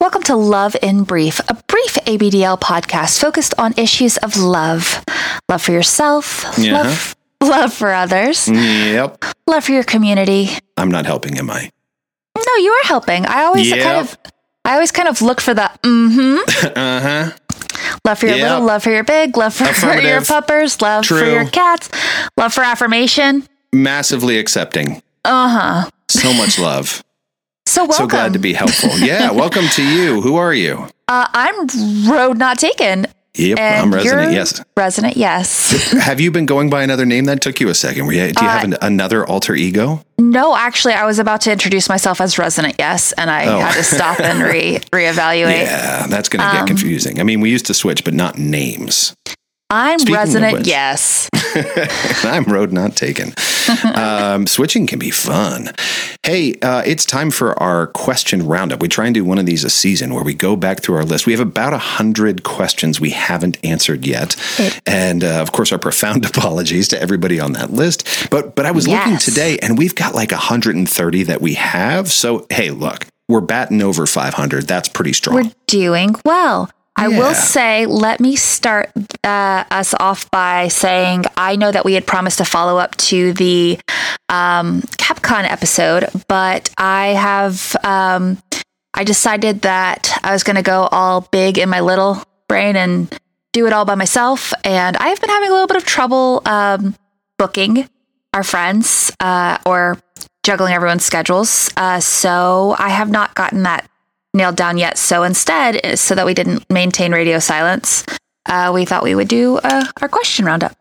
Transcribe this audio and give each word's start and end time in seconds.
Welcome 0.00 0.22
to 0.22 0.34
Love 0.36 0.74
in 0.80 1.04
Brief, 1.04 1.40
a 1.48 1.54
brief 1.66 1.94
ABDL 2.06 2.58
podcast 2.58 3.20
focused 3.20 3.52
on 3.58 3.74
issues 3.76 4.16
of 4.18 4.38
love. 4.38 5.04
Love 5.50 5.60
for 5.60 5.72
yourself, 5.72 6.46
Yeah. 6.56 6.72
love, 6.72 7.14
love 7.42 7.74
for 7.74 7.92
others, 7.92 8.48
Yep. 8.48 9.24
love 9.46 9.64
for 9.64 9.72
your 9.72 9.84
community. 9.84 10.56
I'm 10.78 10.90
not 10.90 11.04
helping, 11.04 11.36
am 11.38 11.50
I? 11.50 11.70
No, 12.38 12.54
you 12.62 12.70
are 12.70 12.86
helping. 12.86 13.26
I 13.26 13.44
always 13.44 13.68
Yep. 13.68 13.82
kind 13.82 13.96
of 13.98 14.16
I 14.64 14.72
always 14.74 14.90
kind 14.90 15.08
of 15.08 15.20
look 15.20 15.42
for 15.42 15.52
the 15.52 15.70
mm-hmm. 15.82 16.38
Uh 16.76 17.00
huh. 17.00 17.30
Love 18.06 18.18
for 18.20 18.26
your 18.26 18.36
Yep. 18.36 18.48
little, 18.50 18.64
love 18.66 18.82
for 18.82 18.90
your 18.90 19.04
big, 19.04 19.36
love 19.36 19.52
for 19.54 19.64
your 20.00 20.22
puppers, 20.22 20.80
love 20.80 21.04
for 21.04 21.22
your 21.26 21.44
cats, 21.44 21.90
love 22.38 22.54
for 22.54 22.62
affirmation. 22.64 23.44
Massively 23.70 24.38
accepting. 24.38 25.02
Uh 25.26 25.48
huh. 25.48 25.90
So 26.08 26.32
much 26.32 26.58
love. 26.58 27.02
So 27.68 27.82
welcome. 27.82 27.96
So 27.96 28.06
glad 28.06 28.32
to 28.32 28.38
be 28.38 28.54
helpful. 28.54 28.90
Yeah. 28.98 29.30
welcome 29.44 29.66
to 29.72 29.82
you. 29.82 30.22
Who 30.22 30.36
are 30.36 30.54
you? 30.54 30.88
Uh, 31.06 31.26
I'm 31.32 31.66
road 32.10 32.38
not 32.38 32.58
taken. 32.58 33.06
Yep. 33.34 33.58
And 33.58 33.82
I'm 33.82 33.94
resident. 33.94 34.32
Yes. 34.32 34.60
Resident, 34.76 35.16
yes. 35.16 35.92
Have 36.02 36.18
you 36.18 36.30
been 36.30 36.46
going 36.46 36.70
by 36.70 36.82
another 36.82 37.04
name? 37.04 37.26
That 37.26 37.40
took 37.42 37.60
you 37.60 37.68
a 37.68 37.74
second. 37.74 38.06
Were 38.06 38.12
you, 38.12 38.32
do 38.32 38.42
you 38.42 38.50
have 38.50 38.64
an, 38.64 38.76
another 38.82 39.24
alter 39.24 39.54
ego? 39.54 40.02
no, 40.18 40.56
actually, 40.56 40.94
I 40.94 41.04
was 41.04 41.18
about 41.20 41.42
to 41.42 41.52
introduce 41.52 41.88
myself 41.88 42.20
as 42.20 42.38
resident, 42.38 42.74
yes, 42.78 43.12
and 43.12 43.30
I 43.30 43.46
Oh. 43.46 43.60
had 43.60 43.74
to 43.74 43.84
stop 43.84 44.18
and 44.18 44.42
re 44.42 44.78
reevaluate. 44.92 45.62
Yeah, 45.62 46.06
that's 46.08 46.28
going 46.28 46.40
to 46.40 46.48
Um, 46.48 46.56
get 46.56 46.66
confusing. 46.66 47.20
I 47.20 47.22
mean, 47.22 47.40
we 47.40 47.50
used 47.50 47.66
to 47.66 47.74
switch, 47.74 48.02
but 48.02 48.14
not 48.14 48.38
names. 48.38 49.14
I'm 49.70 49.98
Speaking 49.98 50.52
which- 50.52 50.66
yes. 50.66 51.28
I'm 52.24 52.44
road 52.44 52.72
not 52.72 52.96
taken. 52.96 53.34
um, 53.94 54.46
switching 54.46 54.86
can 54.86 54.98
be 54.98 55.10
fun. 55.10 55.68
Hey, 56.22 56.54
uh, 56.62 56.82
it's 56.86 57.04
time 57.04 57.30
for 57.30 57.60
our 57.62 57.88
question 57.88 58.46
roundup. 58.46 58.80
We 58.80 58.88
try 58.88 59.04
and 59.06 59.14
do 59.14 59.24
one 59.26 59.38
of 59.38 59.44
these 59.44 59.64
a 59.64 59.70
season 59.70 60.14
where 60.14 60.24
we 60.24 60.32
go 60.32 60.56
back 60.56 60.80
through 60.80 60.96
our 60.96 61.04
list. 61.04 61.26
We 61.26 61.32
have 61.32 61.40
about 61.40 61.74
a 61.74 61.78
hundred 61.78 62.44
questions 62.44 62.98
we 62.98 63.10
haven't 63.10 63.58
answered 63.62 64.06
yet, 64.06 64.36
and 64.86 65.22
uh, 65.22 65.40
of 65.42 65.52
course, 65.52 65.70
our 65.70 65.78
profound 65.78 66.24
apologies 66.36 66.88
to 66.88 67.00
everybody 67.00 67.38
on 67.38 67.52
that 67.52 67.70
list. 67.70 68.30
But 68.30 68.54
but 68.54 68.64
I 68.64 68.70
was 68.70 68.88
looking 68.88 69.18
today, 69.18 69.58
and 69.60 69.76
we've 69.76 69.94
got 69.94 70.14
like 70.14 70.30
130 70.30 71.22
that 71.24 71.42
we 71.42 71.54
have. 71.54 72.10
So 72.10 72.46
hey, 72.50 72.70
look, 72.70 73.06
we're 73.28 73.42
batting 73.42 73.82
over 73.82 74.06
500. 74.06 74.66
That's 74.66 74.88
pretty 74.88 75.12
strong. 75.12 75.36
We're 75.36 75.52
doing 75.66 76.14
well. 76.24 76.70
I 76.98 77.06
Yeah. 77.08 77.18
will 77.18 77.34
say, 77.34 77.86
let 77.86 78.18
me 78.20 78.34
start 78.36 78.90
uh, 79.24 79.64
us 79.70 79.94
off 80.00 80.28
by 80.30 80.68
saying 80.68 81.24
I 81.36 81.54
know 81.56 81.70
that 81.70 81.84
we 81.84 81.94
had 81.94 82.06
promised 82.06 82.38
to 82.38 82.44
follow 82.44 82.76
up 82.78 82.96
to 83.08 83.32
the 83.34 83.78
um, 84.28 84.82
Capcom 84.98 85.44
episode, 85.50 86.08
but 86.28 86.70
I 86.76 87.08
have 87.08 87.76
um, 87.84 88.42
I 88.94 89.04
decided 89.04 89.62
that 89.62 90.18
I 90.24 90.32
was 90.32 90.42
going 90.42 90.56
to 90.56 90.62
go 90.62 90.88
all 90.90 91.20
big 91.30 91.56
in 91.56 91.68
my 91.68 91.80
little 91.80 92.22
brain 92.48 92.74
and 92.74 93.08
do 93.52 93.66
it 93.66 93.72
all 93.72 93.84
by 93.84 93.94
myself, 93.94 94.52
and 94.64 94.96
I 94.96 95.08
have 95.08 95.20
been 95.20 95.30
having 95.30 95.50
a 95.50 95.52
little 95.52 95.68
bit 95.68 95.76
of 95.76 95.84
trouble 95.84 96.42
um, 96.46 96.94
booking 97.38 97.88
our 98.34 98.42
friends 98.42 99.12
uh, 99.20 99.58
or 99.64 99.98
juggling 100.42 100.72
everyone's 100.74 101.04
schedules. 101.04 101.70
Uh, 101.76 102.00
so 102.00 102.74
I 102.78 102.88
have 102.90 103.08
not 103.10 103.34
gotten 103.34 103.62
that 103.62 103.88
nailed 104.38 104.56
down 104.56 104.78
yet. 104.78 104.96
So 104.96 105.22
instead, 105.22 105.84
uh, 105.84 105.96
so 105.96 106.14
that 106.14 106.24
we 106.24 106.32
didn't 106.32 106.64
maintain 106.70 107.12
radio 107.12 107.38
silence, 107.38 108.06
uh, 108.46 108.70
we 108.74 108.86
thought 108.86 109.02
we 109.02 109.14
would 109.14 109.28
do 109.28 109.58
uh, 109.58 109.84
our 110.00 110.08
question 110.08 110.46
roundup. 110.46 110.72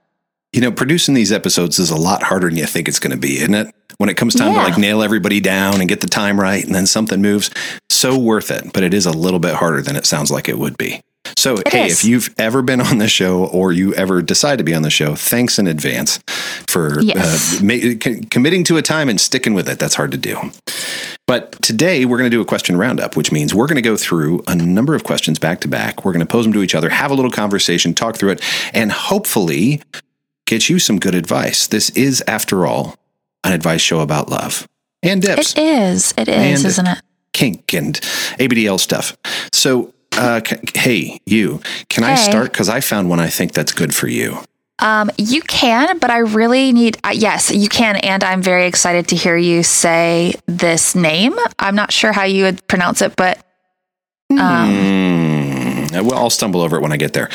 You 0.54 0.62
know, 0.62 0.72
producing 0.72 1.14
these 1.14 1.34
episodes 1.34 1.78
is 1.78 1.90
a 1.92 1.98
lot 1.98 2.24
harder 2.24 2.48
than 2.48 2.58
you 2.58 2.66
think 2.66 2.88
it's 2.88 3.00
going 3.00 3.12
to 3.12 3.20
be, 3.20 3.38
isn't 3.40 3.54
it? 3.54 3.76
When 3.98 4.10
it 4.10 4.16
comes 4.16 4.34
time 4.36 4.54
Yeah. 4.54 4.64
to 4.64 4.70
like 4.70 4.78
nail 4.78 5.02
everybody 5.04 5.42
down 5.42 5.82
and 5.82 5.90
get 5.90 6.00
the 6.02 6.08
time 6.08 6.40
right 6.40 6.64
and 6.64 6.74
then 6.74 6.88
something 6.88 7.22
moves, 7.22 7.50
so 7.90 8.18
worth 8.18 8.50
it. 8.52 8.72
But 8.72 8.84
it 8.84 8.94
is 8.94 9.06
a 9.06 9.12
little 9.12 9.40
bit 9.40 9.56
harder 9.56 9.82
than 9.82 9.96
it 9.98 10.06
sounds 10.06 10.32
like 10.32 10.48
it 10.48 10.58
would 10.58 10.78
be. 10.78 11.02
So, 11.36 11.58
hey, 11.70 11.88
is. 11.88 12.00
if 12.00 12.06
you've 12.06 12.34
ever 12.38 12.62
been 12.62 12.80
on 12.82 12.98
the 13.00 13.08
show 13.08 13.46
or 13.46 13.72
you 13.72 13.94
ever 13.96 14.22
decide 14.22 14.58
to 14.58 14.64
be 14.64 14.74
on 14.74 14.82
the 14.84 14.90
show, 14.90 15.16
thanks 15.16 15.58
in 15.60 15.68
advance 15.68 16.20
for 16.68 17.00
Yes. 17.02 17.60
uh, 17.60 17.64
ma- 17.64 17.96
com- 18.00 18.24
committing 18.26 18.64
to 18.66 18.78
a 18.78 18.82
time 18.82 19.10
and 19.10 19.20
sticking 19.20 19.54
with 19.54 19.68
it. 19.70 19.80
That's 19.80 19.96
hard 19.96 20.12
to 20.12 20.18
do. 20.18 20.38
But 21.26 21.62
today 21.62 22.06
we're 22.06 22.18
going 22.18 22.30
to 22.30 22.36
do 22.36 22.42
a 22.42 22.46
question 22.46 22.78
roundup, 22.78 23.18
which 23.18 23.32
means 23.32 23.54
we're 23.54 23.68
going 23.68 23.76
to 23.76 23.82
go 23.82 23.98
through 23.98 24.44
a 24.48 24.56
number 24.56 24.96
of 24.96 25.04
questions 25.04 25.40
back 25.40 25.60
to 25.62 25.68
back. 25.68 26.06
We're 26.06 26.14
going 26.14 26.26
to 26.26 26.32
pose 26.32 26.46
them 26.46 26.54
to 26.54 26.64
each 26.64 26.74
other, 26.76 26.90
have 26.90 27.12
a 27.12 27.14
little 27.16 27.32
conversation, 27.32 27.94
talk 27.94 28.16
through 28.16 28.32
it, 28.32 28.42
and 28.74 28.92
hopefully 28.92 29.82
get 30.46 30.70
you 30.70 30.80
some 30.80 31.00
good 31.00 31.16
advice. 31.16 31.68
This 31.68 31.90
is, 31.92 32.24
after 32.28 32.66
all, 32.66 32.96
an 33.44 33.52
advice 33.52 33.82
show 33.82 34.00
about 34.00 34.30
love 34.30 34.66
and 35.04 35.22
dips, 35.22 35.52
It 35.58 35.60
is. 35.60 36.14
It 36.18 36.30
is, 36.30 36.36
And- 36.64 36.66
isn't 36.66 36.88
it? 36.88 37.02
kink, 37.34 37.74
and 37.74 38.00
ABDL 38.40 38.80
stuff. 38.80 39.16
So, 39.54 39.94
uh, 40.18 40.42
hey, 40.74 41.20
you, 41.26 41.62
can 41.90 42.04
I 42.04 42.16
start? 42.16 42.52
Because 42.52 42.70
I 42.70 42.80
found 42.82 43.10
one 43.10 43.20
I 43.20 43.28
think 43.28 43.54
that's 43.54 43.72
good 43.74 43.94
for 43.94 44.08
you. 44.08 44.38
Um, 44.80 45.10
you 45.18 45.42
can, 45.42 45.98
but 45.98 46.12
I 46.12 46.20
really 46.20 46.72
need. 46.72 46.98
Uh, 47.04 47.12
yes, 47.14 47.50
you 47.50 47.68
can, 47.68 47.96
and 47.98 48.24
I'm 48.24 48.42
very 48.44 48.66
excited 48.68 49.08
to 49.08 49.16
hear 49.16 49.36
you 49.36 49.64
say 49.64 50.36
this 50.46 50.94
name. 50.94 51.36
I'm 51.58 51.74
not 51.76 51.92
sure 51.92 52.12
how 52.12 52.24
you 52.26 52.44
would 52.44 52.68
pronounce 52.68 53.02
it, 53.02 53.16
but 53.16 53.40
um, 54.30 54.70
Hmm. 54.70 56.06
Well, 56.06 56.14
I'll 56.16 56.30
stumble 56.30 56.62
over 56.62 56.78
it 56.78 56.82
when 56.82 56.92
I 56.92 56.98
get 56.98 57.14
there. 57.14 57.30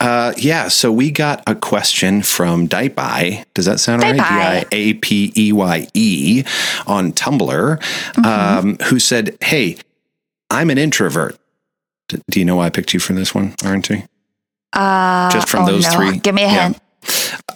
Uh, 0.00 0.32
yeah, 0.36 0.68
so 0.68 0.90
we 0.92 1.10
got 1.10 1.42
a 1.46 1.54
question 1.54 2.20
from 2.22 2.68
Diapeye. 2.68 3.44
Does 3.54 3.64
that 3.66 3.80
sound 3.80 4.02
right? 4.02 4.14
D 4.14 4.20
I 4.20 4.64
A 4.72 4.94
P 4.94 5.32
E 5.36 5.52
Y 5.52 5.86
E 5.94 6.42
on 6.86 7.12
Tumblr, 7.12 7.78
Mm-hmm. 7.80 8.24
um, 8.26 8.76
who 8.88 8.98
said, 8.98 9.36
Hey, 9.40 9.76
I'm 10.50 10.68
an 10.70 10.78
introvert. 10.78 11.38
D- 12.08 12.18
do 12.30 12.38
you 12.40 12.44
know 12.44 12.56
why 12.56 12.66
I 12.66 12.70
picked 12.70 12.94
you 12.94 13.00
for 13.00 13.12
this 13.12 13.34
one, 13.34 13.54
aren't 13.64 13.88
you? 13.90 14.02
uh, 14.72 15.30
Just 15.30 15.48
from 15.48 15.64
oh, 15.64 15.66
those 15.66 15.84
no. 15.84 15.90
three? 15.90 16.18
Give 16.18 16.34
me 16.34 16.42
a 16.42 16.46
Yeah. 16.46 16.62
hint. 16.68 16.78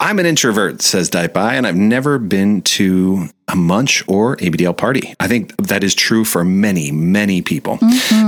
I'm 0.01 0.19
an 0.21 0.27
introvert, 0.27 0.81
says 0.81 1.11
Diapeye, 1.11 1.53
and 1.55 1.67
I've 1.67 1.77
never 1.77 2.19
been 2.19 2.63
to 2.63 3.29
a 3.49 3.57
munch 3.57 4.03
or 4.07 4.37
ABDL 4.37 4.73
party. 4.77 5.13
I 5.19 5.27
think 5.29 5.55
that 5.57 5.83
is 5.85 5.95
true 5.95 6.25
for 6.25 6.45
many, 6.45 6.91
many 6.93 7.43
people. 7.43 7.79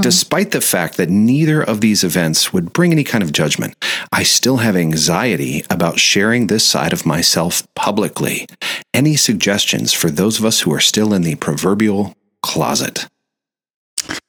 Despite 0.00 0.50
the 0.50 0.60
fact 0.60 0.96
that 0.96 1.08
neither 1.08 1.62
of 1.62 1.80
these 1.80 2.02
events 2.04 2.52
would 2.52 2.72
bring 2.72 2.90
any 2.92 3.04
kind 3.04 3.22
of 3.22 3.32
judgment, 3.32 3.74
I 4.12 4.24
still 4.24 4.58
have 4.58 4.76
anxiety 4.76 5.64
about 5.70 5.98
sharing 6.00 6.48
this 6.48 6.66
side 6.66 6.92
of 6.92 7.06
myself 7.06 7.62
publicly. 7.76 8.46
Any 8.92 9.16
suggestions 9.16 9.92
for 9.92 10.10
those 10.10 10.38
of 10.40 10.44
us 10.44 10.60
who 10.60 10.72
are 10.74 10.80
still 10.80 11.14
in 11.14 11.22
the 11.22 11.36
proverbial 11.36 12.14
closet? 12.42 13.06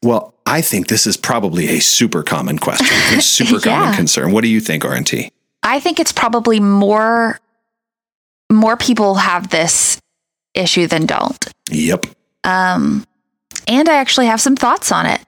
Well, 0.02 0.34
I 0.46 0.62
think 0.62 0.88
this 0.88 1.08
is 1.08 1.18
probably 1.18 1.70
a 1.70 1.80
super 1.80 2.24
common 2.24 2.60
question, 2.60 2.96
a 3.18 3.22
super 3.22 3.60
common 3.60 3.96
concern. 3.96 4.32
What 4.32 4.42
do 4.42 4.50
you 4.50 4.60
think, 4.60 4.84
RNT? 4.84 5.30
I 5.64 5.80
think 5.80 6.00
it's 6.00 6.12
probably 6.12 6.60
more 6.60 7.40
more 8.52 8.78
people 8.78 9.16
have 9.16 9.50
this 9.50 10.00
issue 10.54 10.86
than 10.86 11.06
don't. 11.06 11.48
Yep. 11.72 12.06
Um, 12.44 13.06
and 13.68 13.90
I 13.90 13.96
actually 13.96 14.28
have 14.28 14.42
some 14.42 14.56
thoughts 14.56 14.92
on 14.92 15.06
it. 15.06 15.22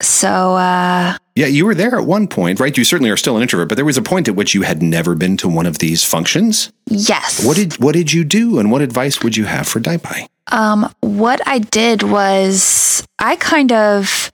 So 0.00 0.54
uh, 0.54 1.16
Yeah, 1.36 1.46
you 1.46 1.66
were 1.66 1.74
there 1.74 1.98
at 1.98 2.06
one 2.06 2.28
point, 2.28 2.60
right? 2.60 2.76
You 2.76 2.84
certainly 2.84 3.10
are 3.10 3.16
still 3.16 3.36
an 3.36 3.42
introvert, 3.42 3.68
but 3.68 3.74
there 3.74 3.84
was 3.84 3.96
a 3.96 4.02
point 4.02 4.28
at 4.28 4.36
which 4.36 4.54
you 4.54 4.62
had 4.62 4.82
never 4.82 5.16
been 5.16 5.36
to 5.38 5.48
one 5.48 5.66
of 5.66 5.78
these 5.78 6.04
functions. 6.04 6.72
yes. 6.88 7.44
What 7.44 7.56
did 7.56 7.74
what 7.82 7.94
did 7.94 8.12
you 8.12 8.24
do, 8.24 8.58
and 8.58 8.70
what 8.70 8.82
advice 8.82 9.22
would 9.22 9.36
you 9.36 9.44
have 9.44 9.66
for 9.66 9.80
Diapeye? 9.80 10.26
Um, 10.52 10.94
what 11.00 11.40
I 11.46 11.58
did 11.58 12.02
was 12.02 13.04
I 13.18 13.36
kind 13.36 13.72
of 13.72 14.30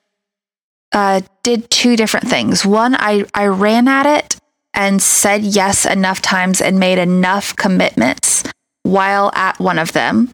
uh, 0.93 1.22
did 1.43 1.71
two 1.71 1.97
different 1.97 2.28
things. 2.28 2.66
One, 2.66 2.94
I, 2.97 3.25
I 3.34 3.47
ran 3.47 3.88
at 3.88 4.06
it 4.06 4.37
and 4.75 5.00
said 5.00 5.43
yes 5.43 5.87
enough 5.87 6.21
times 6.21 6.61
and 6.61 6.78
made 6.78 6.99
enough 6.99 7.55
commitments 7.56 8.44
while 8.82 9.31
at 9.34 9.59
one 9.59 9.78
of 9.78 9.93
them, 9.93 10.32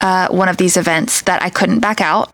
uh, 0.00 0.28
one 0.28 0.48
of 0.48 0.56
these 0.56 0.76
events 0.76 1.22
that 1.22 1.42
I 1.42 1.50
couldn't 1.50 1.80
back 1.80 2.00
out. 2.00 2.32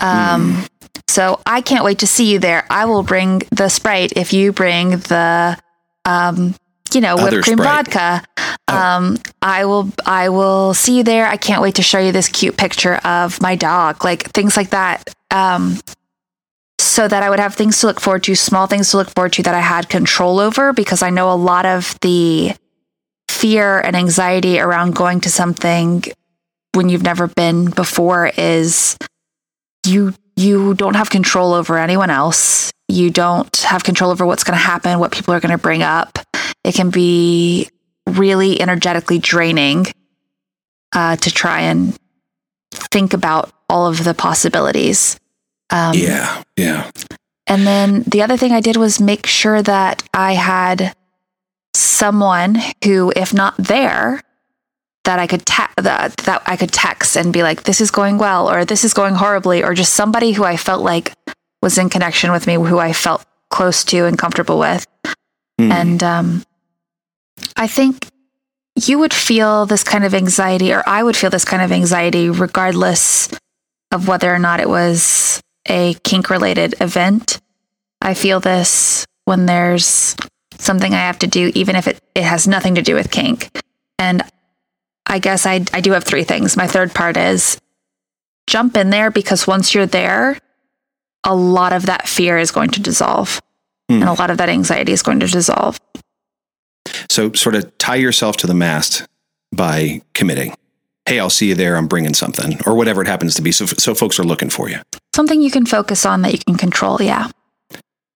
Um, 0.00 0.64
So 1.08 1.40
I 1.44 1.60
can't 1.60 1.84
wait 1.84 1.98
to 1.98 2.06
see 2.06 2.32
you 2.32 2.38
there. 2.38 2.66
I 2.70 2.86
will 2.86 3.02
bring 3.02 3.42
the 3.50 3.68
Sprite 3.68 4.12
if 4.16 4.32
you 4.32 4.52
bring 4.52 4.90
the, 4.90 5.58
um, 6.04 6.54
you 6.92 7.00
know, 7.00 7.16
whipped 7.16 7.44
cream 7.44 7.58
Sprite. 7.58 7.86
vodka. 7.86 8.24
Oh. 8.68 8.76
Um, 8.76 9.18
I 9.40 9.64
will, 9.64 9.90
I 10.06 10.28
will 10.28 10.74
see 10.74 10.98
you 10.98 11.02
there. 11.02 11.26
I 11.26 11.36
can't 11.36 11.62
wait 11.62 11.74
to 11.76 11.82
show 11.82 11.98
you 11.98 12.12
this 12.12 12.28
cute 12.28 12.56
picture 12.56 12.96
of 12.96 13.40
my 13.40 13.56
dog, 13.56 14.04
like 14.04 14.30
things 14.32 14.56
like 14.56 14.70
that. 14.70 15.12
Um, 15.30 15.78
so 16.78 17.08
that 17.08 17.22
I 17.22 17.30
would 17.30 17.38
have 17.38 17.54
things 17.54 17.80
to 17.80 17.86
look 17.86 18.00
forward 18.00 18.24
to, 18.24 18.34
small 18.34 18.66
things 18.66 18.90
to 18.90 18.98
look 18.98 19.10
forward 19.10 19.32
to 19.34 19.42
that 19.44 19.54
I 19.54 19.60
had 19.60 19.88
control 19.88 20.38
over, 20.40 20.72
because 20.72 21.02
I 21.02 21.10
know 21.10 21.30
a 21.30 21.34
lot 21.34 21.64
of 21.64 21.98
the 22.00 22.54
fear 23.28 23.80
and 23.80 23.96
anxiety 23.96 24.60
around 24.60 24.94
going 24.94 25.20
to 25.20 25.30
something 25.30 26.04
when 26.74 26.88
you've 26.88 27.02
never 27.02 27.26
been 27.28 27.70
before 27.70 28.30
is 28.36 28.96
you 29.86 30.14
you 30.36 30.74
don't 30.74 30.96
have 30.96 31.10
control 31.10 31.52
over 31.52 31.78
anyone 31.78 32.10
else. 32.10 32.70
You 32.88 33.10
don't 33.10 33.54
have 33.58 33.84
control 33.84 34.10
over 34.10 34.26
what's 34.26 34.44
going 34.44 34.58
to 34.58 34.64
happen, 34.64 34.98
what 34.98 35.12
people 35.12 35.34
are 35.34 35.40
going 35.40 35.52
to 35.52 35.62
bring 35.62 35.82
up. 35.82 36.18
It 36.64 36.74
can 36.74 36.90
be 36.90 37.68
really 38.06 38.60
energetically 38.60 39.18
draining 39.18 39.86
uh, 40.92 41.16
to 41.16 41.30
try 41.30 41.62
and 41.62 41.96
think 42.72 43.14
about 43.14 43.52
all 43.68 43.86
of 43.86 44.04
the 44.04 44.14
possibilities. 44.14 45.18
Um, 45.70 45.94
yeah, 45.96 46.42
yeah. 46.56 46.90
And 47.46 47.66
then 47.66 48.02
the 48.02 48.22
other 48.22 48.36
thing 48.36 48.52
I 48.52 48.60
did 48.60 48.76
was 48.76 49.00
make 49.00 49.26
sure 49.26 49.62
that 49.62 50.02
I 50.12 50.34
had 50.34 50.94
someone 51.74 52.58
who, 52.84 53.12
if 53.16 53.32
not 53.32 53.56
there, 53.56 54.20
that 55.04 55.18
I 55.18 55.26
could 55.26 55.44
ta- 55.44 55.72
that, 55.76 56.16
that 56.18 56.42
I 56.46 56.56
could 56.56 56.72
text 56.72 57.16
and 57.16 57.32
be 57.32 57.42
like, 57.42 57.64
"This 57.64 57.80
is 57.80 57.90
going 57.90 58.18
well," 58.18 58.50
or 58.50 58.64
"This 58.64 58.84
is 58.84 58.94
going 58.94 59.14
horribly," 59.14 59.62
or 59.62 59.74
just 59.74 59.94
somebody 59.94 60.32
who 60.32 60.44
I 60.44 60.56
felt 60.56 60.82
like 60.82 61.14
was 61.60 61.78
in 61.78 61.88
connection 61.88 62.32
with 62.32 62.46
me, 62.46 62.54
who 62.54 62.78
I 62.78 62.92
felt 62.92 63.24
close 63.50 63.84
to 63.84 64.06
and 64.06 64.18
comfortable 64.18 64.58
with. 64.58 64.86
Mm. 65.60 65.70
And 65.70 66.02
um, 66.02 66.44
I 67.56 67.66
think 67.66 68.08
you 68.76 68.98
would 68.98 69.14
feel 69.14 69.66
this 69.66 69.84
kind 69.84 70.04
of 70.04 70.14
anxiety, 70.14 70.72
or 70.72 70.82
I 70.86 71.02
would 71.02 71.16
feel 71.16 71.30
this 71.30 71.44
kind 71.44 71.62
of 71.62 71.72
anxiety, 71.72 72.30
regardless 72.30 73.28
of 73.90 74.08
whether 74.08 74.32
or 74.34 74.38
not 74.38 74.60
it 74.60 74.68
was 74.68 75.40
a 75.68 75.94
kink 76.02 76.30
related 76.30 76.74
event. 76.80 77.40
I 78.00 78.14
feel 78.14 78.40
this 78.40 79.06
when 79.24 79.46
there's 79.46 80.16
something 80.58 80.92
I 80.92 80.98
have 80.98 81.18
to 81.20 81.26
do, 81.26 81.52
even 81.54 81.76
if 81.76 81.86
it, 81.86 82.00
it 82.14 82.24
has 82.24 82.48
nothing 82.48 82.74
to 82.76 82.82
do 82.82 82.94
with 82.94 83.10
kink. 83.10 83.50
And 83.98 84.22
I 85.06 85.18
guess 85.18 85.46
I, 85.46 85.64
I 85.72 85.80
do 85.80 85.92
have 85.92 86.04
three 86.04 86.24
things. 86.24 86.56
My 86.56 86.66
third 86.66 86.94
part 86.94 87.16
is 87.16 87.58
jump 88.46 88.76
in 88.76 88.90
there 88.90 89.10
because 89.10 89.46
once 89.46 89.74
you're 89.74 89.86
there, 89.86 90.38
a 91.24 91.34
lot 91.34 91.72
of 91.72 91.86
that 91.86 92.08
fear 92.08 92.38
is 92.38 92.50
going 92.50 92.70
to 92.70 92.80
dissolve 92.80 93.40
mm. 93.90 94.00
and 94.00 94.08
a 94.08 94.12
lot 94.12 94.30
of 94.30 94.38
that 94.38 94.48
anxiety 94.48 94.92
is 94.92 95.02
going 95.02 95.20
to 95.20 95.26
dissolve. 95.26 95.78
So, 97.08 97.32
sort 97.32 97.54
of 97.54 97.76
tie 97.78 97.96
yourself 97.96 98.36
to 98.38 98.46
the 98.46 98.54
mast 98.54 99.06
by 99.54 100.02
committing. 100.14 100.54
Hey, 101.06 101.18
I'll 101.18 101.30
see 101.30 101.48
you 101.48 101.54
there. 101.54 101.76
I'm 101.76 101.88
bringing 101.88 102.14
something, 102.14 102.58
or 102.66 102.74
whatever 102.74 103.02
it 103.02 103.08
happens 103.08 103.34
to 103.36 103.42
be. 103.42 103.52
So, 103.52 103.66
so 103.66 103.94
folks 103.94 104.18
are 104.18 104.24
looking 104.24 104.50
for 104.50 104.68
you. 104.68 104.78
Something 105.14 105.42
you 105.42 105.50
can 105.50 105.66
focus 105.66 106.06
on 106.06 106.22
that 106.22 106.32
you 106.32 106.38
can 106.38 106.56
control. 106.56 107.00
Yeah. 107.00 107.28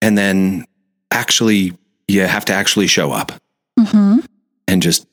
And 0.01 0.17
then 0.17 0.65
actually, 1.11 1.77
you 2.09 2.23
have 2.23 2.45
to 2.47 2.53
actually 2.53 2.87
show 2.87 3.13
up 3.13 3.33
mm-hmm. 3.79 4.21
and 4.69 4.83
just 4.83 5.07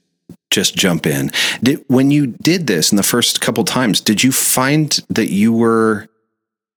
just 0.53 0.75
jump 0.75 1.05
in. 1.05 1.31
Did, 1.61 1.83
when 1.87 2.11
you 2.11 2.27
did 2.27 2.67
this 2.67 2.91
in 2.91 2.95
the 2.95 3.03
first 3.03 3.41
couple 3.41 3.63
times, 3.63 3.99
did 3.99 4.23
you 4.23 4.31
find 4.31 4.99
that 5.09 5.29
you 5.29 5.51
were 5.51 6.07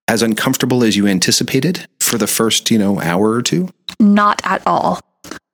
as 0.09 0.23
uncomfortable 0.23 0.83
as 0.83 0.97
you 0.97 1.07
anticipated 1.07 1.87
for 2.01 2.17
the 2.17 2.27
first, 2.27 2.71
you 2.71 2.79
know, 2.79 3.01
hour 3.01 3.31
or 3.31 3.43
two? 3.43 3.69
Not 4.01 4.41
at 4.45 4.67
all. 4.67 5.01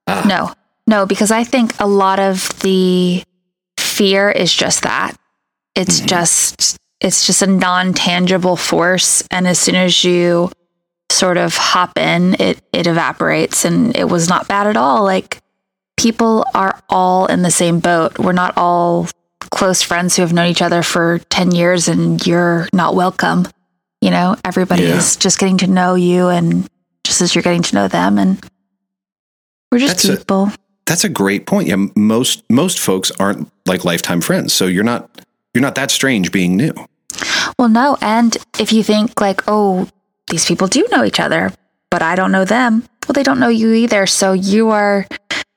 Ah. 0.07 0.25
No, 0.27 0.53
no, 0.87 1.07
because 1.07 1.31
I 1.31 1.45
think 1.45 1.73
a 1.81 1.87
lot 1.87 2.19
of 2.19 2.49
the 2.61 3.23
fear 3.79 4.31
is 4.31 4.55
just 4.55 4.83
that. 4.83 5.17
It's 5.75 5.99
mm-hmm. 5.99 6.07
just 6.07 6.77
it's 7.01 7.27
just 7.27 7.43
a 7.43 7.47
non-tangible 7.47 8.57
force 8.57 9.27
and 9.31 9.49
as 9.49 9.59
soon 9.59 9.75
as 9.75 10.05
you 10.05 10.51
sort 11.11 11.37
of 11.37 11.57
hop 11.57 11.99
in, 11.99 12.35
it 12.41 12.61
it 12.73 12.87
evaporates 12.87 13.65
and 13.65 13.97
it 13.97 14.09
was 14.09 14.29
not 14.29 14.49
bad 14.49 14.67
at 14.67 14.77
all. 14.77 15.03
Like 15.05 15.42
people 16.03 16.45
are 16.55 16.79
all 16.89 17.27
in 17.27 17.43
the 17.43 17.51
same 17.51 17.79
boat. 17.79 18.19
We're 18.19 18.33
not 18.33 18.57
all 18.57 19.07
close 19.51 19.83
friends 19.83 20.17
who 20.17 20.23
have 20.23 20.33
known 20.33 20.49
each 20.49 20.63
other 20.63 20.83
for 20.83 21.21
10 21.31 21.53
years 21.53 21.89
and 21.89 22.25
you're 22.27 22.69
not 22.73 22.95
welcome. 22.95 23.47
You 24.01 24.11
know, 24.11 24.37
everybody 24.45 24.83
yeah. 24.83 24.97
is 24.97 25.17
just 25.17 25.39
getting 25.39 25.59
to 25.59 25.69
know 25.69 25.95
you 25.95 26.29
and 26.29 26.69
just 27.05 27.21
as 27.21 27.35
you're 27.35 27.43
getting 27.43 27.63
to 27.63 27.75
know 27.75 27.89
them 27.89 28.19
and 28.19 28.45
we're 29.71 29.79
just 29.79 30.03
that's 30.03 30.19
people. 30.19 30.49
A, 30.49 30.57
that's 30.87 31.05
a 31.05 31.09
great 31.09 31.47
point. 31.47 31.69
Yeah, 31.69 31.87
most 31.97 32.43
most 32.51 32.79
folks 32.79 33.11
aren't 33.19 33.51
like 33.65 33.85
lifetime 33.85 34.21
friends. 34.21 34.53
So 34.53 34.67
you're 34.67 34.85
not 34.85 35.09
you're 35.55 35.63
not 35.63 35.77
that 35.77 35.91
strange 35.91 36.31
being 36.33 36.57
new. 36.57 36.75
Well, 37.59 37.69
no, 37.69 37.97
and 38.03 38.37
if 38.59 38.73
you 38.73 38.83
think 38.83 39.19
like, 39.21 39.43
"Oh, 39.49 39.89
these 40.29 40.45
people 40.45 40.67
do 40.67 40.87
know 40.91 41.05
each 41.05 41.21
other, 41.21 41.53
but 41.91 42.03
I 42.03 42.17
don't 42.17 42.33
know 42.33 42.45
them." 42.45 42.85
Well, 43.07 43.15
they 43.15 43.23
don't 43.23 43.41
know 43.41 43.49
you 43.49 43.73
either. 43.73 44.07
So 44.07 44.33
you 44.33 44.71
are 44.71 45.07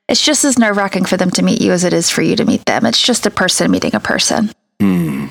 it's 0.08 0.22
just 0.22 0.46
as 0.46 0.58
nerve-wracking 0.58 1.06
for 1.06 1.18
them 1.18 1.32
to 1.32 1.42
meet 1.42 1.62
you 1.62 1.72
as 1.72 1.84
it 1.84 1.94
is 1.94 2.10
for 2.10 2.22
you 2.22 2.36
to 2.36 2.46
meet 2.46 2.66
them. 2.66 2.86
It's 2.86 3.02
just 3.02 3.26
a 3.26 3.32
person 3.32 3.72
meeting 3.72 3.96
a 3.96 4.00
person. 4.00 4.52
Hmm. 4.80 5.28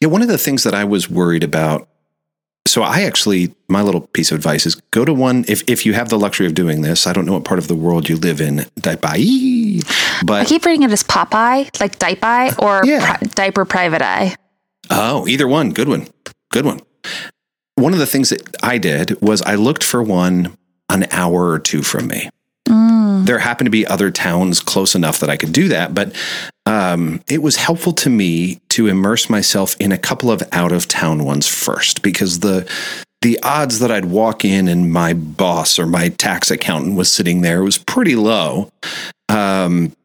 Yeah, 0.00 0.08
one 0.08 0.22
of 0.22 0.28
the 0.28 0.38
things 0.38 0.64
that 0.64 0.74
I 0.74 0.84
was 0.84 1.08
worried 1.08 1.44
about 1.44 1.88
so 2.66 2.82
I 2.82 3.02
actually 3.02 3.54
my 3.68 3.80
little 3.80 4.02
piece 4.02 4.30
of 4.30 4.36
advice 4.36 4.66
is 4.66 4.74
go 4.90 5.04
to 5.04 5.14
one 5.14 5.44
if 5.48 5.62
if 5.68 5.86
you 5.86 5.94
have 5.94 6.08
the 6.08 6.18
luxury 6.18 6.46
of 6.46 6.54
doing 6.54 6.82
this. 6.82 7.06
I 7.06 7.12
don't 7.12 7.24
know 7.24 7.32
what 7.32 7.44
part 7.44 7.58
of 7.58 7.68
the 7.68 7.74
world 7.74 8.08
you 8.08 8.16
live 8.16 8.40
in, 8.40 8.66
Diapeye, 8.80 9.82
but 10.26 10.42
I 10.42 10.44
keep 10.44 10.64
reading 10.64 10.82
it 10.82 10.90
as 10.90 11.02
Popeye, 11.02 11.80
like 11.80 11.98
Diapeye, 11.98 12.60
or 12.62 12.84
yeah. 12.84 13.16
pri- 13.16 13.28
Diaper 13.28 13.64
Private 13.64 14.02
Eye. 14.02 14.36
Oh, 14.90 15.26
either 15.26 15.48
one, 15.48 15.70
good 15.70 15.88
one, 15.88 16.08
good 16.50 16.64
one. 16.64 16.80
One 17.76 17.92
of 17.92 17.98
the 17.98 18.06
things 18.06 18.30
that 18.30 18.42
I 18.62 18.78
did 18.78 19.20
was 19.22 19.42
I 19.42 19.54
looked 19.54 19.84
for 19.84 20.02
one 20.02 20.56
an 20.88 21.06
hour 21.10 21.50
or 21.50 21.58
two 21.58 21.82
from 21.82 22.08
me. 22.08 22.28
Mm. 22.66 23.26
There 23.26 23.38
happened 23.38 23.66
to 23.66 23.70
be 23.70 23.86
other 23.86 24.10
towns 24.10 24.60
close 24.60 24.94
enough 24.94 25.20
that 25.20 25.30
I 25.30 25.36
could 25.36 25.52
do 25.52 25.68
that, 25.68 25.94
but 25.94 26.14
um, 26.66 27.22
it 27.28 27.42
was 27.42 27.56
helpful 27.56 27.92
to 27.94 28.10
me 28.10 28.60
to 28.70 28.88
immerse 28.88 29.30
myself 29.30 29.76
in 29.78 29.92
a 29.92 29.98
couple 29.98 30.30
of 30.30 30.42
out 30.52 30.72
of 30.72 30.88
town 30.88 31.24
ones 31.24 31.46
first 31.46 32.02
because 32.02 32.40
the 32.40 32.70
the 33.22 33.38
odds 33.42 33.78
that 33.78 33.90
I'd 33.90 34.04
walk 34.04 34.44
in 34.44 34.68
and 34.68 34.92
my 34.92 35.14
boss 35.14 35.78
or 35.78 35.86
my 35.86 36.10
tax 36.10 36.50
accountant 36.50 36.96
was 36.96 37.10
sitting 37.10 37.40
there 37.40 37.62
was 37.62 37.78
pretty 37.78 38.14
low. 38.14 38.70
Um, 39.28 39.96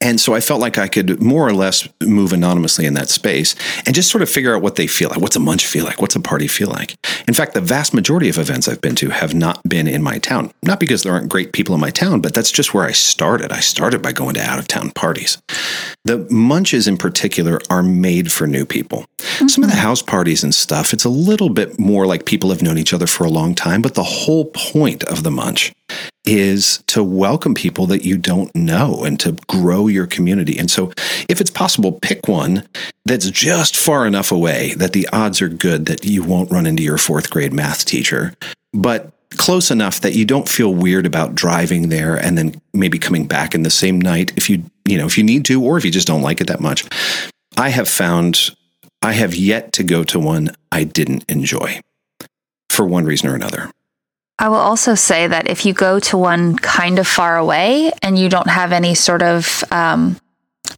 and 0.00 0.20
so 0.20 0.34
I 0.34 0.40
felt 0.40 0.60
like 0.60 0.78
I 0.78 0.88
could 0.88 1.22
more 1.22 1.46
or 1.46 1.52
less 1.52 1.88
move 2.00 2.32
anonymously 2.32 2.86
in 2.86 2.94
that 2.94 3.08
space 3.08 3.54
and 3.84 3.94
just 3.94 4.10
sort 4.10 4.22
of 4.22 4.28
figure 4.28 4.54
out 4.54 4.62
what 4.62 4.76
they 4.76 4.86
feel 4.86 5.08
like. 5.08 5.20
What's 5.20 5.36
a 5.36 5.40
munch 5.40 5.66
feel 5.66 5.84
like? 5.84 6.00
What's 6.00 6.16
a 6.16 6.20
party 6.20 6.48
feel 6.48 6.68
like? 6.68 6.96
In 7.28 7.34
fact, 7.34 7.54
the 7.54 7.60
vast 7.60 7.94
majority 7.94 8.28
of 8.28 8.38
events 8.38 8.68
I've 8.68 8.80
been 8.80 8.96
to 8.96 9.10
have 9.10 9.34
not 9.34 9.62
been 9.68 9.86
in 9.88 10.02
my 10.02 10.18
town. 10.18 10.52
Not 10.62 10.80
because 10.80 11.02
there 11.02 11.12
aren't 11.12 11.28
great 11.28 11.52
people 11.52 11.74
in 11.74 11.80
my 11.80 11.90
town, 11.90 12.20
but 12.20 12.34
that's 12.34 12.50
just 12.50 12.74
where 12.74 12.84
I 12.84 12.92
started. 12.92 13.52
I 13.52 13.60
started 13.60 14.02
by 14.02 14.12
going 14.12 14.34
to 14.34 14.40
out 14.40 14.58
of 14.58 14.68
town 14.68 14.90
parties. 14.90 15.38
The 16.04 16.26
munches 16.30 16.86
in 16.86 16.96
particular 16.96 17.60
are 17.70 17.82
made 17.82 18.32
for 18.32 18.46
new 18.46 18.64
people. 18.64 19.04
Mm-hmm. 19.18 19.48
Some 19.48 19.64
of 19.64 19.70
the 19.70 19.76
house 19.76 20.02
parties 20.02 20.42
and 20.44 20.54
stuff, 20.54 20.92
it's 20.92 21.04
a 21.04 21.10
little 21.10 21.48
bit 21.48 21.78
more 21.78 22.06
like 22.06 22.26
people 22.26 22.50
have 22.50 22.62
known 22.62 22.78
each 22.78 22.94
other 22.94 23.06
for 23.06 23.24
a 23.24 23.30
long 23.30 23.54
time, 23.54 23.82
but 23.82 23.94
the 23.94 24.02
whole 24.02 24.46
point 24.46 25.04
of 25.04 25.22
the 25.22 25.30
munch 25.30 25.72
is 26.24 26.82
to 26.88 27.02
welcome 27.02 27.54
people 27.54 27.86
that 27.86 28.04
you 28.04 28.18
don't 28.18 28.54
know 28.54 29.04
and 29.04 29.18
to 29.20 29.32
grow 29.46 29.86
your 29.86 30.06
community. 30.06 30.58
And 30.58 30.70
so, 30.70 30.92
if 31.28 31.40
it's 31.40 31.50
possible, 31.50 31.92
pick 31.92 32.28
one 32.28 32.66
that's 33.04 33.30
just 33.30 33.76
far 33.76 34.06
enough 34.06 34.32
away 34.32 34.74
that 34.74 34.92
the 34.92 35.08
odds 35.12 35.40
are 35.40 35.48
good 35.48 35.86
that 35.86 36.04
you 36.04 36.24
won't 36.24 36.50
run 36.50 36.66
into 36.66 36.82
your 36.82 36.98
fourth 36.98 37.30
grade 37.30 37.52
math 37.52 37.84
teacher, 37.84 38.34
but 38.72 39.12
close 39.36 39.70
enough 39.70 40.00
that 40.00 40.14
you 40.14 40.24
don't 40.24 40.48
feel 40.48 40.74
weird 40.74 41.06
about 41.06 41.34
driving 41.34 41.88
there 41.88 42.16
and 42.16 42.38
then 42.38 42.60
maybe 42.72 42.98
coming 42.98 43.26
back 43.26 43.54
in 43.54 43.62
the 43.62 43.70
same 43.70 44.00
night 44.00 44.32
if 44.36 44.48
you, 44.48 44.62
you 44.86 44.96
know, 44.96 45.06
if 45.06 45.18
you 45.18 45.24
need 45.24 45.44
to 45.44 45.62
or 45.62 45.76
if 45.76 45.84
you 45.84 45.90
just 45.90 46.06
don't 46.06 46.22
like 46.22 46.40
it 46.40 46.46
that 46.46 46.60
much. 46.60 46.84
I 47.56 47.70
have 47.70 47.88
found 47.88 48.54
I 49.02 49.12
have 49.12 49.34
yet 49.34 49.72
to 49.74 49.84
go 49.84 50.04
to 50.04 50.18
one 50.18 50.50
I 50.72 50.84
didn't 50.84 51.24
enjoy 51.28 51.80
for 52.70 52.86
one 52.86 53.04
reason 53.04 53.28
or 53.28 53.34
another. 53.34 53.70
I 54.38 54.48
will 54.48 54.56
also 54.56 54.94
say 54.94 55.26
that 55.26 55.48
if 55.48 55.64
you 55.64 55.72
go 55.72 55.98
to 56.00 56.18
one 56.18 56.56
kind 56.56 56.98
of 56.98 57.06
far 57.06 57.38
away 57.38 57.92
and 58.02 58.18
you 58.18 58.28
don't 58.28 58.48
have 58.48 58.70
any 58.72 58.94
sort 58.94 59.22
of 59.22 59.64
um, 59.70 60.18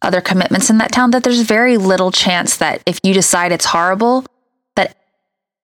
other 0.01 0.21
commitments 0.21 0.69
in 0.69 0.77
that 0.77 0.91
town, 0.91 1.11
that 1.11 1.23
there's 1.23 1.41
very 1.41 1.77
little 1.77 2.11
chance 2.11 2.57
that 2.57 2.81
if 2.85 2.99
you 3.03 3.13
decide 3.13 3.51
it's 3.51 3.65
horrible, 3.65 4.25
that 4.75 4.95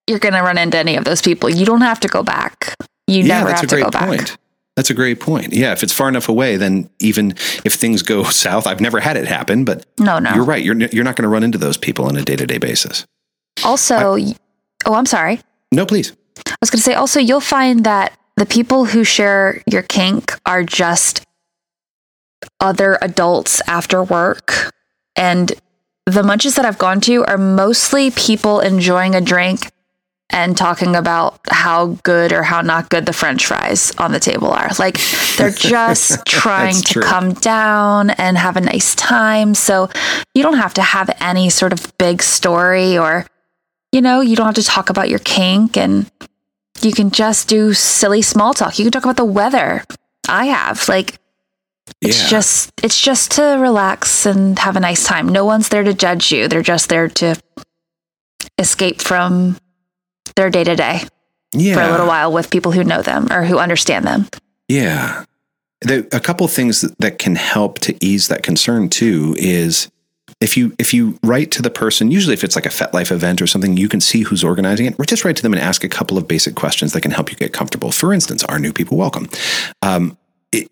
you're 0.07 0.19
going 0.19 0.33
to 0.33 0.41
run 0.41 0.57
into 0.57 0.77
any 0.77 0.97
of 0.97 1.05
those 1.05 1.21
people. 1.21 1.49
You 1.49 1.65
don't 1.65 1.81
have 1.81 2.01
to 2.01 2.09
go 2.09 2.21
back. 2.21 2.75
You 3.07 3.23
yeah, 3.23 3.39
never 3.39 3.53
have 3.53 3.67
to 3.67 3.81
go 3.81 3.89
back. 3.89 4.07
Point. 4.07 4.37
That's 4.75 4.89
a 4.89 4.93
great 4.93 5.21
point. 5.21 5.53
Yeah, 5.53 5.71
if 5.71 5.83
it's 5.83 5.93
far 5.93 6.09
enough 6.09 6.27
away, 6.27 6.57
then 6.57 6.89
even 6.99 7.31
if 7.63 7.75
things 7.75 8.01
go 8.01 8.23
south, 8.25 8.67
I've 8.67 8.81
never 8.81 8.99
had 8.99 9.15
it 9.15 9.25
happen, 9.25 9.63
but 9.63 9.85
no, 9.97 10.19
no, 10.19 10.33
you're 10.33 10.43
right. 10.43 10.63
You're 10.63 10.75
you're 10.75 11.05
not 11.05 11.15
going 11.15 11.23
to 11.23 11.29
run 11.29 11.43
into 11.43 11.57
those 11.57 11.77
people 11.77 12.05
on 12.05 12.17
a 12.17 12.23
day 12.23 12.35
to 12.35 12.45
day 12.45 12.57
basis. 12.57 13.05
Also, 13.63 14.17
I, 14.17 14.35
oh, 14.85 14.95
I'm 14.95 15.05
sorry. 15.05 15.39
No, 15.71 15.85
please. 15.85 16.11
I 16.65 16.67
was 16.67 16.71
going 16.71 16.79
to 16.79 16.83
say 16.83 16.93
also, 16.95 17.19
you'll 17.19 17.41
find 17.41 17.83
that 17.83 18.17
the 18.37 18.45
people 18.47 18.85
who 18.85 19.03
share 19.03 19.61
your 19.67 19.83
kink 19.83 20.33
are 20.47 20.63
just 20.63 21.23
other 22.59 22.97
adults 23.03 23.61
after 23.67 24.01
work. 24.01 24.71
And 25.15 25.53
the 26.07 26.23
munches 26.23 26.55
that 26.55 26.65
I've 26.65 26.79
gone 26.79 27.01
to 27.01 27.23
are 27.25 27.37
mostly 27.37 28.09
people 28.09 28.61
enjoying 28.61 29.13
a 29.13 29.21
drink 29.21 29.71
and 30.31 30.57
talking 30.57 30.95
about 30.95 31.39
how 31.51 31.99
good 32.01 32.33
or 32.33 32.41
how 32.41 32.61
not 32.61 32.89
good 32.89 33.05
the 33.05 33.13
french 33.13 33.45
fries 33.45 33.93
on 33.99 34.11
the 34.11 34.19
table 34.19 34.49
are. 34.49 34.71
Like 34.79 34.99
they're 35.37 35.49
just 35.55 36.25
trying 36.25 36.73
to 36.73 36.93
true. 36.93 37.03
come 37.03 37.33
down 37.33 38.09
and 38.09 38.39
have 38.39 38.57
a 38.57 38.61
nice 38.61 38.95
time. 38.95 39.53
So 39.53 39.87
you 40.33 40.41
don't 40.41 40.57
have 40.57 40.73
to 40.73 40.81
have 40.81 41.15
any 41.19 41.51
sort 41.51 41.73
of 41.73 41.95
big 41.99 42.23
story 42.23 42.97
or, 42.97 43.27
you 43.91 44.01
know, 44.01 44.21
you 44.21 44.35
don't 44.35 44.47
have 44.47 44.55
to 44.55 44.63
talk 44.63 44.89
about 44.89 45.09
your 45.09 45.19
kink 45.19 45.77
and 45.77 46.09
you 46.81 46.91
can 46.91 47.11
just 47.11 47.47
do 47.47 47.73
silly 47.73 48.21
small 48.21 48.53
talk. 48.53 48.77
You 48.77 48.85
can 48.85 48.91
talk 48.91 49.03
about 49.03 49.17
the 49.17 49.25
weather. 49.25 49.83
I 50.27 50.45
have 50.45 50.87
like 50.89 51.19
it's 52.01 52.23
yeah. 52.23 52.29
just 52.29 52.71
it's 52.83 52.99
just 52.99 53.31
to 53.31 53.57
relax 53.59 54.25
and 54.25 54.57
have 54.59 54.75
a 54.75 54.79
nice 54.79 55.05
time. 55.05 55.27
No 55.27 55.45
one's 55.45 55.69
there 55.69 55.83
to 55.83 55.93
judge 55.93 56.31
you. 56.31 56.47
They're 56.47 56.61
just 56.61 56.89
there 56.89 57.07
to 57.07 57.35
escape 58.57 59.01
from 59.01 59.57
their 60.35 60.49
day 60.49 60.63
to 60.63 60.75
day 60.75 61.01
for 61.51 61.81
a 61.81 61.91
little 61.91 62.07
while 62.07 62.31
with 62.31 62.49
people 62.49 62.71
who 62.71 62.83
know 62.83 63.01
them 63.01 63.31
or 63.31 63.45
who 63.45 63.57
understand 63.57 64.05
them. 64.05 64.27
Yeah. 64.67 65.25
The, 65.81 66.07
a 66.11 66.19
couple 66.19 66.47
things 66.47 66.81
that, 66.81 66.97
that 66.99 67.19
can 67.19 67.35
help 67.35 67.79
to 67.79 67.95
ease 68.03 68.27
that 68.27 68.43
concern 68.43 68.89
too 68.89 69.35
is 69.37 69.89
if 70.45 70.55
you 70.55 70.73
if 70.77 70.93
you 70.93 71.17
write 71.23 71.49
to 71.51 71.61
the 71.63 71.71
person, 71.71 72.11
usually 72.11 72.33
if 72.35 72.43
it's 72.43 72.55
like 72.55 72.67
a 72.67 72.69
FetLife 72.69 73.11
event 73.11 73.41
or 73.41 73.47
something, 73.47 73.75
you 73.77 73.89
can 73.89 73.99
see 73.99 74.21
who's 74.21 74.43
organizing 74.43 74.85
it. 74.85 74.93
Or 74.99 75.03
just 75.05 75.25
write 75.25 75.35
to 75.37 75.41
them 75.41 75.53
and 75.53 75.61
ask 75.61 75.83
a 75.83 75.89
couple 75.89 76.19
of 76.19 76.27
basic 76.27 76.53
questions 76.55 76.93
that 76.93 77.01
can 77.01 77.09
help 77.11 77.31
you 77.31 77.35
get 77.35 77.51
comfortable. 77.51 77.91
For 77.91 78.13
instance, 78.13 78.43
are 78.43 78.59
new 78.59 78.71
people 78.71 78.95
welcome? 78.95 79.27
Um, 79.81 80.17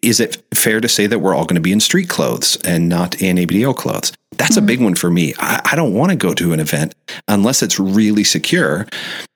is 0.03 0.19
it 0.19 0.41
fair 0.53 0.79
to 0.79 0.87
say 0.87 1.07
that 1.07 1.19
we're 1.19 1.33
all 1.35 1.45
going 1.45 1.55
to 1.55 1.61
be 1.61 1.71
in 1.73 1.79
street 1.79 2.07
clothes 2.07 2.55
and 2.63 2.87
not 2.87 3.19
in 3.21 3.37
ABDL 3.37 3.75
clothes? 3.75 4.13
That's 4.37 4.57
a 4.57 4.61
big 4.61 4.79
one 4.79 4.93
for 4.95 5.09
me. 5.09 5.33
I, 5.39 5.59
I 5.71 5.75
don't 5.75 5.93
want 5.93 6.11
to 6.11 6.15
go 6.15 6.33
to 6.35 6.53
an 6.53 6.59
event 6.59 6.93
unless 7.27 7.61
it's 7.63 7.79
really 7.79 8.23
secure 8.23 8.87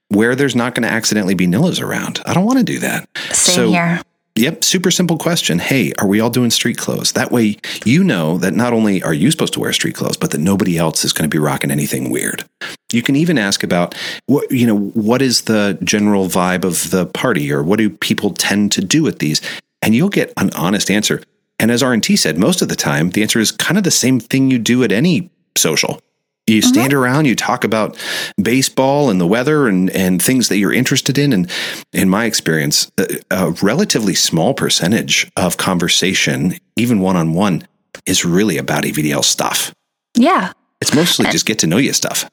where 0.09 0.35
there's 0.35 0.55
not 0.55 0.75
going 0.75 0.87
to 0.87 0.93
accidentally 0.93 1.33
be 1.35 1.47
Nillas 1.47 1.81
around. 1.81 2.21
I 2.27 2.33
don't 2.33 2.45
want 2.45 2.59
to 2.59 2.63
do 2.63 2.79
that. 2.79 3.09
Same 3.33 3.55
So- 3.55 3.69
here. 3.71 4.01
Yep, 4.37 4.63
super 4.63 4.91
simple 4.91 5.17
question. 5.17 5.57
Hey, 5.57 5.93
are 5.97 6.05
we 6.05 6.19
all 6.19 6.29
doing 6.29 6.51
street 6.51 6.77
clothes? 6.77 7.13
That 7.13 7.31
way 7.31 7.57
you 7.85 8.03
know 8.03 8.37
that 8.37 8.53
not 8.53 8.71
only 8.71 9.01
are 9.01 9.13
you 9.13 9.31
supposed 9.31 9.53
to 9.53 9.59
wear 9.59 9.73
street 9.73 9.95
clothes, 9.95 10.15
but 10.15 10.29
that 10.29 10.37
nobody 10.37 10.77
else 10.77 11.03
is 11.03 11.11
going 11.11 11.27
to 11.27 11.35
be 11.35 11.39
rocking 11.39 11.71
anything 11.71 12.11
weird. 12.11 12.45
You 12.93 13.01
can 13.01 13.15
even 13.15 13.39
ask 13.39 13.63
about 13.63 13.95
what 14.27 14.51
you 14.51 14.67
know, 14.67 14.77
what 14.77 15.23
is 15.23 15.41
the 15.41 15.79
general 15.83 16.27
vibe 16.27 16.65
of 16.65 16.91
the 16.91 17.07
party 17.07 17.51
or 17.51 17.63
what 17.63 17.79
do 17.79 17.89
people 17.89 18.29
tend 18.29 18.71
to 18.73 18.81
do 18.81 19.07
at 19.07 19.17
these? 19.17 19.41
And 19.81 19.95
you'll 19.95 20.09
get 20.09 20.33
an 20.37 20.51
honest 20.53 20.91
answer. 20.91 21.23
And 21.57 21.71
as 21.71 21.81
RNT 21.81 22.19
said, 22.19 22.37
most 22.37 22.61
of 22.61 22.69
the 22.69 22.75
time 22.75 23.09
the 23.09 23.23
answer 23.23 23.39
is 23.39 23.51
kind 23.51 23.79
of 23.79 23.85
the 23.85 23.91
same 23.91 24.19
thing 24.19 24.51
you 24.51 24.59
do 24.59 24.83
at 24.83 24.91
any 24.91 25.31
social. 25.57 25.99
You 26.47 26.61
mm-hmm. 26.61 26.69
stand 26.69 26.93
around, 26.93 27.25
you 27.25 27.35
talk 27.35 27.63
about 27.63 27.97
baseball 28.41 29.09
and 29.09 29.19
the 29.19 29.27
weather 29.27 29.67
and, 29.67 29.89
and 29.91 30.21
things 30.21 30.49
that 30.49 30.57
you're 30.57 30.73
interested 30.73 31.17
in. 31.17 31.33
And 31.33 31.51
in 31.93 32.09
my 32.09 32.25
experience, 32.25 32.89
a, 32.97 33.19
a 33.29 33.51
relatively 33.61 34.15
small 34.15 34.53
percentage 34.53 35.29
of 35.35 35.57
conversation, 35.57 36.55
even 36.77 37.01
one 37.01 37.17
on 37.17 37.33
one, 37.33 37.67
is 38.05 38.23
really 38.23 38.57
about 38.57 38.83
ABDL 38.83 39.23
stuff. 39.23 39.73
Yeah. 40.15 40.53
It's 40.81 40.95
mostly 40.95 41.25
just 41.31 41.45
get 41.45 41.59
to 41.59 41.67
know 41.67 41.77
you 41.77 41.93
stuff. 41.93 42.29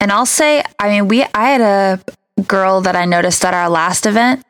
And 0.00 0.12
I'll 0.12 0.26
say, 0.26 0.62
I 0.78 0.90
mean, 0.90 1.08
we 1.08 1.24
I 1.34 1.50
had 1.50 1.60
a 1.60 2.42
girl 2.42 2.80
that 2.82 2.94
I 2.94 3.04
noticed 3.04 3.44
at 3.44 3.54
our 3.54 3.68
last 3.68 4.06
event 4.06 4.44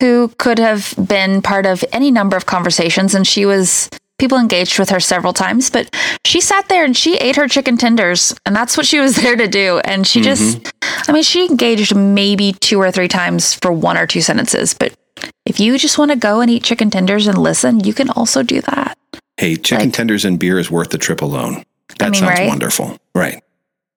who 0.00 0.28
could 0.36 0.58
have 0.58 0.94
been 1.02 1.40
part 1.40 1.64
of 1.64 1.84
any 1.92 2.10
number 2.10 2.36
of 2.36 2.44
conversations 2.44 3.14
and 3.14 3.26
she 3.26 3.46
was 3.46 3.88
people 4.18 4.38
engaged 4.38 4.78
with 4.78 4.90
her 4.90 5.00
several 5.00 5.32
times, 5.32 5.70
but 5.70 5.94
she 6.24 6.40
sat 6.40 6.68
there 6.68 6.84
and 6.84 6.96
she 6.96 7.16
ate 7.16 7.36
her 7.36 7.48
chicken 7.48 7.76
tenders 7.76 8.34
and 8.44 8.54
that's 8.54 8.76
what 8.76 8.86
she 8.86 8.98
was 8.98 9.16
there 9.22 9.36
to 9.36 9.48
do. 9.48 9.78
And 9.84 10.06
she 10.06 10.20
just 10.20 10.58
mm-hmm. 10.58 11.10
I 11.10 11.12
mean, 11.12 11.22
she 11.22 11.46
engaged 11.46 11.94
maybe 11.94 12.52
two 12.54 12.80
or 12.80 12.90
three 12.90 13.08
times 13.08 13.54
for 13.54 13.72
one 13.72 13.96
or 13.96 14.06
two 14.06 14.20
sentences, 14.20 14.74
but 14.74 14.94
if 15.44 15.60
you 15.60 15.78
just 15.78 15.98
want 15.98 16.10
to 16.10 16.16
go 16.16 16.40
and 16.40 16.50
eat 16.50 16.62
chicken 16.64 16.90
tenders 16.90 17.26
and 17.26 17.38
listen, 17.38 17.80
you 17.80 17.94
can 17.94 18.10
also 18.10 18.42
do 18.42 18.60
that. 18.62 18.98
Hey, 19.36 19.56
chicken 19.56 19.86
Like- 19.86 19.94
tenders 19.94 20.24
and 20.24 20.38
beer 20.38 20.58
is 20.58 20.70
worth 20.70 20.90
the 20.90 20.98
trip 20.98 21.22
alone. 21.22 21.64
That 21.98 22.10
mean, 22.10 22.20
sounds 22.20 22.38
right? 22.38 22.48
wonderful. 22.48 22.98
Right. 23.14 23.42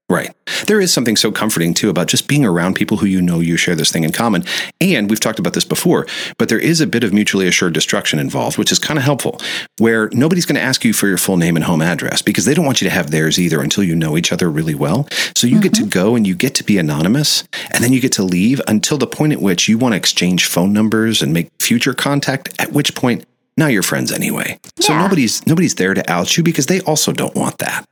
Right. 0.10 0.34
There 0.66 0.82
is 0.82 0.92
something 0.92 1.16
so 1.16 1.32
comforting 1.32 1.76
too 1.76 1.90
about 1.90 2.08
just 2.08 2.28
being 2.28 2.44
around 2.44 2.74
people 2.74 2.98
who 2.98 3.06
you 3.06 3.22
know 3.22 3.40
you 3.40 3.58
share 3.58 3.76
this 3.76 3.92
thing 3.92 4.04
in 4.04 4.12
common. 4.12 4.44
And 4.82 5.08
we've 5.08 5.20
talked 5.20 5.38
about 5.38 5.54
this 5.54 5.64
before, 5.64 6.08
but 6.40 6.50
there 6.50 6.60
is 6.60 6.82
a 6.82 6.88
bit 6.88 7.04
of 7.04 7.14
mutually 7.14 7.48
assured 7.48 7.74
destruction 7.74 8.18
involved, 8.18 8.58
which 8.58 8.72
is 8.72 8.80
kind 8.80 8.98
of 8.98 9.04
helpful, 9.04 9.40
where 9.78 10.10
nobody's 10.12 10.48
going 10.48 10.56
to 10.56 10.62
ask 10.62 10.84
you 10.84 10.94
for 10.94 11.08
your 11.08 11.20
full 11.20 11.38
name 11.38 11.56
and 11.56 11.66
home 11.66 11.84
address 11.84 12.24
because 12.24 12.46
they 12.46 12.56
don't 12.56 12.66
want 12.66 12.82
you 12.82 12.90
to 12.90 12.94
have 12.94 13.12
theirs 13.12 13.40
either 13.40 13.62
until 13.62 13.84
you 13.84 13.96
know 13.96 14.18
each 14.18 14.32
other 14.32 14.50
really 14.50 14.74
well. 14.74 15.08
So 15.36 15.46
you 15.46 15.62
get 15.62 15.76
to 15.76 15.82
mm-hmm. 15.82 15.90
go 15.90 16.16
and 16.16 16.26
you 16.26 16.34
get 16.34 16.56
to 16.56 16.64
be 16.64 16.80
anonymous 16.80 17.44
and 17.70 17.84
then 17.84 17.94
you 17.94 18.02
get 18.02 18.14
to 18.14 18.24
leave 18.24 18.60
until 18.68 18.98
the 18.98 19.08
point 19.08 19.34
at 19.34 19.42
which 19.42 19.68
you 19.68 19.78
want 19.78 19.94
to 19.94 19.98
exchange 19.98 20.48
phone 20.48 20.74
numbers 20.74 21.22
and 21.22 21.34
make 21.34 21.52
future 21.60 21.94
contact, 21.94 22.60
at 22.60 22.72
which 22.72 22.96
point 22.96 23.26
now 23.58 23.68
you're 23.68 23.84
friends 23.84 24.12
anyway. 24.12 24.60
So 24.80 24.98
nobody's 24.98 25.46
nobody's 25.46 25.76
there 25.76 25.94
to 25.94 26.12
out 26.12 26.36
you 26.36 26.44
because 26.44 26.66
they 26.66 26.82
also 26.82 27.12
don't 27.12 27.36
want 27.36 27.60
that. 27.60 27.86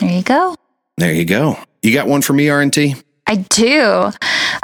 There 0.00 0.10
you 0.10 0.22
go. 0.22 0.56
There 0.98 1.12
you 1.14 1.24
go. 1.24 1.56
You 1.82 1.92
got 1.94 2.08
one 2.08 2.22
for 2.22 2.32
me, 2.32 2.46
RNT? 2.46 3.00
I 3.28 3.36
do. 3.36 4.10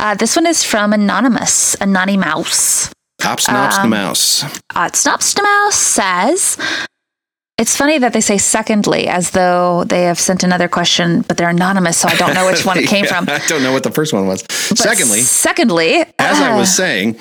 Uh, 0.00 0.14
this 0.16 0.34
one 0.34 0.46
is 0.46 0.64
from 0.64 0.92
Anonymous, 0.92 1.76
Anony 1.76 2.16
Mouse. 2.16 2.92
Hops 3.22 3.48
Knops 3.48 3.78
the 3.78 3.86
mouse. 3.86 4.42
Uh, 4.74 4.90
Mouse 5.42 5.74
says, 5.76 6.58
it's 7.56 7.76
funny 7.76 7.98
that 7.98 8.12
they 8.12 8.20
say 8.20 8.36
secondly, 8.36 9.06
as 9.06 9.30
though 9.30 9.84
they 9.84 10.02
have 10.02 10.18
sent 10.18 10.42
another 10.42 10.66
question, 10.66 11.22
but 11.22 11.36
they're 11.36 11.48
anonymous, 11.50 11.98
so 11.98 12.08
I 12.08 12.16
don't 12.16 12.34
know 12.34 12.46
which 12.46 12.66
one 12.66 12.78
it 12.78 12.88
came 12.88 13.04
Yeah, 13.04 13.20
from. 13.20 13.28
I 13.28 13.38
don't 13.46 13.62
know 13.62 13.70
what 13.72 13.84
the 13.84 13.92
first 13.92 14.12
one 14.12 14.26
was. 14.26 14.42
But 14.42 14.76
Secondly, 14.78 15.20
secondly, 15.20 16.00
as 16.18 16.40
I 16.40 16.50
uh, 16.52 16.58
was 16.58 16.74
saying, 16.74 17.20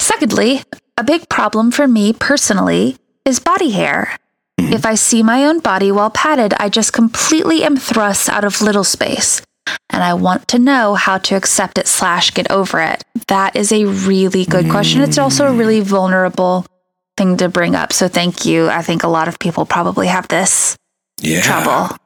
Secondly, 0.00 0.62
a 0.96 1.02
big 1.02 1.28
problem 1.28 1.72
for 1.72 1.88
me 1.88 2.12
personally 2.12 2.96
is 3.24 3.40
body 3.40 3.70
hair. 3.70 4.16
If 4.58 4.86
I 4.86 4.94
see 4.94 5.22
my 5.22 5.44
own 5.44 5.60
body 5.60 5.92
while 5.92 6.10
padded, 6.10 6.54
I 6.54 6.68
just 6.68 6.92
completely 6.92 7.62
am 7.62 7.76
thrust 7.76 8.28
out 8.28 8.44
of 8.44 8.62
little 8.62 8.84
space. 8.84 9.42
And 9.90 10.02
I 10.02 10.14
want 10.14 10.48
to 10.48 10.58
know 10.58 10.94
how 10.94 11.18
to 11.18 11.34
accept 11.36 11.78
it 11.78 11.86
slash 11.86 12.32
get 12.32 12.50
over 12.50 12.80
it. 12.80 13.04
That 13.28 13.54
is 13.56 13.72
a 13.72 13.84
really 13.84 14.44
good 14.44 14.70
question. 14.70 15.00
It's 15.02 15.18
also 15.18 15.46
a 15.46 15.52
really 15.52 15.80
vulnerable 15.80 16.64
thing 17.16 17.36
to 17.38 17.48
bring 17.48 17.74
up. 17.74 17.92
So 17.92 18.08
thank 18.08 18.44
you. 18.46 18.68
I 18.68 18.82
think 18.82 19.02
a 19.02 19.08
lot 19.08 19.28
of 19.28 19.38
people 19.38 19.66
probably 19.66 20.06
have 20.06 20.28
this 20.28 20.76
yeah, 21.20 21.40
trouble. 21.42 21.96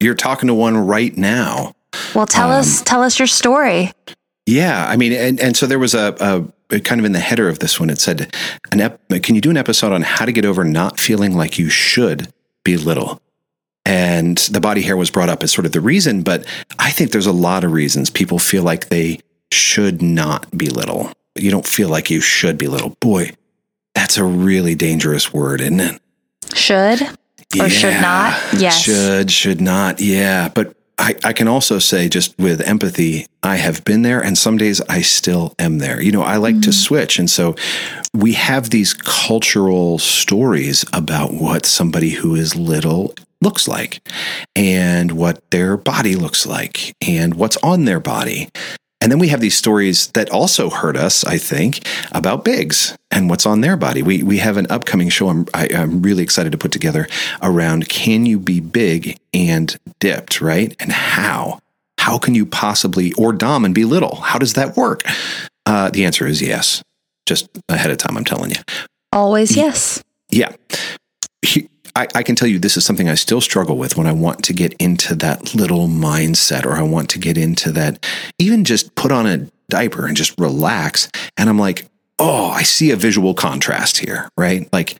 you're 0.00 0.14
talking 0.14 0.46
to 0.48 0.54
one 0.54 0.76
right 0.76 1.16
now. 1.16 1.74
Well, 2.14 2.26
tell 2.26 2.50
Um, 2.52 2.60
us 2.60 2.82
tell 2.82 3.02
us 3.02 3.18
your 3.18 3.28
story. 3.28 3.92
Yeah, 4.46 4.86
I 4.86 4.96
mean, 4.96 5.12
and, 5.12 5.40
and 5.40 5.56
so 5.56 5.66
there 5.66 5.78
was 5.78 5.94
a, 5.94 6.48
a 6.70 6.80
kind 6.80 7.00
of 7.00 7.04
in 7.04 7.12
the 7.12 7.18
header 7.20 7.48
of 7.48 7.58
this 7.58 7.80
one. 7.80 7.90
It 7.90 7.98
said, 7.98 8.32
"An 8.70 8.80
ep- 8.80 9.08
can 9.22 9.34
you 9.34 9.40
do 9.40 9.50
an 9.50 9.56
episode 9.56 9.92
on 9.92 10.02
how 10.02 10.24
to 10.24 10.32
get 10.32 10.44
over 10.44 10.64
not 10.64 11.00
feeling 11.00 11.36
like 11.36 11.58
you 11.58 11.68
should 11.68 12.32
be 12.64 12.76
little?" 12.76 13.20
And 13.84 14.38
the 14.38 14.60
body 14.60 14.82
hair 14.82 14.96
was 14.96 15.10
brought 15.10 15.28
up 15.28 15.42
as 15.42 15.52
sort 15.52 15.66
of 15.66 15.72
the 15.72 15.80
reason, 15.80 16.22
but 16.22 16.44
I 16.78 16.90
think 16.90 17.12
there's 17.12 17.26
a 17.26 17.32
lot 17.32 17.62
of 17.62 17.72
reasons 17.72 18.10
people 18.10 18.38
feel 18.38 18.62
like 18.64 18.88
they 18.88 19.20
should 19.52 20.02
not 20.02 20.56
be 20.56 20.68
little. 20.68 21.12
You 21.36 21.50
don't 21.50 21.66
feel 21.66 21.88
like 21.88 22.10
you 22.10 22.20
should 22.20 22.58
be 22.58 22.66
little. 22.66 22.96
Boy, 23.00 23.32
that's 23.94 24.16
a 24.16 24.24
really 24.24 24.74
dangerous 24.74 25.32
word, 25.32 25.60
isn't 25.60 25.80
it? 25.80 26.00
Should 26.54 27.02
or 27.60 27.68
should 27.68 28.00
not? 28.00 28.40
Yes. 28.58 28.80
Should, 28.80 29.30
should 29.30 29.60
not. 29.60 30.00
Yeah. 30.00 30.48
But 30.48 30.75
I, 30.98 31.14
I 31.24 31.32
can 31.32 31.46
also 31.46 31.78
say, 31.78 32.08
just 32.08 32.36
with 32.38 32.60
empathy, 32.62 33.26
I 33.42 33.56
have 33.56 33.84
been 33.84 34.02
there 34.02 34.22
and 34.22 34.36
some 34.36 34.56
days 34.56 34.80
I 34.88 35.02
still 35.02 35.54
am 35.58 35.78
there. 35.78 36.00
You 36.00 36.10
know, 36.10 36.22
I 36.22 36.36
like 36.36 36.60
to 36.62 36.70
mm. 36.70 36.74
switch. 36.74 37.18
And 37.18 37.30
so 37.30 37.54
we 38.14 38.32
have 38.32 38.70
these 38.70 38.94
cultural 38.94 39.98
stories 39.98 40.84
about 40.92 41.34
what 41.34 41.66
somebody 41.66 42.10
who 42.10 42.34
is 42.34 42.56
little 42.56 43.14
looks 43.42 43.68
like 43.68 44.00
and 44.54 45.12
what 45.12 45.42
their 45.50 45.76
body 45.76 46.16
looks 46.16 46.46
like 46.46 46.94
and 47.06 47.34
what's 47.34 47.58
on 47.58 47.84
their 47.84 48.00
body. 48.00 48.48
And 49.00 49.12
then 49.12 49.18
we 49.18 49.28
have 49.28 49.40
these 49.40 49.56
stories 49.56 50.08
that 50.08 50.30
also 50.30 50.70
hurt 50.70 50.96
us, 50.96 51.24
I 51.24 51.38
think, 51.38 51.86
about 52.12 52.44
bigs 52.44 52.96
and 53.10 53.28
what's 53.28 53.46
on 53.46 53.60
their 53.60 53.76
body. 53.76 54.02
We, 54.02 54.22
we 54.22 54.38
have 54.38 54.56
an 54.56 54.66
upcoming 54.70 55.10
show 55.10 55.28
I'm, 55.28 55.46
I, 55.52 55.68
I'm 55.74 56.02
really 56.02 56.22
excited 56.22 56.52
to 56.52 56.58
put 56.58 56.72
together 56.72 57.06
around 57.42 57.88
can 57.88 58.26
you 58.26 58.38
be 58.38 58.60
big 58.60 59.18
and 59.34 59.76
dipped, 60.00 60.40
right? 60.40 60.74
And 60.80 60.92
how? 60.92 61.60
How 61.98 62.18
can 62.18 62.34
you 62.34 62.46
possibly, 62.46 63.12
or 63.14 63.32
dom 63.32 63.64
and 63.64 63.74
be 63.74 63.84
little? 63.84 64.16
How 64.16 64.38
does 64.38 64.54
that 64.54 64.76
work? 64.76 65.02
Uh, 65.66 65.90
the 65.90 66.04
answer 66.04 66.26
is 66.26 66.40
yes. 66.40 66.82
Just 67.26 67.48
ahead 67.68 67.90
of 67.90 67.98
time, 67.98 68.16
I'm 68.16 68.24
telling 68.24 68.50
you. 68.50 68.60
Always 69.12 69.56
yes. 69.56 70.02
Yeah. 70.30 70.52
He, 71.42 71.68
I, 71.96 72.06
I 72.14 72.22
can 72.22 72.36
tell 72.36 72.46
you 72.46 72.58
this 72.58 72.76
is 72.76 72.84
something 72.84 73.08
I 73.08 73.14
still 73.14 73.40
struggle 73.40 73.78
with 73.78 73.96
when 73.96 74.06
I 74.06 74.12
want 74.12 74.44
to 74.44 74.52
get 74.52 74.74
into 74.74 75.14
that 75.16 75.54
little 75.54 75.88
mindset 75.88 76.66
or 76.66 76.72
I 76.72 76.82
want 76.82 77.08
to 77.10 77.18
get 77.18 77.38
into 77.38 77.72
that, 77.72 78.06
even 78.38 78.64
just 78.64 78.94
put 78.96 79.10
on 79.10 79.26
a 79.26 79.48
diaper 79.70 80.06
and 80.06 80.14
just 80.14 80.38
relax. 80.38 81.10
And 81.38 81.48
I'm 81.48 81.58
like, 81.58 81.86
oh, 82.18 82.50
I 82.50 82.64
see 82.64 82.90
a 82.90 82.96
visual 82.96 83.32
contrast 83.32 83.96
here, 83.96 84.28
right? 84.36 84.70
Like 84.74 84.98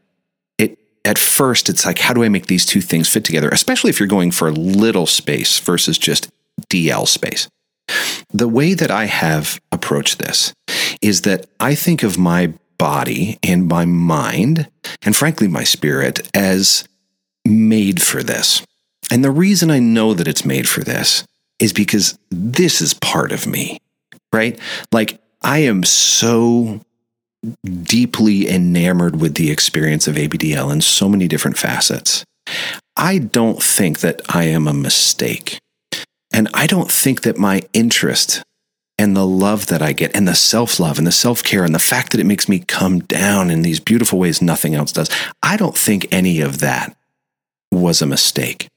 it, 0.56 0.78
at 1.04 1.18
first, 1.18 1.68
it's 1.68 1.84
like, 1.84 1.98
how 1.98 2.14
do 2.14 2.24
I 2.24 2.30
make 2.30 2.46
these 2.46 2.64
two 2.64 2.80
things 2.80 3.10
fit 3.10 3.24
together? 3.24 3.50
Especially 3.50 3.90
if 3.90 4.00
you're 4.00 4.06
going 4.06 4.30
for 4.30 4.50
little 4.50 5.06
space 5.06 5.60
versus 5.60 5.98
just 5.98 6.30
DL 6.70 7.06
space. 7.06 7.46
The 8.32 8.48
way 8.48 8.72
that 8.72 8.90
I 8.90 9.04
have 9.04 9.60
approached 9.70 10.18
this 10.18 10.54
is 11.02 11.22
that 11.22 11.46
I 11.60 11.74
think 11.74 12.02
of 12.02 12.16
my 12.16 12.54
body 12.78 13.38
and 13.42 13.68
my 13.68 13.84
mind, 13.84 14.68
and 15.02 15.16
frankly, 15.16 15.48
my 15.48 15.64
spirit, 15.64 16.28
as 16.34 16.86
made 17.44 18.02
for 18.02 18.22
this. 18.22 18.62
And 19.10 19.24
the 19.24 19.30
reason 19.30 19.70
I 19.70 19.78
know 19.78 20.14
that 20.14 20.28
it's 20.28 20.44
made 20.44 20.68
for 20.68 20.82
this 20.82 21.24
is 21.58 21.72
because 21.72 22.18
this 22.30 22.80
is 22.80 22.94
part 22.94 23.32
of 23.32 23.46
me, 23.46 23.78
right? 24.32 24.58
Like, 24.92 25.20
I 25.42 25.58
am 25.58 25.84
so 25.84 26.80
deeply 27.64 28.48
enamored 28.48 29.20
with 29.20 29.34
the 29.34 29.50
experience 29.50 30.08
of 30.08 30.16
ABDL 30.16 30.72
in 30.72 30.80
so 30.80 31.08
many 31.08 31.28
different 31.28 31.56
facets. 31.56 32.24
I 32.96 33.18
don't 33.18 33.62
think 33.62 34.00
that 34.00 34.22
I 34.28 34.44
am 34.44 34.66
a 34.66 34.74
mistake. 34.74 35.58
And 36.32 36.48
I 36.52 36.66
don't 36.66 36.90
think 36.90 37.22
that 37.22 37.38
my 37.38 37.62
interest 37.72 38.42
and 38.98 39.16
the 39.16 39.26
love 39.26 39.66
that 39.66 39.82
I 39.82 39.92
get 39.92 40.16
and 40.16 40.26
the 40.26 40.34
self 40.34 40.80
love 40.80 40.98
and 40.98 41.06
the 41.06 41.12
self 41.12 41.42
care 41.42 41.64
and 41.64 41.74
the 41.74 41.78
fact 41.78 42.12
that 42.12 42.20
it 42.20 42.26
makes 42.26 42.48
me 42.48 42.60
come 42.60 43.00
down 43.00 43.50
in 43.50 43.62
these 43.62 43.80
beautiful 43.80 44.18
ways 44.18 44.40
nothing 44.40 44.74
else 44.74 44.92
does, 44.92 45.10
I 45.42 45.56
don't 45.56 45.76
think 45.76 46.06
any 46.10 46.40
of 46.40 46.60
that 46.60 46.96
was 47.70 48.00
a 48.00 48.06
mistake. 48.06 48.68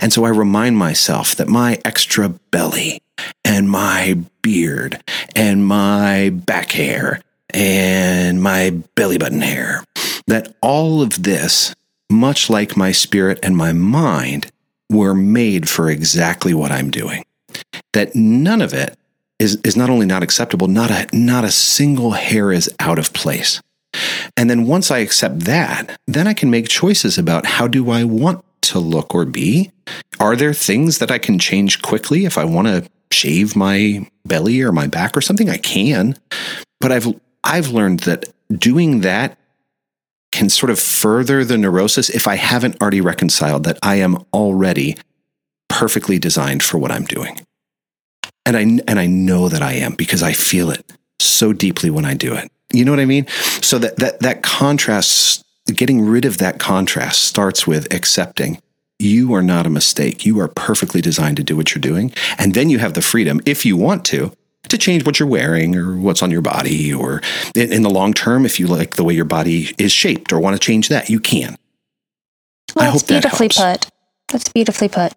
And 0.00 0.12
so 0.12 0.24
I 0.24 0.30
remind 0.30 0.76
myself 0.76 1.34
that 1.36 1.48
my 1.48 1.80
extra 1.84 2.28
belly 2.28 3.00
and 3.44 3.70
my 3.70 4.18
beard 4.42 5.02
and 5.34 5.66
my 5.66 6.30
back 6.30 6.72
hair 6.72 7.22
and 7.50 8.42
my 8.42 8.70
belly 8.94 9.18
button 9.18 9.40
hair, 9.40 9.84
that 10.26 10.54
all 10.60 11.02
of 11.02 11.22
this, 11.22 11.74
much 12.10 12.50
like 12.50 12.76
my 12.76 12.92
spirit 12.92 13.38
and 13.42 13.56
my 13.56 13.72
mind, 13.72 14.50
were 14.90 15.14
made 15.14 15.68
for 15.68 15.88
exactly 15.88 16.52
what 16.52 16.72
I'm 16.72 16.90
doing. 16.90 17.24
That 17.92 18.14
none 18.14 18.60
of 18.60 18.74
it 18.74 18.96
is, 19.42 19.56
is 19.64 19.76
not 19.76 19.90
only 19.90 20.06
not 20.06 20.22
acceptable, 20.22 20.68
not 20.68 20.90
a, 20.90 21.06
not 21.12 21.44
a 21.44 21.50
single 21.50 22.12
hair 22.12 22.52
is 22.52 22.70
out 22.78 22.98
of 22.98 23.12
place. 23.12 23.60
And 24.36 24.48
then 24.48 24.66
once 24.66 24.90
I 24.90 24.98
accept 24.98 25.40
that, 25.40 25.98
then 26.06 26.26
I 26.26 26.32
can 26.32 26.50
make 26.50 26.68
choices 26.68 27.18
about 27.18 27.44
how 27.44 27.66
do 27.66 27.90
I 27.90 28.04
want 28.04 28.44
to 28.62 28.78
look 28.78 29.14
or 29.14 29.24
be? 29.24 29.70
Are 30.20 30.36
there 30.36 30.54
things 30.54 30.98
that 30.98 31.10
I 31.10 31.18
can 31.18 31.38
change 31.38 31.82
quickly 31.82 32.24
if 32.24 32.38
I 32.38 32.44
want 32.44 32.68
to 32.68 32.88
shave 33.10 33.56
my 33.56 34.08
belly 34.24 34.62
or 34.62 34.72
my 34.72 34.86
back 34.86 35.16
or 35.16 35.20
something? 35.20 35.50
I 35.50 35.58
can. 35.58 36.16
But 36.80 36.92
I've 36.92 37.08
I've 37.44 37.68
learned 37.68 38.00
that 38.00 38.32
doing 38.56 39.00
that 39.00 39.36
can 40.30 40.48
sort 40.48 40.70
of 40.70 40.78
further 40.78 41.44
the 41.44 41.58
neurosis 41.58 42.08
if 42.08 42.26
I 42.28 42.36
haven't 42.36 42.80
already 42.80 43.00
reconciled 43.00 43.64
that 43.64 43.78
I 43.82 43.96
am 43.96 44.24
already 44.32 44.96
perfectly 45.68 46.18
designed 46.18 46.62
for 46.62 46.78
what 46.78 46.92
I'm 46.92 47.04
doing. 47.04 47.38
And 48.44 48.56
I 48.56 48.60
and 48.60 48.98
I 48.98 49.06
know 49.06 49.48
that 49.48 49.62
I 49.62 49.74
am 49.74 49.94
because 49.94 50.22
I 50.22 50.32
feel 50.32 50.70
it 50.70 50.84
so 51.20 51.52
deeply 51.52 51.90
when 51.90 52.04
I 52.04 52.14
do 52.14 52.34
it. 52.34 52.50
You 52.72 52.84
know 52.84 52.92
what 52.92 53.00
I 53.00 53.04
mean? 53.04 53.26
So 53.60 53.78
that 53.78 53.96
that 53.98 54.20
that 54.20 54.42
contrast 54.42 55.44
getting 55.66 56.00
rid 56.00 56.24
of 56.24 56.38
that 56.38 56.58
contrast 56.58 57.22
starts 57.22 57.66
with 57.66 57.92
accepting 57.94 58.60
you 59.02 59.34
are 59.34 59.42
not 59.42 59.66
a 59.66 59.70
mistake. 59.70 60.24
You 60.24 60.40
are 60.40 60.48
perfectly 60.48 61.00
designed 61.00 61.36
to 61.38 61.42
do 61.42 61.56
what 61.56 61.74
you're 61.74 61.80
doing. 61.80 62.12
And 62.38 62.54
then 62.54 62.70
you 62.70 62.78
have 62.78 62.94
the 62.94 63.02
freedom, 63.02 63.40
if 63.44 63.66
you 63.66 63.76
want 63.76 64.04
to, 64.06 64.32
to 64.68 64.78
change 64.78 65.04
what 65.04 65.18
you're 65.18 65.28
wearing 65.28 65.76
or 65.76 65.96
what's 65.96 66.22
on 66.22 66.30
your 66.30 66.40
body. 66.40 66.94
Or 66.94 67.20
in, 67.54 67.82
the 67.82 67.90
long 67.90 68.14
term, 68.14 68.46
if 68.46 68.60
you 68.60 68.68
like 68.68 68.94
the 68.94 69.04
way 69.04 69.12
your 69.12 69.24
body 69.24 69.74
is 69.76 69.92
shaped 69.92 70.32
or 70.32 70.38
want 70.38 70.54
to 70.54 70.60
change 70.60 70.88
that, 70.88 71.10
you 71.10 71.18
can. 71.18 71.56
Well, 72.76 72.86
I 72.86 72.90
hope 72.90 73.06
beautifully 73.06 73.48
that 73.48 73.80
put. 73.80 73.90
That's 74.28 74.48
beautifully 74.48 74.88
put 74.88 75.12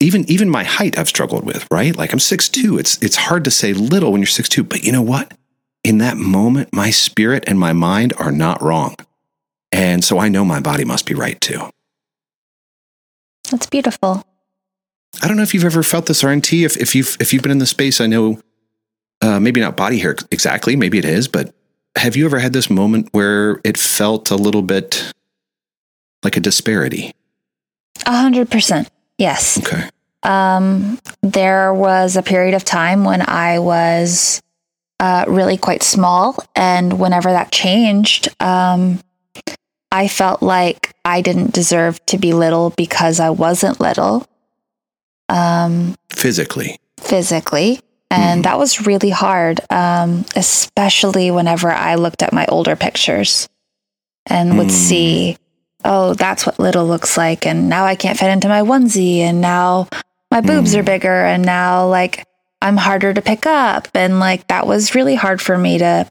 even 0.00 0.28
even 0.30 0.50
my 0.50 0.64
height 0.64 0.98
I've 0.98 1.08
struggled 1.08 1.44
with, 1.44 1.66
right? 1.70 1.96
Like 1.96 2.12
I'm 2.12 2.18
6'2. 2.18 2.78
It's 2.78 3.02
it's 3.02 3.16
hard 3.16 3.44
to 3.44 3.50
say 3.50 3.72
little 3.72 4.12
when 4.12 4.20
you're 4.20 4.26
6'2, 4.26 4.68
but 4.68 4.84
you 4.84 4.92
know 4.92 5.02
what? 5.02 5.32
In 5.82 5.98
that 5.98 6.16
moment, 6.16 6.72
my 6.72 6.90
spirit 6.90 7.44
and 7.46 7.58
my 7.58 7.72
mind 7.72 8.12
are 8.18 8.32
not 8.32 8.62
wrong. 8.62 8.96
And 9.72 10.04
so 10.04 10.18
I 10.18 10.28
know 10.28 10.44
my 10.44 10.60
body 10.60 10.84
must 10.84 11.06
be 11.06 11.14
right 11.14 11.40
too. 11.40 11.70
That's 13.50 13.66
beautiful. 13.66 14.24
I 15.22 15.28
don't 15.28 15.36
know 15.36 15.42
if 15.42 15.54
you've 15.54 15.64
ever 15.64 15.82
felt 15.82 16.06
this 16.06 16.22
RNT. 16.22 16.64
If, 16.64 16.76
if 16.76 16.94
you've 16.94 17.16
if 17.20 17.32
you've 17.32 17.42
been 17.42 17.52
in 17.52 17.58
the 17.58 17.66
space, 17.66 18.00
I 18.00 18.06
know 18.06 18.40
uh, 19.20 19.40
maybe 19.40 19.60
not 19.60 19.76
body 19.76 19.98
hair 19.98 20.16
exactly, 20.30 20.76
maybe 20.76 20.98
it 20.98 21.04
is, 21.04 21.28
but 21.28 21.54
have 21.96 22.16
you 22.16 22.24
ever 22.24 22.38
had 22.38 22.52
this 22.52 22.68
moment 22.68 23.08
where 23.12 23.60
it 23.64 23.78
felt 23.78 24.30
a 24.30 24.36
little 24.36 24.62
bit 24.62 25.12
like 26.22 26.36
a 26.36 26.40
disparity? 26.40 27.14
A 28.06 28.16
hundred 28.16 28.50
percent. 28.50 28.90
Yes. 29.18 29.58
Okay. 29.58 29.88
Um, 30.22 30.98
there 31.22 31.72
was 31.72 32.16
a 32.16 32.22
period 32.22 32.54
of 32.54 32.64
time 32.64 33.04
when 33.04 33.22
I 33.22 33.58
was 33.58 34.42
uh, 35.00 35.24
really 35.28 35.56
quite 35.56 35.82
small, 35.82 36.36
and 36.56 36.98
whenever 36.98 37.30
that 37.30 37.52
changed, 37.52 38.28
um, 38.40 39.00
I 39.92 40.08
felt 40.08 40.42
like 40.42 40.92
I 41.04 41.20
didn't 41.20 41.52
deserve 41.52 42.04
to 42.06 42.18
be 42.18 42.32
little 42.32 42.70
because 42.70 43.20
I 43.20 43.30
wasn't 43.30 43.80
little. 43.80 44.26
Um, 45.28 45.94
physically. 46.10 46.78
Physically. 47.00 47.80
And 48.10 48.40
mm. 48.40 48.44
that 48.44 48.58
was 48.58 48.86
really 48.86 49.10
hard, 49.10 49.60
um, 49.70 50.24
especially 50.36 51.30
whenever 51.30 51.70
I 51.70 51.96
looked 51.96 52.22
at 52.22 52.32
my 52.32 52.46
older 52.48 52.76
pictures 52.76 53.48
and 54.26 54.56
would 54.58 54.68
mm. 54.68 54.72
see 54.72 55.36
oh, 55.84 56.14
that's 56.14 56.46
what 56.46 56.58
little 56.58 56.86
looks 56.86 57.16
like. 57.16 57.46
And 57.46 57.68
now 57.68 57.84
I 57.84 57.94
can't 57.94 58.18
fit 58.18 58.30
into 58.30 58.48
my 58.48 58.62
onesie. 58.62 59.18
And 59.18 59.40
now 59.40 59.88
my 60.30 60.40
boobs 60.40 60.74
mm. 60.74 60.78
are 60.78 60.82
bigger. 60.82 61.24
And 61.24 61.44
now, 61.44 61.88
like, 61.88 62.24
I'm 62.62 62.76
harder 62.76 63.12
to 63.12 63.22
pick 63.22 63.46
up. 63.46 63.88
And, 63.94 64.18
like, 64.18 64.48
that 64.48 64.66
was 64.66 64.94
really 64.94 65.14
hard 65.14 65.40
for 65.40 65.56
me 65.56 65.78
to. 65.78 66.10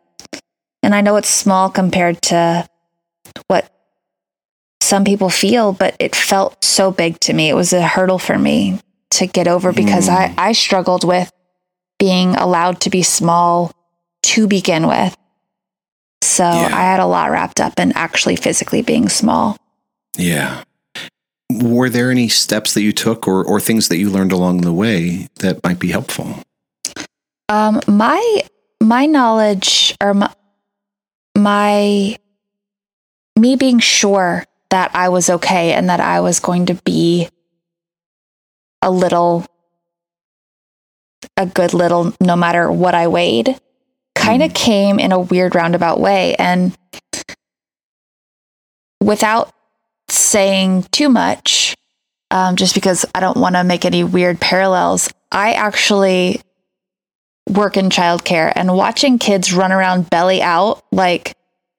And 0.84 0.94
I 0.94 1.02
know 1.02 1.16
it's 1.16 1.30
small 1.30 1.70
compared 1.70 2.22
to 2.24 2.68
what 3.48 3.70
some 4.82 5.06
people 5.06 5.30
feel, 5.30 5.72
but 5.72 5.96
it 6.00 6.16
felt 6.16 6.64
so 6.64 6.92
big 6.92 7.20
to 7.22 7.34
me. 7.34 7.50
It 7.50 7.56
was 7.56 7.74
a 7.74 7.82
hurdle 7.82 8.20
for 8.20 8.38
me 8.38 8.80
to 9.12 9.28
get 9.28 9.48
over 9.48 9.72
because 9.72 10.10
mm. 10.10 10.14
I, 10.14 10.34
I 10.38 10.52
struggled 10.52 11.04
with 11.04 11.32
being 12.00 12.36
allowed 12.36 12.82
to 12.82 12.90
be 12.90 13.02
small 13.02 13.72
to 14.24 14.48
begin 14.48 14.88
with. 14.88 15.16
So 16.22 16.44
yeah. 16.44 16.70
I 16.74 16.82
had 16.82 17.00
a 17.00 17.06
lot 17.06 17.32
wrapped 17.32 17.60
up 17.60 17.80
in 17.80 17.92
actually 17.94 18.36
physically 18.36 18.82
being 18.82 19.08
small. 19.08 19.58
Yeah. 20.18 20.64
Were 21.52 21.90
there 21.90 22.12
any 22.12 22.30
steps 22.30 22.74
that 22.74 22.82
you 22.82 22.92
took 22.92 23.28
or, 23.28 23.44
or 23.44 23.60
things 23.60 23.90
that 23.90 23.98
you 23.98 24.10
learned 24.10 24.32
along 24.32 24.62
the 24.62 24.74
way 24.74 25.28
that 25.40 25.64
might 25.64 25.80
be 25.80 25.92
helpful? 25.92 26.40
Um, 27.50 27.82
my 27.88 28.44
my 28.82 29.06
knowledge 29.06 29.96
or 30.02 30.14
my, 30.14 30.34
my 31.38 32.18
me 33.38 33.56
being 33.56 33.80
sure 33.80 34.46
that 34.70 34.92
I 34.96 35.10
was 35.10 35.30
okay 35.30 35.74
and 35.74 35.90
that 35.90 36.00
I 36.00 36.22
was 36.22 36.40
going 36.40 36.68
to 36.68 36.76
be 36.76 37.30
a 38.82 38.92
little 38.92 39.46
a 41.38 41.46
good 41.46 41.74
little 41.74 42.14
no 42.20 42.36
matter 42.36 42.72
what 42.72 42.96
I 42.96 43.08
weighed 43.08 43.60
kind 44.16 44.44
of 44.44 44.52
mm. 44.52 44.56
came 44.56 45.00
in 45.00 45.12
a 45.12 45.20
weird 45.20 45.56
roundabout 45.56 46.00
way 46.00 46.36
and 46.36 46.76
without 49.02 49.53
saying 50.34 50.84
too 50.92 51.10
much, 51.10 51.76
um, 52.32 52.56
just 52.56 52.74
because 52.74 53.06
I 53.14 53.20
don't 53.20 53.38
want 53.38 53.56
to 53.56 53.64
make 53.64 53.86
any 53.86 54.04
weird 54.04 54.40
parallels. 54.40 55.10
I 55.32 55.54
actually 55.54 56.42
work 57.48 57.78
in 57.78 57.90
childcare 57.90 58.52
and 58.56 58.76
watching 58.76 59.20
kids 59.20 59.54
run 59.54 59.72
around 59.72 60.10
belly 60.10 60.42
out, 60.42 60.84
like 60.92 61.36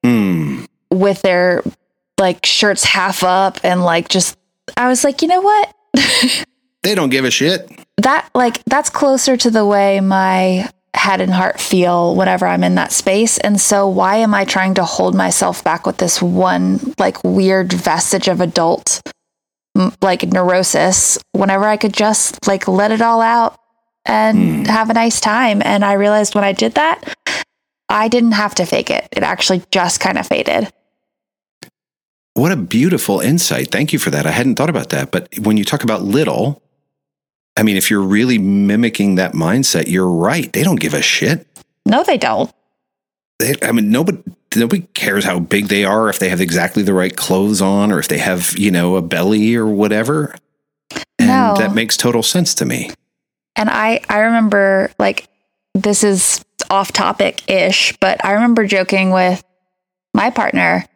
mm. 0.06 0.66
with 0.90 1.20
their 1.22 1.64
like 2.18 2.46
shirts 2.46 2.84
half 2.84 3.24
up 3.24 3.58
and 3.64 3.82
like 3.82 4.08
just, 4.08 4.38
I 4.76 4.86
was 4.86 5.02
like, 5.02 5.20
you 5.20 5.28
know 5.28 5.40
what? 5.40 5.74
they 6.84 6.94
don't 6.94 7.10
give 7.10 7.24
a 7.24 7.30
shit. 7.32 7.68
That 7.96 8.30
like 8.34 8.64
that's 8.66 8.90
closer 8.90 9.36
to 9.36 9.50
the 9.50 9.66
way 9.66 9.98
my 10.00 10.70
head 10.94 11.20
and 11.20 11.32
heart 11.32 11.60
feel 11.60 12.14
whenever 12.14 12.46
I'm 12.46 12.64
in 12.64 12.76
that 12.76 12.92
space. 12.92 13.38
And 13.38 13.60
so, 13.60 13.88
why 13.88 14.16
am 14.16 14.34
I 14.34 14.44
trying 14.44 14.74
to 14.74 14.84
hold 14.84 15.14
myself 15.14 15.62
back 15.62 15.86
with 15.86 15.98
this 15.98 16.22
one, 16.22 16.94
like, 16.98 17.22
weird 17.24 17.72
vestige 17.72 18.28
of 18.28 18.40
adult, 18.40 19.02
like, 20.00 20.22
neurosis 20.22 21.18
whenever 21.32 21.64
I 21.64 21.76
could 21.76 21.92
just, 21.92 22.46
like, 22.46 22.68
let 22.68 22.92
it 22.92 23.02
all 23.02 23.20
out 23.20 23.58
and 24.06 24.38
mm. 24.38 24.66
have 24.66 24.90
a 24.90 24.94
nice 24.94 25.20
time? 25.20 25.60
And 25.64 25.84
I 25.84 25.94
realized 25.94 26.34
when 26.34 26.44
I 26.44 26.52
did 26.52 26.74
that, 26.74 27.14
I 27.88 28.08
didn't 28.08 28.32
have 28.32 28.54
to 28.56 28.64
fake 28.64 28.90
it. 28.90 29.08
It 29.12 29.22
actually 29.22 29.62
just 29.70 30.00
kind 30.00 30.18
of 30.18 30.26
faded. 30.26 30.70
What 32.34 32.50
a 32.50 32.56
beautiful 32.56 33.20
insight. 33.20 33.70
Thank 33.70 33.92
you 33.92 34.00
for 34.00 34.10
that. 34.10 34.26
I 34.26 34.32
hadn't 34.32 34.56
thought 34.56 34.70
about 34.70 34.88
that. 34.88 35.12
But 35.12 35.28
when 35.38 35.56
you 35.56 35.64
talk 35.64 35.84
about 35.84 36.02
little, 36.02 36.63
I 37.56 37.62
mean, 37.62 37.76
if 37.76 37.90
you're 37.90 38.02
really 38.02 38.38
mimicking 38.38 39.14
that 39.16 39.32
mindset, 39.32 39.88
you're 39.88 40.10
right. 40.10 40.52
They 40.52 40.64
don't 40.64 40.80
give 40.80 40.94
a 40.94 41.02
shit. 41.02 41.46
No, 41.86 42.02
they 42.02 42.18
don't. 42.18 42.52
They, 43.38 43.54
I 43.62 43.72
mean, 43.72 43.90
nobody 43.90 44.18
nobody 44.56 44.82
cares 44.94 45.24
how 45.24 45.40
big 45.40 45.66
they 45.66 45.84
are, 45.84 46.08
if 46.08 46.18
they 46.18 46.28
have 46.28 46.40
exactly 46.40 46.82
the 46.82 46.94
right 46.94 47.14
clothes 47.14 47.60
on, 47.60 47.92
or 47.92 47.98
if 47.98 48.08
they 48.08 48.18
have 48.18 48.56
you 48.58 48.70
know 48.70 48.96
a 48.96 49.02
belly 49.02 49.54
or 49.54 49.66
whatever. 49.66 50.34
And 51.18 51.28
no. 51.28 51.54
that 51.58 51.74
makes 51.74 51.96
total 51.96 52.22
sense 52.22 52.54
to 52.56 52.64
me. 52.64 52.90
And 53.56 53.70
I 53.70 54.00
I 54.08 54.20
remember 54.20 54.90
like 54.98 55.28
this 55.74 56.04
is 56.04 56.44
off 56.70 56.92
topic 56.92 57.48
ish, 57.48 57.96
but 57.98 58.24
I 58.24 58.32
remember 58.32 58.66
joking 58.66 59.10
with 59.10 59.44
my 60.12 60.30
partner 60.30 60.86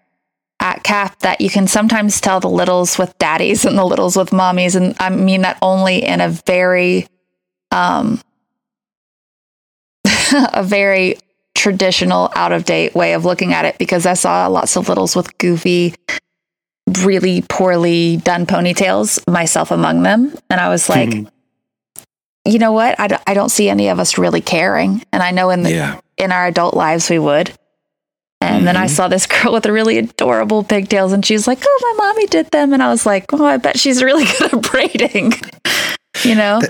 at 0.61 0.83
CAP 0.83 1.19
that 1.21 1.41
you 1.41 1.49
can 1.51 1.67
sometimes 1.69 2.21
tell 2.21 2.41
the 2.41 2.49
littles 2.51 2.99
with 2.99 3.17
daddies 3.19 3.65
and 3.65 3.79
the 3.79 3.85
littles 3.85 4.17
with 4.17 4.31
mommies. 4.31 4.75
And 4.75 4.97
I 4.99 5.11
mean 5.11 5.43
that 5.43 5.59
only 5.63 6.05
in 6.05 6.21
a 6.21 6.29
very, 6.29 7.07
um, 7.71 8.21
a 10.53 10.63
very 10.63 11.17
traditional, 11.55 12.31
out 12.35 12.53
of 12.53 12.65
date 12.65 12.95
way 12.95 13.15
of 13.15 13.25
looking 13.25 13.53
at 13.53 13.65
it 13.65 13.79
because 13.79 14.07
I 14.07 14.15
saw 14.15 14.47
lots 14.47 14.77
of 14.77 14.89
littles 14.89 15.15
with 15.17 15.37
goofy, 15.39 15.95
really 17.03 17.43
poorly 17.49 18.17
done 18.19 18.47
ponytails, 18.47 19.27
myself 19.29 19.71
among 19.71 20.03
them. 20.03 20.35
And 20.51 20.61
I 20.61 20.69
was 20.69 20.89
like, 20.89 21.09
mm-hmm. 21.09 22.03
you 22.45 22.59
know 22.59 22.73
what? 22.73 22.99
I, 22.99 23.09
d- 23.09 23.17
I 23.27 23.35
don't 23.35 23.49
see 23.51 23.69
any 23.69 23.89
of 23.89 23.99
us 23.99 24.19
really 24.19 24.41
caring. 24.41 25.03
And 25.13 25.23
I 25.23 25.31
know 25.31 25.51
in 25.51 25.63
the, 25.63 25.71
Yeah. 25.73 26.01
in 26.17 26.33
our 26.33 26.47
adult 26.47 26.75
lives 26.75 27.11
we 27.11 27.19
would. 27.19 27.53
And 28.41 28.67
then 28.67 28.77
I 28.77 28.87
Mm-hmm. 28.87 28.95
saw 28.95 29.09
this 29.09 29.27
girl 29.27 29.53
with 29.53 29.65
the 29.65 29.73
really 29.73 29.99
adorable 29.99 30.63
pigtails 30.63 31.13
and 31.13 31.25
she's 31.25 31.47
like, 31.47 31.59
Oh, 31.65 31.95
my 31.97 32.07
mommy 32.07 32.27
did 32.27 32.51
them. 32.51 32.73
And 32.73 32.83
I 32.83 32.89
was 32.89 33.05
like, 33.05 33.27
Oh, 33.33 33.45
I 33.45 33.57
bet 33.57 33.79
she's 33.79 34.03
really 34.03 34.25
good 34.39 34.55
at 34.55 34.63
braiding. 34.63 35.33
you 36.25 36.35
know? 36.35 36.61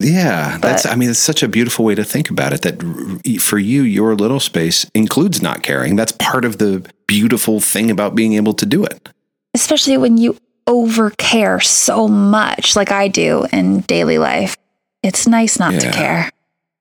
Yeah, 0.00 0.58
that's. 0.58 0.84
I 0.84 0.96
mean, 0.96 1.10
it's 1.10 1.18
such 1.20 1.44
a 1.44 1.48
beautiful 1.48 1.84
way 1.84 1.94
to 1.94 2.02
think 2.02 2.28
about 2.28 2.52
it. 2.52 2.62
That 2.62 3.38
for 3.40 3.58
you, 3.58 3.82
your 3.82 4.16
little 4.16 4.40
space 4.40 4.84
includes 4.94 5.40
not 5.40 5.62
caring. 5.62 5.94
That's 5.94 6.10
part 6.12 6.44
of 6.44 6.58
the 6.58 6.84
beautiful 7.06 7.60
thing 7.60 7.88
about 7.88 8.16
being 8.16 8.32
able 8.32 8.52
to 8.54 8.66
do 8.66 8.84
it. 8.84 9.10
Especially 9.54 9.96
when 9.98 10.16
you 10.16 10.36
overcare 10.68 11.62
so 11.62 12.08
much 12.08 12.74
like 12.74 12.90
I 12.90 13.06
do 13.06 13.46
in 13.52 13.82
daily 13.82 14.18
life. 14.18 14.56
It's 15.04 15.28
nice 15.28 15.58
not 15.60 15.78
to 15.80 15.92
care. 15.92 16.30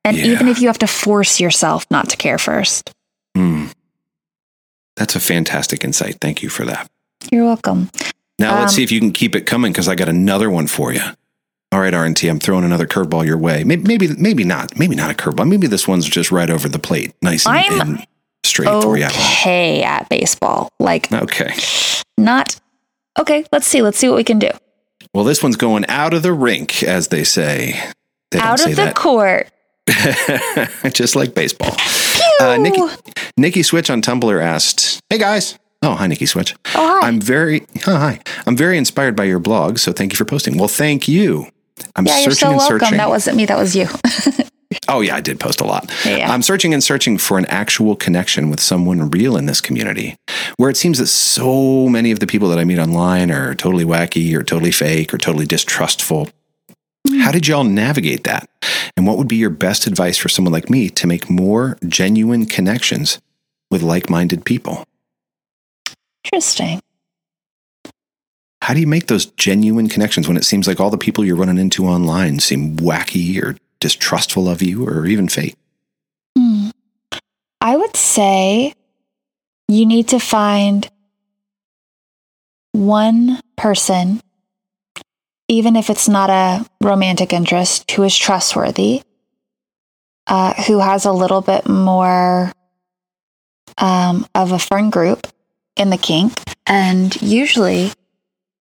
And 0.03 0.17
Yeah. 0.17 0.25
even 0.25 0.47
if 0.47 0.59
you 0.59 0.67
have 0.67 0.79
to 0.79 0.87
force 0.87 1.39
yourself 1.39 1.85
not 1.91 2.09
to 2.09 2.17
care 2.17 2.39
first. 2.39 2.89
Hmm. 3.35 3.65
That's 4.95 5.15
a 5.15 5.19
fantastic 5.19 5.83
insight. 5.83 6.17
Thank 6.21 6.43
you 6.43 6.49
for 6.49 6.65
that. 6.65 6.89
You're 7.31 7.45
welcome. 7.45 7.89
Now 8.39 8.59
let's 8.59 8.73
Um, 8.73 8.75
see 8.77 8.83
if 8.83 8.91
you 8.91 8.99
can 8.99 9.11
keep 9.11 9.35
it 9.35 9.45
coming 9.45 9.71
because 9.71 9.87
I 9.87 9.95
got 9.95 10.09
another 10.09 10.49
one 10.49 10.67
for 10.67 10.91
you. 10.93 11.01
All 11.71 11.79
right, 11.79 11.93
RNT, 11.93 12.29
I'm 12.29 12.39
throwing 12.39 12.65
another 12.65 12.85
curveball 12.85 13.25
your 13.25 13.37
way. 13.37 13.63
Maybe, 13.63 13.83
maybe, 13.83 14.09
maybe 14.17 14.43
not. 14.43 14.77
Maybe 14.77 14.95
not 14.95 15.09
a 15.11 15.13
curveball. 15.13 15.47
Maybe 15.47 15.67
this 15.67 15.87
one's 15.87 16.05
just 16.09 16.31
right 16.31 16.49
over 16.49 16.67
the 16.67 16.79
plate, 16.79 17.13
nice 17.21 17.45
and, 17.45 17.55
I'm 17.55 17.81
and 17.81 18.07
straight 18.43 18.67
for 18.81 18.97
you. 18.97 19.05
Okay 19.05 19.81
at 19.83 20.09
baseball. 20.09 20.69
Like 20.79 21.11
Okay. 21.13 21.53
not 22.17 22.59
okay, 23.19 23.45
let's 23.53 23.67
see. 23.67 23.81
Let's 23.81 23.97
see 23.97 24.09
what 24.09 24.17
we 24.17 24.23
can 24.25 24.39
do. 24.39 24.49
Well, 25.13 25.23
this 25.23 25.41
one's 25.43 25.55
going 25.57 25.85
out 25.87 26.13
of 26.13 26.23
the 26.23 26.33
rink, 26.33 26.83
as 26.83 27.07
they 27.09 27.23
say. 27.23 27.79
They 28.31 28.39
don't 28.39 28.47
Out 28.47 28.59
say 28.59 28.71
of 28.71 28.75
the 28.77 28.85
that. 28.85 28.95
court. 28.95 29.47
just 30.93 31.15
like 31.15 31.33
baseball. 31.33 31.75
Uh, 32.41 32.57
Nikki, 32.57 32.81
Nikki 33.37 33.63
Switch 33.63 33.89
on 33.89 34.01
Tumblr 34.01 34.41
asked, 34.43 34.99
"Hey 35.09 35.19
guys, 35.19 35.59
oh 35.83 35.93
hi 35.93 36.07
Nikki 36.07 36.25
Switch. 36.25 36.55
Oh, 36.75 36.99
hi. 36.99 37.07
I'm 37.07 37.21
very 37.21 37.67
oh, 37.87 37.97
hi. 37.97 38.19
I'm 38.47 38.57
very 38.57 38.77
inspired 38.77 39.15
by 39.15 39.25
your 39.25 39.39
blog, 39.39 39.77
so 39.77 39.91
thank 39.91 40.11
you 40.11 40.17
for 40.17 40.25
posting. 40.25 40.57
Well, 40.57 40.67
thank 40.67 41.07
you. 41.07 41.47
I'm 41.95 42.05
yeah, 42.05 42.19
you're 42.19 42.31
searching 42.31 42.35
so 42.35 42.47
and 42.49 42.57
welcome. 42.57 42.79
searching. 42.79 42.97
That 42.97 43.09
wasn't 43.09 43.37
me, 43.37 43.45
that 43.45 43.57
was 43.57 43.75
you. 43.75 43.87
oh 44.87 45.01
yeah, 45.01 45.15
I 45.15 45.21
did 45.21 45.39
post 45.39 45.61
a 45.61 45.65
lot. 45.65 45.91
Yeah. 46.05 46.31
I'm 46.31 46.41
searching 46.41 46.73
and 46.73 46.83
searching 46.83 47.17
for 47.17 47.37
an 47.37 47.45
actual 47.45 47.95
connection 47.95 48.49
with 48.49 48.59
someone 48.59 49.09
real 49.11 49.37
in 49.37 49.45
this 49.45 49.61
community, 49.61 50.15
where 50.57 50.69
it 50.69 50.77
seems 50.77 50.97
that 50.97 51.07
so 51.07 51.89
many 51.89 52.11
of 52.11 52.19
the 52.19 52.27
people 52.27 52.49
that 52.49 52.59
I 52.59 52.63
meet 52.63 52.79
online 52.79 53.31
are 53.31 53.53
totally 53.55 53.85
wacky 53.85 54.33
or 54.35 54.43
totally 54.43 54.71
fake 54.71 55.13
or 55.13 55.17
totally 55.17 55.45
distrustful. 55.45 56.29
How 57.19 57.31
did 57.31 57.47
y'all 57.47 57.63
navigate 57.63 58.23
that? 58.23 58.49
And 58.95 59.05
what 59.05 59.17
would 59.17 59.27
be 59.27 59.35
your 59.35 59.49
best 59.49 59.87
advice 59.87 60.17
for 60.17 60.29
someone 60.29 60.53
like 60.53 60.69
me 60.69 60.89
to 60.89 61.07
make 61.07 61.29
more 61.29 61.77
genuine 61.87 62.45
connections 62.45 63.19
with 63.69 63.81
like 63.81 64.09
minded 64.09 64.45
people? 64.45 64.83
Interesting. 66.25 66.81
How 68.61 68.73
do 68.75 68.79
you 68.79 68.87
make 68.87 69.07
those 69.07 69.25
genuine 69.25 69.89
connections 69.89 70.27
when 70.27 70.37
it 70.37 70.45
seems 70.45 70.67
like 70.67 70.79
all 70.79 70.91
the 70.91 70.97
people 70.97 71.25
you're 71.25 71.35
running 71.35 71.57
into 71.57 71.87
online 71.87 72.39
seem 72.39 72.77
wacky 72.77 73.41
or 73.41 73.57
distrustful 73.79 74.47
of 74.47 74.61
you 74.61 74.87
or 74.87 75.07
even 75.07 75.27
fake? 75.27 75.55
Hmm. 76.37 76.69
I 77.59 77.75
would 77.75 77.95
say 77.95 78.73
you 79.67 79.85
need 79.85 80.09
to 80.09 80.19
find 80.19 80.87
one 82.71 83.39
person, 83.55 84.21
even 85.51 85.75
if 85.75 85.89
it's 85.89 86.07
not 86.07 86.29
a 86.29 86.65
romantic 86.81 87.33
interest, 87.33 87.91
who 87.91 88.03
is 88.03 88.17
trustworthy, 88.17 89.03
uh, 90.27 90.53
who 90.63 90.79
has 90.79 91.03
a 91.03 91.11
little 91.11 91.41
bit 91.41 91.67
more 91.67 92.53
um, 93.77 94.25
of 94.33 94.53
a 94.53 94.59
friend 94.59 94.93
group 94.93 95.27
in 95.75 95.89
the 95.89 95.97
kink, 95.97 96.31
and 96.65 97.21
usually 97.21 97.91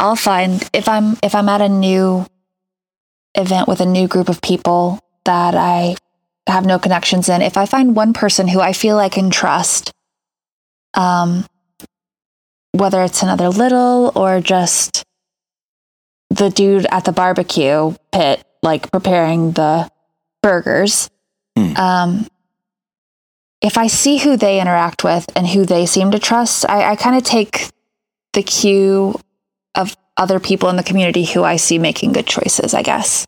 I'll 0.00 0.16
find 0.16 0.68
if 0.72 0.88
I'm 0.88 1.16
if 1.22 1.33
I'm 1.33 1.48
at 1.48 1.61
a 1.61 1.68
new 1.68 2.26
event 3.37 3.68
with 3.68 3.81
a 3.81 3.87
new 3.87 4.09
group 4.09 4.29
of 4.29 4.42
people 4.42 4.98
that 5.26 5.55
I 5.55 5.94
have 6.48 6.66
no 6.66 6.81
connections 6.81 7.29
in, 7.29 7.40
if 7.40 7.57
I 7.57 7.66
find 7.66 7.94
one 7.94 8.14
person 8.14 8.48
who 8.48 8.61
I 8.61 8.72
feel 8.72 8.98
I 8.98 9.11
can 9.11 9.31
trust, 9.31 9.92
um, 10.94 11.46
whether 12.72 13.00
it's 13.05 13.22
another 13.22 13.48
little 13.48 14.11
or 14.16 14.40
just 14.40 15.05
the 16.31 16.49
dude 16.51 16.87
at 16.90 17.05
the 17.05 17.12
barbecue 17.12 17.95
pit, 18.12 18.45
like 18.62 18.90
preparing 18.90 19.53
the 19.53 19.90
burgers, 20.43 21.11
Hmm. 21.57 21.77
um, 21.77 22.27
if 23.61 23.77
I 23.77 23.88
see 23.88 24.19
who 24.19 24.37
they 24.37 24.61
interact 24.61 25.05
with 25.05 25.27
and 25.37 25.47
who 25.47 25.66
they 25.66 25.85
seem 25.85 26.11
to 26.12 26.19
trust, 26.19 26.64
I, 26.69 26.93
I 26.93 26.97
kind 26.97 27.16
of 27.16 27.25
take 27.25 27.69
the 28.33 28.43
cue 28.43 29.19
of 29.75 29.97
other 30.16 30.38
people 30.40 30.69
in 30.69 30.77
the 30.77 30.83
community 30.83 31.25
who 31.25 31.43
I 31.43 31.57
see 31.57 31.79
making 31.79 32.12
good 32.12 32.27
choices, 32.27 32.73
I 32.73 32.83
guess. 32.83 33.27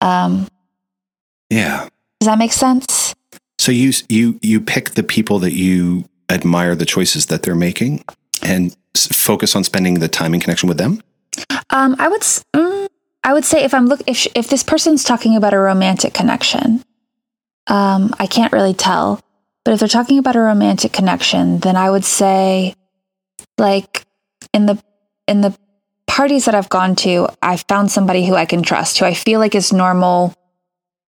Um, 0.00 0.46
Yeah. 1.50 1.88
does 2.20 2.26
that 2.28 2.38
make 2.38 2.52
sense? 2.52 3.14
So 3.58 3.70
you 3.72 3.92
you 4.08 4.38
you 4.42 4.60
pick 4.60 4.90
the 4.90 5.02
people 5.02 5.38
that 5.40 5.52
you 5.52 6.04
admire 6.30 6.74
the 6.74 6.86
choices 6.86 7.26
that 7.26 7.42
they're 7.42 7.54
making 7.54 8.04
and 8.42 8.74
s- 8.96 9.08
focus 9.08 9.54
on 9.54 9.62
spending 9.64 9.94
the 10.00 10.08
time 10.08 10.34
in 10.34 10.40
connection 10.40 10.68
with 10.68 10.78
them. 10.78 11.02
Um, 11.70 11.96
I 11.98 12.08
would, 12.08 12.20
mm, 12.20 12.88
I 13.24 13.32
would 13.32 13.44
say 13.44 13.64
if 13.64 13.74
I'm 13.74 13.86
look 13.86 14.02
if 14.06 14.16
sh- 14.16 14.28
if 14.34 14.48
this 14.48 14.62
person's 14.62 15.04
talking 15.04 15.36
about 15.36 15.54
a 15.54 15.58
romantic 15.58 16.12
connection, 16.12 16.84
um, 17.66 18.14
I 18.18 18.26
can't 18.26 18.52
really 18.52 18.74
tell. 18.74 19.20
But 19.64 19.74
if 19.74 19.80
they're 19.80 19.88
talking 19.88 20.18
about 20.18 20.36
a 20.36 20.40
romantic 20.40 20.92
connection, 20.92 21.60
then 21.60 21.76
I 21.76 21.90
would 21.90 22.04
say, 22.04 22.74
like 23.58 24.04
in 24.52 24.66
the 24.66 24.82
in 25.28 25.40
the 25.40 25.56
parties 26.06 26.44
that 26.44 26.54
I've 26.54 26.68
gone 26.68 26.96
to, 26.96 27.28
I 27.40 27.56
found 27.56 27.90
somebody 27.90 28.26
who 28.26 28.34
I 28.34 28.44
can 28.44 28.62
trust, 28.62 28.98
who 28.98 29.06
I 29.06 29.14
feel 29.14 29.40
like 29.40 29.54
is 29.54 29.72
normal, 29.72 30.34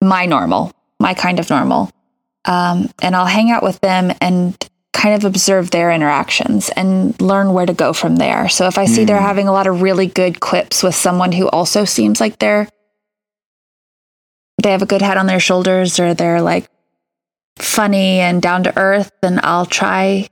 my 0.01 0.25
normal, 0.25 0.73
my 1.01 1.15
kind 1.15 1.41
of 1.41 1.51
normal, 1.51 1.91
um, 2.45 2.89
and 3.03 3.15
I'll 3.15 3.27
hang 3.27 3.51
out 3.51 3.63
with 3.63 3.81
them 3.81 4.13
and 4.21 4.57
kind 4.95 5.15
of 5.15 5.25
observe 5.25 5.71
their 5.71 5.91
interactions 5.91 6.71
and 6.71 7.21
learn 7.21 7.53
where 7.53 7.67
to 7.67 7.75
go 7.75 7.93
from 7.93 8.17
there. 8.17 8.49
So 8.49 8.67
if 8.69 8.79
I 8.79 8.87
see 8.87 9.05
they're 9.05 9.19
Mm. 9.19 9.23
having 9.29 9.49
a 9.49 9.53
lot 9.53 9.67
of 9.67 9.83
really 9.83 10.07
good 10.07 10.41
quips 10.41 10.83
with 10.83 10.95
someone 10.95 11.33
who 11.33 11.49
also 11.51 11.85
seems 11.85 12.21
like 12.21 12.39
they're 12.39 12.69
they 14.63 14.71
have 14.71 14.83
a 14.83 14.87
good 14.87 15.03
head 15.03 15.17
on 15.19 15.27
their 15.27 15.41
shoulders 15.41 15.99
or 16.01 16.15
they're 16.15 16.41
like 16.41 16.67
funny 17.59 18.21
and 18.21 18.41
down 18.41 18.63
to 18.65 18.79
earth, 18.79 19.11
then 19.21 19.41
I'll 19.43 19.67
try 19.67 20.29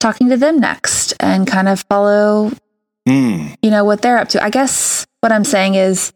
talking 0.00 0.28
to 0.28 0.36
them 0.36 0.60
next 0.60 1.14
and 1.18 1.46
kind 1.46 1.68
of 1.68 1.82
follow, 1.90 2.52
Mm. 3.08 3.56
you 3.62 3.70
know, 3.70 3.84
what 3.84 4.02
they're 4.02 4.18
up 4.18 4.28
to. 4.30 4.42
I 4.44 4.50
guess 4.50 5.06
what 5.22 5.32
I'm 5.32 5.44
saying 5.44 5.74
is 5.74 6.12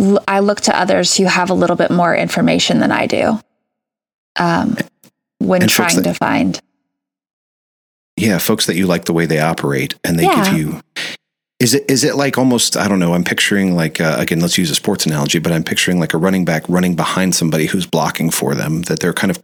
l- 0.00 0.22
I 0.28 0.40
look 0.40 0.60
to 0.62 0.78
others 0.78 1.16
who 1.16 1.24
have 1.24 1.50
a 1.50 1.54
little 1.54 1.76
bit 1.76 1.90
more 1.90 2.14
information 2.14 2.80
than 2.80 2.92
I 2.92 3.06
do. 3.06 3.40
Um, 4.36 4.76
when 5.38 5.66
trying 5.68 6.02
to 6.02 6.14
find 6.14 6.60
Yeah, 8.16 8.38
folks 8.38 8.66
that 8.66 8.76
you 8.76 8.86
like 8.86 9.04
the 9.06 9.12
way 9.12 9.26
they 9.26 9.40
operate 9.40 9.94
and 10.04 10.18
they 10.18 10.24
Yeah. 10.24 10.44
give 10.44 10.58
you. 10.58 10.80
Is 11.60 11.74
it 11.74 11.84
is 11.88 12.04
it 12.04 12.16
like 12.16 12.36
almost 12.36 12.76
I 12.76 12.88
don't 12.88 12.98
know? 12.98 13.14
I'm 13.14 13.24
picturing 13.24 13.74
like 13.74 14.00
uh, 14.00 14.16
again, 14.18 14.40
let's 14.40 14.58
use 14.58 14.70
a 14.70 14.74
sports 14.74 15.06
analogy, 15.06 15.38
but 15.38 15.52
I'm 15.52 15.64
picturing 15.64 15.98
like 16.00 16.12
a 16.14 16.18
running 16.18 16.44
back 16.44 16.64
running 16.68 16.94
behind 16.96 17.34
somebody 17.34 17.66
who's 17.66 17.86
blocking 17.86 18.30
for 18.30 18.54
them. 18.54 18.82
That 18.82 19.00
they're 19.00 19.12
kind 19.12 19.30
of 19.30 19.42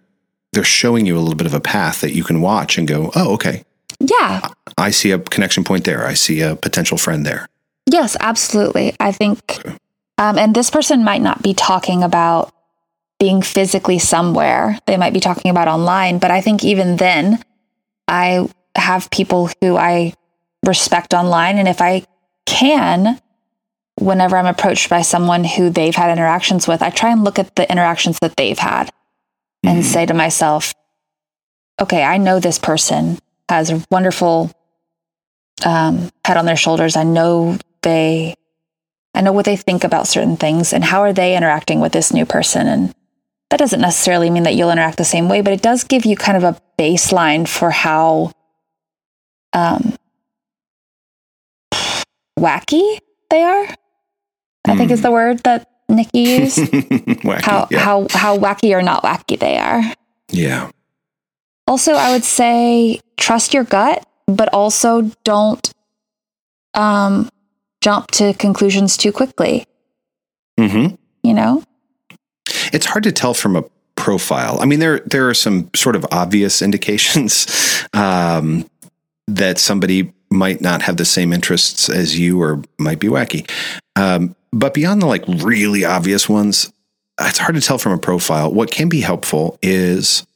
they're 0.52 0.64
showing 0.64 1.06
you 1.06 1.16
a 1.16 1.20
little 1.20 1.36
bit 1.36 1.46
of 1.46 1.54
a 1.54 1.60
path 1.60 2.00
that 2.00 2.12
you 2.12 2.24
can 2.24 2.40
watch 2.40 2.76
and 2.78 2.86
go, 2.88 3.12
oh, 3.14 3.34
okay, 3.34 3.62
yeah 4.00 4.48
I 4.76 4.90
see 4.90 5.12
a 5.12 5.18
connection 5.18 5.62
point 5.64 5.84
there. 5.84 6.04
I 6.06 6.14
see 6.14 6.40
a 6.40 6.56
potential 6.56 6.98
friend 6.98 7.24
there. 7.24 7.46
Yes, 7.86 8.16
absolutely. 8.20 8.94
I 9.00 9.12
think, 9.12 9.58
um, 10.18 10.38
and 10.38 10.54
this 10.54 10.70
person 10.70 11.04
might 11.04 11.22
not 11.22 11.42
be 11.42 11.54
talking 11.54 12.02
about 12.02 12.52
being 13.20 13.42
physically 13.42 13.98
somewhere. 13.98 14.78
They 14.86 14.96
might 14.96 15.12
be 15.12 15.20
talking 15.20 15.50
about 15.50 15.68
online, 15.68 16.18
but 16.18 16.30
I 16.30 16.40
think 16.40 16.64
even 16.64 16.96
then, 16.96 17.42
I 18.08 18.48
have 18.76 19.10
people 19.10 19.50
who 19.60 19.76
I 19.76 20.14
respect 20.64 21.14
online. 21.14 21.58
And 21.58 21.68
if 21.68 21.80
I 21.80 22.04
can, 22.46 23.20
whenever 23.96 24.36
I'm 24.36 24.46
approached 24.46 24.88
by 24.88 25.02
someone 25.02 25.44
who 25.44 25.70
they've 25.70 25.94
had 25.94 26.10
interactions 26.12 26.66
with, 26.68 26.82
I 26.82 26.90
try 26.90 27.10
and 27.10 27.24
look 27.24 27.38
at 27.38 27.54
the 27.56 27.70
interactions 27.70 28.18
that 28.20 28.36
they've 28.36 28.58
had 28.58 28.90
and 29.64 29.82
Mhm. 29.82 29.86
say 29.86 30.06
to 30.06 30.14
myself, 30.14 30.72
okay, 31.80 32.02
I 32.02 32.16
know 32.18 32.38
this 32.40 32.58
person 32.58 33.18
has 33.48 33.70
a 33.70 33.82
wonderful 33.90 34.50
um, 35.64 36.10
head 36.24 36.38
on 36.38 36.46
their 36.46 36.56
shoulders. 36.56 36.96
I 36.96 37.02
know 37.02 37.58
they, 37.82 38.34
I 39.14 39.20
know 39.20 39.32
what 39.32 39.44
they 39.44 39.56
think 39.56 39.84
about 39.84 40.06
certain 40.06 40.36
things 40.38 40.72
and 40.72 40.82
how 40.82 41.00
are 41.02 41.12
they 41.12 41.36
interacting 41.36 41.80
with 41.80 41.92
this 41.92 42.14
new 42.14 42.24
person. 42.24 42.66
And 42.66 42.94
that 43.50 43.58
doesn't 43.58 43.80
necessarily 43.80 44.30
mean 44.30 44.44
that 44.44 44.54
you'll 44.54 44.70
interact 44.70 44.96
the 44.96 45.04
same 45.04 45.28
way, 45.28 45.42
but 45.42 45.52
it 45.52 45.60
does 45.60 45.84
give 45.84 46.06
you 46.06 46.16
kind 46.16 46.36
of 46.38 46.44
a 46.44 46.58
baseline 46.78 47.46
for 47.46 47.70
how 47.70 48.32
um, 49.52 49.94
wacky 52.38 52.98
they 53.30 53.42
are. 53.42 53.66
I 54.66 54.76
think 54.76 54.90
is 54.90 55.00
Mm. 55.00 55.02
the 55.04 55.10
word 55.10 55.38
that 55.44 55.68
Nikki 55.88 56.20
used. 56.20 56.58
wacky. 56.58 57.40
how 57.42 57.68
yeah. 57.70 57.78
how 57.80 58.06
how 58.10 58.38
wacky 58.38 58.74
or 58.76 58.82
not 58.82 59.02
wacky 59.02 59.38
they 59.38 59.58
are. 59.58 59.82
yeah. 60.30 60.70
Also, 61.66 61.92
I 61.92 62.10
would 62.12 62.24
say 62.24 62.98
trust 63.16 63.54
your 63.54 63.62
gut, 63.64 64.04
but 64.26 64.48
also 64.52 65.10
don't 65.24 65.70
um 66.74 67.28
jump 67.80 68.10
to 68.12 68.34
conclusions 68.34 68.96
too 68.96 69.12
quickly, 69.12 69.64
Mm-hmm. 70.58 70.94
you 71.22 71.32
know? 71.34 71.62
It's 72.72 72.86
hard 72.86 73.04
to 73.04 73.12
tell 73.12 73.32
from 73.34 73.56
a 73.56 73.64
profile. 73.96 74.58
I 74.60 74.66
mean, 74.66 74.80
there 74.80 75.00
there 75.06 75.28
are 75.28 75.34
some 75.34 75.70
sort 75.74 75.96
of 75.96 76.04
obvious 76.10 76.60
indications 76.62 77.46
um, 77.94 78.68
that 79.36 79.58
somebody 79.58 80.12
might 80.30 80.60
not 80.60 80.82
have 80.82 80.96
the 80.96 81.04
same 81.04 81.32
interests 81.32 81.88
as 81.88 82.18
you 82.18 82.40
or 82.40 82.62
might 82.78 83.00
be 83.00 83.08
wacky. 83.08 83.48
Um, 83.96 84.34
but 84.52 84.74
beyond 84.74 85.02
the 85.02 85.06
like 85.06 85.24
really 85.26 85.84
obvious 85.84 86.28
ones, 86.28 86.72
it's 87.20 87.38
hard 87.38 87.54
to 87.54 87.60
tell 87.60 87.78
from 87.78 87.92
a 87.92 87.98
profile. 87.98 88.52
What 88.52 88.70
can 88.70 88.88
be 88.88 89.00
helpful 89.00 89.58
is, 89.62 90.26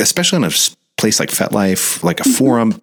especially 0.00 0.38
in 0.38 0.44
a 0.44 0.52
place 0.96 1.20
like 1.20 1.30
FetLife, 1.30 2.02
like 2.02 2.20
a 2.20 2.24
Mhm. 2.24 2.36
forum, 2.36 2.82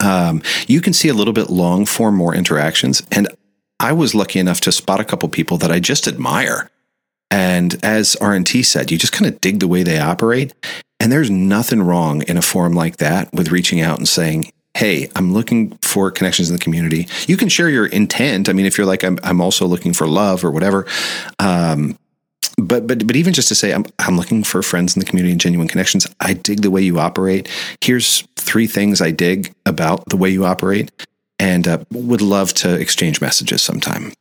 um, 0.00 0.42
you 0.66 0.80
can 0.80 0.92
see 0.92 1.08
a 1.08 1.14
little 1.14 1.32
bit 1.32 1.50
long 1.50 1.84
form 1.84 2.16
more 2.16 2.34
interactions. 2.34 3.02
And 3.10 3.28
I 3.80 3.92
was 3.92 4.14
lucky 4.14 4.38
enough 4.38 4.60
to 4.62 4.72
spot 4.72 5.00
a 5.00 5.04
couple 5.04 5.28
people 5.28 5.56
that 5.58 5.72
I 5.72 5.80
just 5.80 6.06
admire. 6.08 6.70
And 7.30 7.78
as 7.84 8.16
RNT 8.20 8.62
said, 8.62 8.90
you 8.90 8.98
just 8.98 9.12
kind 9.12 9.26
of 9.26 9.40
dig 9.40 9.60
the 9.60 9.68
way 9.68 9.82
they 9.82 9.98
operate. 9.98 10.52
And 11.00 11.12
there's 11.12 11.30
nothing 11.30 11.82
wrong 11.82 12.22
in 12.22 12.36
a 12.36 12.42
forum 12.42 12.72
like 12.72 12.96
that 12.96 13.32
with 13.32 13.50
reaching 13.50 13.80
out 13.80 13.98
and 13.98 14.08
saying, 14.08 14.52
Hey, 14.76 15.08
I'm 15.16 15.32
looking 15.32 15.76
for 15.82 16.10
connections 16.10 16.50
in 16.50 16.56
the 16.56 16.62
community. 16.62 17.08
You 17.26 17.36
can 17.36 17.48
share 17.48 17.68
your 17.68 17.86
intent. 17.86 18.48
I 18.48 18.52
mean, 18.52 18.66
if 18.66 18.78
you're 18.78 18.86
like, 18.86 19.02
I'm, 19.02 19.18
I'm 19.24 19.40
also 19.40 19.66
looking 19.66 19.92
for 19.92 20.06
love 20.06 20.44
or 20.44 20.50
whatever. 20.50 20.86
Um, 21.40 21.98
but, 22.58 22.86
but, 22.86 23.06
but 23.06 23.16
even 23.16 23.32
just 23.32 23.48
to 23.48 23.54
say, 23.54 23.72
I'm, 23.72 23.86
I'm 23.98 24.16
looking 24.16 24.44
for 24.44 24.62
friends 24.62 24.94
in 24.94 25.00
the 25.00 25.06
community 25.06 25.32
and 25.32 25.40
genuine 25.40 25.68
connections. 25.68 26.06
I 26.20 26.34
dig 26.34 26.62
the 26.62 26.70
way 26.70 26.82
you 26.82 26.98
operate. 26.98 27.48
Here's 27.80 28.22
three 28.36 28.66
things 28.66 29.00
I 29.00 29.10
dig 29.10 29.52
about 29.66 30.08
the 30.08 30.16
way 30.16 30.30
you 30.30 30.44
operate 30.44 30.92
and 31.38 31.66
uh, 31.66 31.78
would 31.90 32.22
love 32.22 32.52
to 32.54 32.74
exchange 32.74 33.20
messages 33.20 33.62
sometime. 33.62 34.12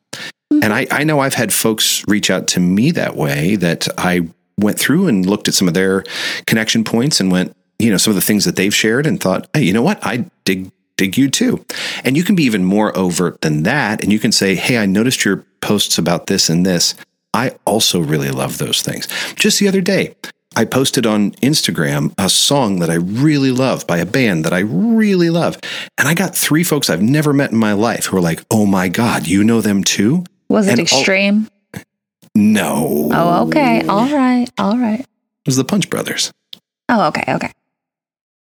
And 0.51 0.73
I, 0.73 0.87
I 0.91 1.03
know 1.03 1.19
I've 1.19 1.33
had 1.33 1.53
folks 1.53 2.03
reach 2.07 2.29
out 2.29 2.47
to 2.49 2.59
me 2.59 2.91
that 2.91 3.15
way 3.15 3.55
that 3.57 3.87
I 3.97 4.27
went 4.59 4.79
through 4.79 5.07
and 5.07 5.25
looked 5.25 5.47
at 5.47 5.53
some 5.53 5.67
of 5.67 5.73
their 5.73 6.03
connection 6.45 6.83
points 6.83 7.19
and 7.19 7.31
went, 7.31 7.55
you 7.79 7.91
know, 7.91 7.97
some 7.97 8.11
of 8.11 8.15
the 8.15 8.21
things 8.21 8.45
that 8.45 8.55
they've 8.55 8.73
shared 8.73 9.05
and 9.05 9.19
thought, 9.21 9.47
hey, 9.53 9.61
you 9.63 9.73
know 9.73 9.83
what? 9.83 9.99
I 10.05 10.25
dig 10.45 10.71
dig 10.97 11.15
you 11.15 11.29
too. 11.29 11.63
And 12.03 12.17
you 12.17 12.23
can 12.23 12.35
be 12.35 12.43
even 12.43 12.63
more 12.65 12.95
overt 12.97 13.41
than 13.41 13.61
that. 13.63 14.01
And 14.01 14.11
you 14.11 14.17
can 14.17 14.31
say, 14.31 14.55
hey, 14.55 14.79
I 14.79 14.87
noticed 14.87 15.23
your 15.23 15.45
posts 15.61 15.99
about 15.99 16.25
this 16.25 16.49
and 16.49 16.65
this. 16.65 16.95
I 17.35 17.51
also 17.65 17.99
really 17.99 18.31
love 18.31 18.57
those 18.57 18.81
things. 18.81 19.07
Just 19.35 19.59
the 19.59 19.67
other 19.67 19.81
day, 19.81 20.15
I 20.55 20.65
posted 20.65 21.05
on 21.05 21.33
Instagram 21.33 22.15
a 22.17 22.29
song 22.29 22.79
that 22.79 22.89
I 22.89 22.95
really 22.95 23.51
love 23.51 23.85
by 23.85 23.99
a 23.99 24.07
band 24.07 24.43
that 24.45 24.53
I 24.53 24.59
really 24.59 25.29
love. 25.29 25.59
And 25.99 26.07
I 26.07 26.15
got 26.15 26.35
three 26.35 26.63
folks 26.63 26.89
I've 26.89 27.03
never 27.03 27.31
met 27.31 27.51
in 27.51 27.59
my 27.59 27.73
life 27.73 28.05
who 28.07 28.17
are 28.17 28.21
like, 28.21 28.43
oh 28.49 28.65
my 28.65 28.89
God, 28.89 29.27
you 29.27 29.43
know 29.43 29.61
them 29.61 29.83
too? 29.83 30.23
Was 30.49 30.65
it 30.67 30.71
And 30.71 30.79
all- 30.79 30.83
extreme? 30.99 31.47
No. 32.37 33.09
oh, 33.11 33.47
okay. 33.47 33.83
All 33.87 34.07
right. 34.09 34.47
All 34.59 34.77
right. 34.77 34.99
It 34.99 35.07
was 35.47 35.55
the 35.55 35.63
Punch 35.63 35.89
Brothers. 35.89 36.31
Oh, 36.87 37.07
okay. 37.07 37.23
Okay. 37.27 37.51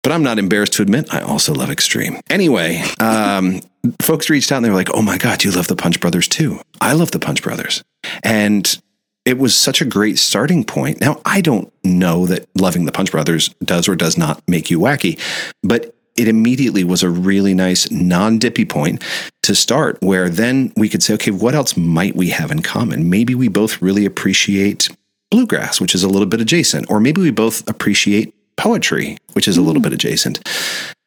But 0.02 0.12
I'm 0.12 0.22
not 0.22 0.38
embarrassed 0.38 0.72
to 0.74 0.82
admit 0.82 1.12
I 1.12 1.20
also 1.20 1.52
love 1.52 1.70
Extreme. 1.70 2.18
Anyway, 2.30 2.82
um, 3.00 3.60
folks 4.00 4.30
reached 4.30 4.50
out 4.50 4.56
and 4.56 4.64
they 4.64 4.70
were 4.70 4.76
like, 4.76 4.94
oh 4.94 5.02
my 5.02 5.18
God, 5.18 5.44
you 5.44 5.50
love 5.50 5.68
the 5.68 5.76
Punch 5.76 6.00
Brothers 6.00 6.26
too. 6.26 6.60
I 6.80 6.94
love 6.94 7.10
the 7.10 7.18
Punch 7.18 7.42
Brothers. 7.42 7.84
And 8.24 8.80
it 9.26 9.38
was 9.38 9.54
such 9.54 9.82
a 9.82 9.84
great 9.84 10.18
starting 10.18 10.64
point. 10.64 11.00
Now, 11.00 11.20
I 11.26 11.42
don't 11.42 11.72
know 11.84 12.26
that 12.26 12.48
loving 12.56 12.86
the 12.86 12.92
Punch 12.92 13.12
Brothers 13.12 13.50
does 13.62 13.88
or 13.88 13.94
does 13.94 14.16
not 14.16 14.42
make 14.48 14.70
you 14.70 14.80
wacky, 14.80 15.20
but 15.62 15.94
it 16.16 16.28
immediately 16.28 16.84
was 16.84 17.02
a 17.02 17.10
really 17.10 17.54
nice 17.54 17.90
non 17.90 18.38
dippy 18.38 18.64
point 18.64 19.02
to 19.42 19.54
start 19.54 19.98
where 20.00 20.28
then 20.28 20.72
we 20.76 20.88
could 20.88 21.02
say, 21.02 21.14
okay, 21.14 21.30
what 21.30 21.54
else 21.54 21.76
might 21.76 22.16
we 22.16 22.30
have 22.30 22.50
in 22.50 22.62
common? 22.62 23.08
Maybe 23.10 23.34
we 23.34 23.48
both 23.48 23.80
really 23.80 24.04
appreciate 24.04 24.88
bluegrass, 25.30 25.80
which 25.80 25.94
is 25.94 26.02
a 26.02 26.08
little 26.08 26.26
bit 26.26 26.40
adjacent, 26.40 26.90
or 26.90 27.00
maybe 27.00 27.20
we 27.20 27.30
both 27.30 27.68
appreciate 27.68 28.34
poetry, 28.56 29.16
which 29.32 29.48
is 29.48 29.56
a 29.56 29.62
little 29.62 29.80
mm. 29.80 29.84
bit 29.84 29.94
adjacent. 29.94 30.40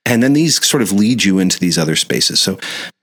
And 0.05 0.21
then 0.21 0.33
these 0.33 0.63
sort 0.65 0.83
of 0.83 0.91
lead 0.91 1.23
you 1.23 1.39
into 1.39 1.59
these 1.59 1.77
other 1.77 1.95
spaces. 1.95 2.39
So 2.39 2.59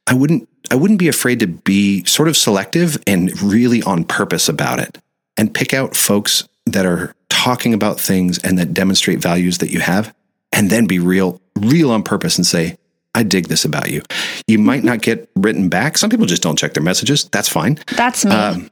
I 0.06 0.14
wouldn't 0.14 0.48
I 0.70 0.74
wouldn't 0.74 0.98
be 0.98 1.08
afraid 1.08 1.40
to 1.40 1.46
be 1.46 2.04
sort 2.04 2.28
of 2.28 2.36
selective 2.36 2.96
and 3.06 3.40
really 3.42 3.82
on 3.82 4.04
purpose 4.04 4.48
about 4.48 4.78
it 4.78 4.98
and 5.36 5.52
pick 5.52 5.74
out 5.74 5.96
folks 5.96 6.48
that 6.66 6.86
are 6.86 7.14
talking 7.28 7.74
about 7.74 7.98
things 7.98 8.38
and 8.38 8.58
that 8.58 8.72
demonstrate 8.72 9.18
values 9.18 9.58
that 9.58 9.70
you 9.70 9.80
have 9.80 10.14
and 10.52 10.70
then 10.70 10.86
be 10.86 10.98
real 10.98 11.40
real 11.56 11.90
on 11.90 12.02
purpose 12.02 12.36
and 12.36 12.46
say 12.46 12.76
I 13.14 13.22
dig 13.22 13.48
this 13.48 13.64
about 13.64 13.90
you. 13.90 14.02
You 14.46 14.58
might 14.58 14.84
not 14.84 15.02
get 15.02 15.30
written 15.36 15.68
back. 15.68 15.98
Some 15.98 16.10
people 16.10 16.26
just 16.26 16.42
don't 16.42 16.58
check 16.58 16.74
their 16.74 16.82
messages. 16.82 17.24
That's 17.24 17.48
fine. 17.48 17.78
That's 17.96 18.24
me. 18.24 18.32
Um, 18.32 18.70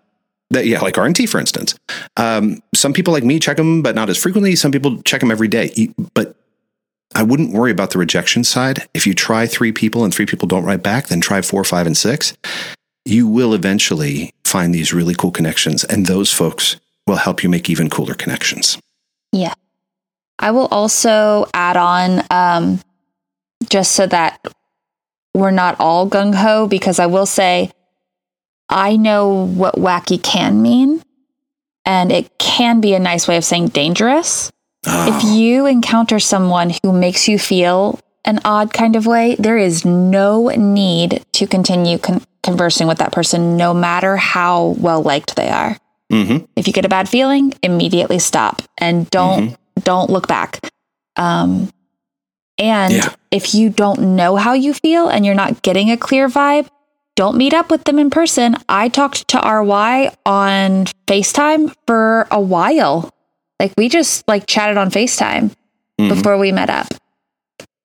that, 0.51 0.67
yeah, 0.67 0.81
like 0.81 0.95
RNT, 0.95 1.29
for 1.29 1.39
instance. 1.39 1.77
Um, 2.17 2.61
some 2.75 2.93
people 2.93 3.13
like 3.13 3.23
me 3.23 3.39
check 3.39 3.57
them, 3.57 3.83
but 3.83 3.95
not 3.95 4.09
as 4.09 4.19
frequently. 4.19 4.57
Some 4.57 4.73
people 4.73 5.01
check 5.03 5.21
them 5.21 5.31
every 5.31 5.47
day. 5.47 5.93
But 6.15 6.35
I 7.15 7.23
wouldn't 7.23 7.53
worry 7.53 7.71
about 7.71 7.91
the 7.91 7.99
rejection 7.99 8.43
side. 8.43 8.89
If 8.95 9.07
you 9.07 9.15
try 9.15 9.47
three 9.47 9.73
people 9.73 10.05
and 10.05 10.13
three 10.13 10.27
people 10.27 10.49
don't 10.49 10.65
write 10.65 10.83
back, 10.83 11.09
then 11.09 11.21
try 11.21 11.43
four, 11.43 11.63
five, 11.63 11.87
and 11.87 11.97
six. 11.97 12.37
You 13.05 13.29
will 13.29 13.55
eventually 13.55 14.33
find 14.45 14.75
these 14.75 14.93
really 14.93 15.15
cool 15.15 15.31
connections, 15.31 15.85
and 15.85 16.07
those 16.07 16.33
folks 16.33 16.77
will 17.07 17.17
help 17.17 17.43
you 17.43 17.49
make 17.49 17.71
even 17.71 17.91
cooler 17.91 18.15
connections. 18.15 18.79
Yeah. 19.33 19.55
I 20.41 20.51
will 20.53 20.67
also 20.71 21.47
add 21.55 21.77
on, 21.77 22.25
um, 22.31 22.81
just 23.69 23.93
so 23.93 24.07
that 24.07 24.41
we're 25.35 25.51
not 25.51 25.77
all 25.79 26.09
gung 26.09 26.35
ho, 26.35 26.67
because 26.67 26.99
I 26.99 27.07
will 27.07 27.27
say 27.27 27.71
I 28.69 28.97
know 28.97 29.47
what 29.47 29.75
wacky 29.77 30.21
can 30.23 30.63
mean, 30.63 31.03
and 31.85 32.11
it 32.11 32.39
can 32.39 32.81
be 32.81 32.95
a 32.95 32.99
nice 33.01 33.29
way 33.29 33.37
of 33.37 33.45
saying 33.45 33.69
dangerous. 33.69 34.51
If 34.87 35.25
Oh, 35.25 35.35
you 35.35 35.67
encounter 35.67 36.19
someone 36.19 36.73
who 36.83 36.93
makes 36.93 37.29
you 37.29 37.39
feel 37.39 38.01
an 38.25 38.41
odd 38.45 38.73
kind 38.73 38.97
of 38.97 39.07
way, 39.07 39.37
there 39.39 39.59
is 39.59 39.85
no 39.85 40.49
need 40.49 41.23
to 41.33 41.47
continue 41.47 41.99
con- 41.99 42.23
conversing 42.43 42.87
with 42.87 42.99
that 42.99 43.13
person, 43.13 43.57
no 43.59 43.75
matter 43.75 44.17
how 44.17 44.75
well 44.79 45.03
liked 45.03 45.37
they 45.37 45.51
are. 45.51 45.77
mhm. 46.11 46.47
If 46.57 46.67
you 46.67 46.73
get 46.73 46.85
a 46.87 46.89
bad 46.89 47.09
feeling, 47.09 47.53
immediately 47.63 48.19
stop 48.19 48.63
and 48.79 49.09
don't 49.11 49.57
don't 49.85 50.11
look 50.11 50.27
back. 50.29 50.61
Um, 51.17 51.71
and 52.59 52.93
Yeah. 52.95 53.09
if 53.31 53.55
you 53.55 53.71
don't 53.71 54.17
know 54.17 54.37
how 54.37 54.53
you 54.53 54.75
feel 54.75 55.09
and 55.09 55.25
you're 55.27 55.35
not 55.35 55.63
getting 55.63 55.91
a 55.91 55.97
clear 55.97 56.29
vibe, 56.29 56.69
don't 57.17 57.37
meet 57.37 57.53
up 57.55 57.71
with 57.71 57.85
them 57.85 57.99
in 57.99 58.11
person. 58.11 58.57
I 58.69 58.89
talked 58.89 59.29
to 59.29 59.39
RY 59.39 60.11
on 60.25 60.87
FaceTime 61.07 61.75
for 61.87 62.27
a 62.31 62.41
while. 62.41 63.11
Like 63.59 63.73
we 63.77 63.89
just 63.89 64.27
like 64.29 64.47
chatted 64.47 64.77
on 64.79 64.91
FaceTime 64.91 65.53
Mhm. 66.01 66.09
before 66.09 66.39
we 66.39 66.53
met 66.53 66.71
up. 66.71 66.87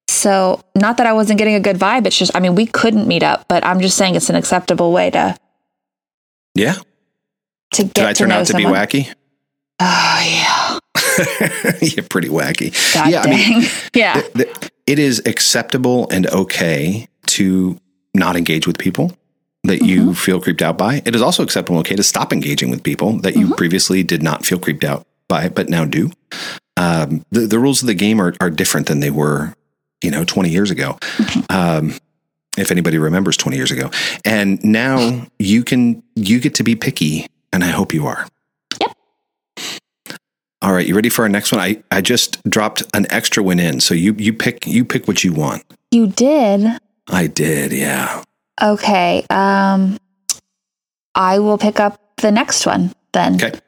So, 0.07 0.61
not 0.75 0.97
that 0.97 1.07
I 1.07 1.13
wasn't 1.13 1.37
getting 1.39 1.55
a 1.55 1.59
good 1.59 1.77
vibe, 1.77 2.05
it's 2.07 2.17
just 2.17 2.35
I 2.35 2.39
mean, 2.39 2.55
we 2.55 2.65
couldn't 2.65 3.07
meet 3.07 3.23
up, 3.23 3.45
but 3.49 3.65
I'm 3.65 3.79
just 3.81 3.97
saying 3.97 4.15
it's 4.15 4.29
an 4.29 4.35
acceptable 4.35 4.91
way 4.93 5.09
to 5.11 5.35
Yeah. 6.53 6.75
to 7.73 7.83
get 7.83 7.93
Did 7.93 8.05
I 8.05 8.13
turn 8.13 8.31
out 8.31 8.45
to 8.45 8.53
someone. 8.53 8.71
be 8.73 8.77
wacky? 8.79 9.13
Oh 9.81 10.23
yeah. 10.25 10.54
You're 11.81 12.05
pretty 12.05 12.29
wacky. 12.29 12.73
God 12.93 13.09
yeah, 13.09 13.21
I 13.21 13.29
mean, 13.29 13.69
yeah. 13.93 14.21
th- 14.21 14.33
th- 14.33 14.71
it 14.85 14.99
is 14.99 15.21
acceptable 15.25 16.07
and 16.09 16.27
okay 16.27 17.07
to 17.27 17.79
not 18.13 18.35
engage 18.35 18.67
with 18.67 18.77
people 18.77 19.11
that 19.63 19.81
you 19.81 20.13
feel 20.13 20.39
creeped 20.39 20.61
out 20.61 20.77
by. 20.77 21.01
It 21.05 21.15
is 21.15 21.21
also 21.21 21.43
acceptable 21.43 21.77
and 21.77 21.87
okay 21.87 21.95
to 21.95 22.03
stop 22.03 22.31
engaging 22.31 22.69
with 22.69 22.83
people 22.83 23.19
that 23.19 23.35
you 23.35 23.53
previously 23.55 24.03
did 24.03 24.21
not 24.21 24.45
feel 24.45 24.59
creeped 24.59 24.83
out 24.83 25.07
by, 25.27 25.49
but 25.49 25.69
now 25.69 25.85
do. 25.85 26.11
Um, 26.77 27.25
the, 27.31 27.41
the 27.41 27.57
rules 27.57 27.81
of 27.81 27.87
the 27.87 27.93
game 27.93 28.21
are, 28.21 28.33
are 28.39 28.49
different 28.49 28.87
than 28.87 28.99
they 28.99 29.09
were, 29.09 29.55
you 30.03 30.11
know, 30.11 30.23
20 30.23 30.49
years 30.49 30.69
ago. 30.69 30.99
Um, 31.49 31.95
if 32.57 32.71
anybody 32.71 32.97
remembers 32.97 33.37
20 33.37 33.57
years 33.57 33.71
ago. 33.71 33.89
And 34.23 34.63
now 34.63 35.27
you 35.39 35.63
can, 35.63 36.03
you 36.15 36.39
get 36.39 36.55
to 36.55 36.63
be 36.63 36.75
picky, 36.75 37.27
and 37.51 37.63
I 37.63 37.67
hope 37.67 37.93
you 37.93 38.07
are. 38.07 38.27
All 40.65 40.73
right, 40.73 40.87
you 40.87 40.95
ready 40.95 41.09
for 41.09 41.21
our 41.21 41.29
next 41.29 41.51
one? 41.51 41.61
I, 41.61 41.83
I 41.91 42.01
just 42.01 42.41
dropped 42.49 42.81
an 42.95 43.05
extra 43.11 43.43
one 43.43 43.59
in, 43.59 43.79
so 43.79 43.93
you 43.93 44.15
you 44.17 44.33
pick 44.33 44.65
you 44.65 44.83
pick 44.83 45.07
what 45.07 45.23
you 45.23 45.31
want. 45.31 45.63
You 45.91 46.07
did. 46.07 46.79
I 47.07 47.27
did, 47.27 47.71
yeah. 47.71 48.23
Okay. 48.59 49.23
Um 49.29 49.99
I 51.13 51.37
will 51.37 51.59
pick 51.59 51.79
up 51.79 52.17
the 52.17 52.31
next 52.31 52.65
one 52.65 52.93
then. 53.13 53.35
Okay. 53.35 53.59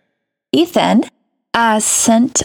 Ethan 0.51 1.03
uh, 1.53 1.79
sent 1.79 2.41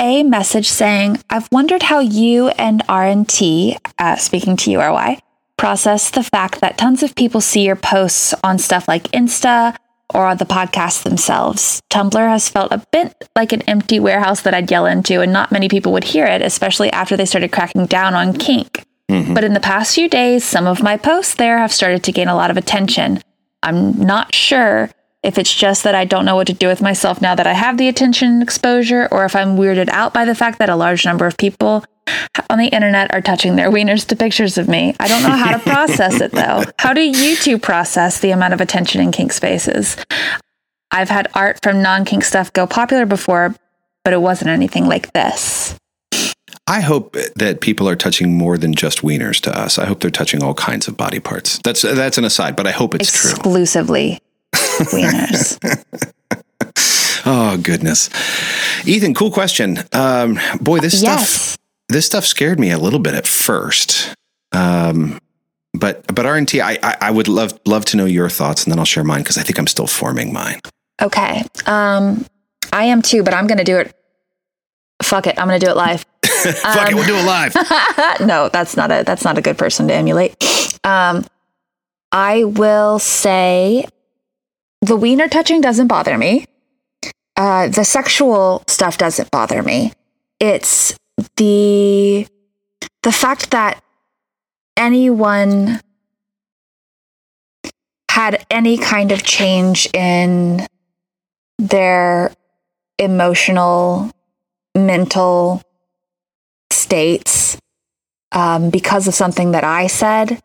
a 0.00 0.24
message 0.24 0.68
saying, 0.68 1.18
I've 1.30 1.48
wondered 1.52 1.84
how 1.84 2.00
you 2.00 2.48
and 2.48 2.82
RNT, 2.88 3.78
uh, 3.98 4.16
speaking 4.16 4.56
to 4.56 4.70
you, 4.72 4.80
RY, 4.80 5.20
process 5.56 6.10
the 6.10 6.24
fact 6.24 6.60
that 6.60 6.76
tons 6.76 7.04
of 7.04 7.14
people 7.14 7.40
see 7.40 7.66
your 7.66 7.76
posts 7.76 8.34
on 8.42 8.58
stuff 8.58 8.88
like 8.88 9.04
Insta, 9.12 9.76
or 10.14 10.34
the 10.34 10.44
podcasts 10.44 11.02
themselves. 11.02 11.80
Tumblr 11.90 12.28
has 12.28 12.48
felt 12.48 12.72
a 12.72 12.84
bit 12.92 13.28
like 13.36 13.52
an 13.52 13.62
empty 13.62 14.00
warehouse 14.00 14.42
that 14.42 14.54
I'd 14.54 14.70
yell 14.70 14.86
into, 14.86 15.20
and 15.20 15.32
not 15.32 15.52
many 15.52 15.68
people 15.68 15.92
would 15.92 16.04
hear 16.04 16.26
it, 16.26 16.42
especially 16.42 16.90
after 16.92 17.16
they 17.16 17.26
started 17.26 17.52
cracking 17.52 17.86
down 17.86 18.14
on 18.14 18.34
kink. 18.34 18.84
Mm-hmm. 19.10 19.34
But 19.34 19.44
in 19.44 19.54
the 19.54 19.60
past 19.60 19.94
few 19.94 20.08
days, 20.08 20.44
some 20.44 20.66
of 20.66 20.82
my 20.82 20.96
posts 20.96 21.34
there 21.34 21.58
have 21.58 21.72
started 21.72 22.04
to 22.04 22.12
gain 22.12 22.28
a 22.28 22.36
lot 22.36 22.50
of 22.50 22.56
attention. 22.56 23.20
I'm 23.62 23.98
not 23.98 24.34
sure 24.34 24.90
if 25.22 25.38
it's 25.38 25.54
just 25.54 25.84
that 25.84 25.94
I 25.94 26.04
don't 26.04 26.24
know 26.24 26.36
what 26.36 26.46
to 26.46 26.52
do 26.52 26.68
with 26.68 26.80
myself 26.80 27.20
now 27.20 27.34
that 27.34 27.46
I 27.46 27.52
have 27.52 27.76
the 27.76 27.88
attention 27.88 28.40
exposure, 28.40 29.08
or 29.10 29.24
if 29.24 29.36
I'm 29.36 29.56
weirded 29.56 29.88
out 29.90 30.14
by 30.14 30.24
the 30.24 30.34
fact 30.34 30.58
that 30.58 30.70
a 30.70 30.76
large 30.76 31.04
number 31.04 31.26
of 31.26 31.36
people 31.36 31.84
on 32.48 32.58
the 32.58 32.68
internet 32.68 33.12
are 33.14 33.20
touching 33.20 33.56
their 33.56 33.70
wieners 33.70 34.06
to 34.08 34.16
pictures 34.16 34.58
of 34.58 34.68
me. 34.68 34.94
I 34.98 35.08
don't 35.08 35.22
know 35.22 35.30
how 35.30 35.52
to 35.52 35.58
process 35.58 36.20
it 36.20 36.32
though. 36.32 36.64
How 36.78 36.92
do 36.92 37.02
you 37.02 37.36
two 37.36 37.58
process 37.58 38.20
the 38.20 38.30
amount 38.30 38.54
of 38.54 38.60
attention 38.60 39.00
in 39.00 39.12
kink 39.12 39.32
spaces? 39.32 39.96
I've 40.90 41.08
had 41.08 41.28
art 41.34 41.60
from 41.62 41.82
non 41.82 42.04
kink 42.04 42.24
stuff 42.24 42.52
go 42.52 42.66
popular 42.66 43.06
before, 43.06 43.54
but 44.02 44.12
it 44.12 44.20
wasn't 44.20 44.50
anything 44.50 44.86
like 44.86 45.12
this. 45.12 45.76
I 46.66 46.80
hope 46.80 47.16
that 47.36 47.60
people 47.60 47.88
are 47.88 47.96
touching 47.96 48.36
more 48.36 48.56
than 48.56 48.74
just 48.74 49.02
wieners 49.02 49.40
to 49.42 49.58
us. 49.58 49.78
I 49.78 49.86
hope 49.86 50.00
they're 50.00 50.10
touching 50.10 50.42
all 50.42 50.54
kinds 50.54 50.88
of 50.88 50.96
body 50.96 51.20
parts. 51.20 51.58
That's 51.64 51.82
that's 51.82 52.18
an 52.18 52.24
aside, 52.24 52.56
but 52.56 52.66
I 52.66 52.70
hope 52.70 52.94
it's 52.94 53.12
true. 53.12 53.30
exclusively 53.30 54.10
true. 54.10 54.29
Wieners. 54.88 55.58
oh 57.26 57.56
goodness, 57.58 58.10
Ethan, 58.86 59.14
cool 59.14 59.30
question. 59.30 59.78
Um, 59.92 60.38
boy, 60.60 60.78
this 60.78 61.02
yes. 61.02 61.30
stuff 61.30 61.60
this 61.90 62.06
stuff 62.06 62.24
scared 62.24 62.58
me 62.58 62.70
a 62.70 62.78
little 62.78 63.00
bit 63.00 63.14
at 63.14 63.26
first. 63.26 64.14
Um, 64.52 65.18
but 65.72 66.06
but 66.06 66.24
RNT, 66.26 66.60
I, 66.60 66.78
I, 66.82 66.96
I 67.00 67.10
would 67.10 67.28
love 67.28 67.58
love 67.66 67.84
to 67.86 67.96
know 67.96 68.06
your 68.06 68.28
thoughts, 68.28 68.64
and 68.64 68.72
then 68.72 68.78
I'll 68.78 68.84
share 68.84 69.04
mine 69.04 69.22
because 69.22 69.38
I 69.38 69.42
think 69.42 69.58
I'm 69.58 69.66
still 69.66 69.86
forming 69.86 70.32
mine. 70.32 70.60
Okay, 71.02 71.42
um, 71.66 72.26
I 72.72 72.84
am 72.84 73.02
too, 73.02 73.22
but 73.22 73.34
I'm 73.34 73.46
going 73.46 73.58
to 73.58 73.64
do 73.64 73.78
it. 73.78 73.94
Fuck 75.02 75.26
it, 75.26 75.38
I'm 75.38 75.46
going 75.46 75.60
to 75.60 75.64
do 75.64 75.70
it 75.70 75.76
live. 75.76 76.04
Fuck 76.24 76.76
um, 76.76 76.88
it, 76.88 76.94
we'll 76.94 77.06
do 77.06 77.16
it 77.16 77.24
live. 77.24 77.54
no, 78.26 78.48
that's 78.48 78.76
not 78.76 78.90
a 78.90 79.04
that's 79.04 79.24
not 79.24 79.38
a 79.38 79.42
good 79.42 79.58
person 79.58 79.88
to 79.88 79.94
emulate. 79.94 80.36
Um, 80.84 81.24
I 82.12 82.44
will 82.44 82.98
say 82.98 83.86
the 84.82 84.96
wiener 84.96 85.28
touching 85.28 85.60
doesn't 85.60 85.88
bother 85.88 86.16
me. 86.16 86.46
Uh, 87.36 87.68
the 87.68 87.84
sexual 87.84 88.62
stuff 88.66 88.98
doesn't 88.98 89.30
bother 89.30 89.62
me. 89.62 89.92
It's 90.38 90.96
the 91.36 92.26
the 93.02 93.12
fact 93.12 93.50
that 93.50 93.82
anyone 94.76 95.80
had 98.10 98.44
any 98.50 98.76
kind 98.76 99.12
of 99.12 99.22
change 99.22 99.88
in 99.94 100.66
their 101.58 102.32
emotional 102.98 104.10
mental 104.74 105.62
states 106.70 107.58
um, 108.32 108.70
because 108.70 109.08
of 109.08 109.14
something 109.14 109.52
that 109.52 109.64
I 109.64 109.86
said 109.86 110.40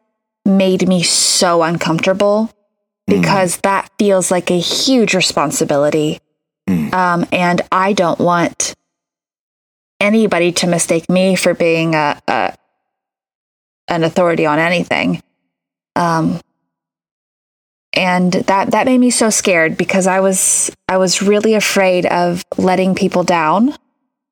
made 0.45 0.87
me 0.87 1.03
so 1.03 1.63
uncomfortable 1.63 2.49
mm. 3.09 3.19
because 3.21 3.57
that 3.57 3.84
feels 3.97 4.31
like 4.31 4.51
a 4.51 4.59
huge 4.59 5.13
responsibility. 5.13 6.19
Mm. 6.69 6.93
Um, 6.93 7.27
and 7.31 7.61
I 7.71 7.93
don't 7.93 8.19
want 8.19 8.75
anybody 9.99 10.51
to 10.51 10.67
mistake 10.67 11.09
me 11.09 11.35
for 11.35 11.53
being 11.53 11.95
a, 11.95 12.21
a 12.27 12.55
an 13.87 14.03
authority 14.03 14.45
on 14.45 14.59
anything. 14.59 15.21
Um, 15.95 16.41
and 17.93 18.33
that 18.33 18.71
that 18.71 18.85
made 18.85 18.97
me 18.97 19.09
so 19.09 19.29
scared 19.29 19.77
because 19.77 20.07
I 20.07 20.19
was 20.19 20.71
I 20.89 20.97
was 20.97 21.21
really 21.21 21.53
afraid 21.53 22.05
of 22.05 22.43
letting 22.57 22.95
people 22.95 23.23
down, 23.23 23.73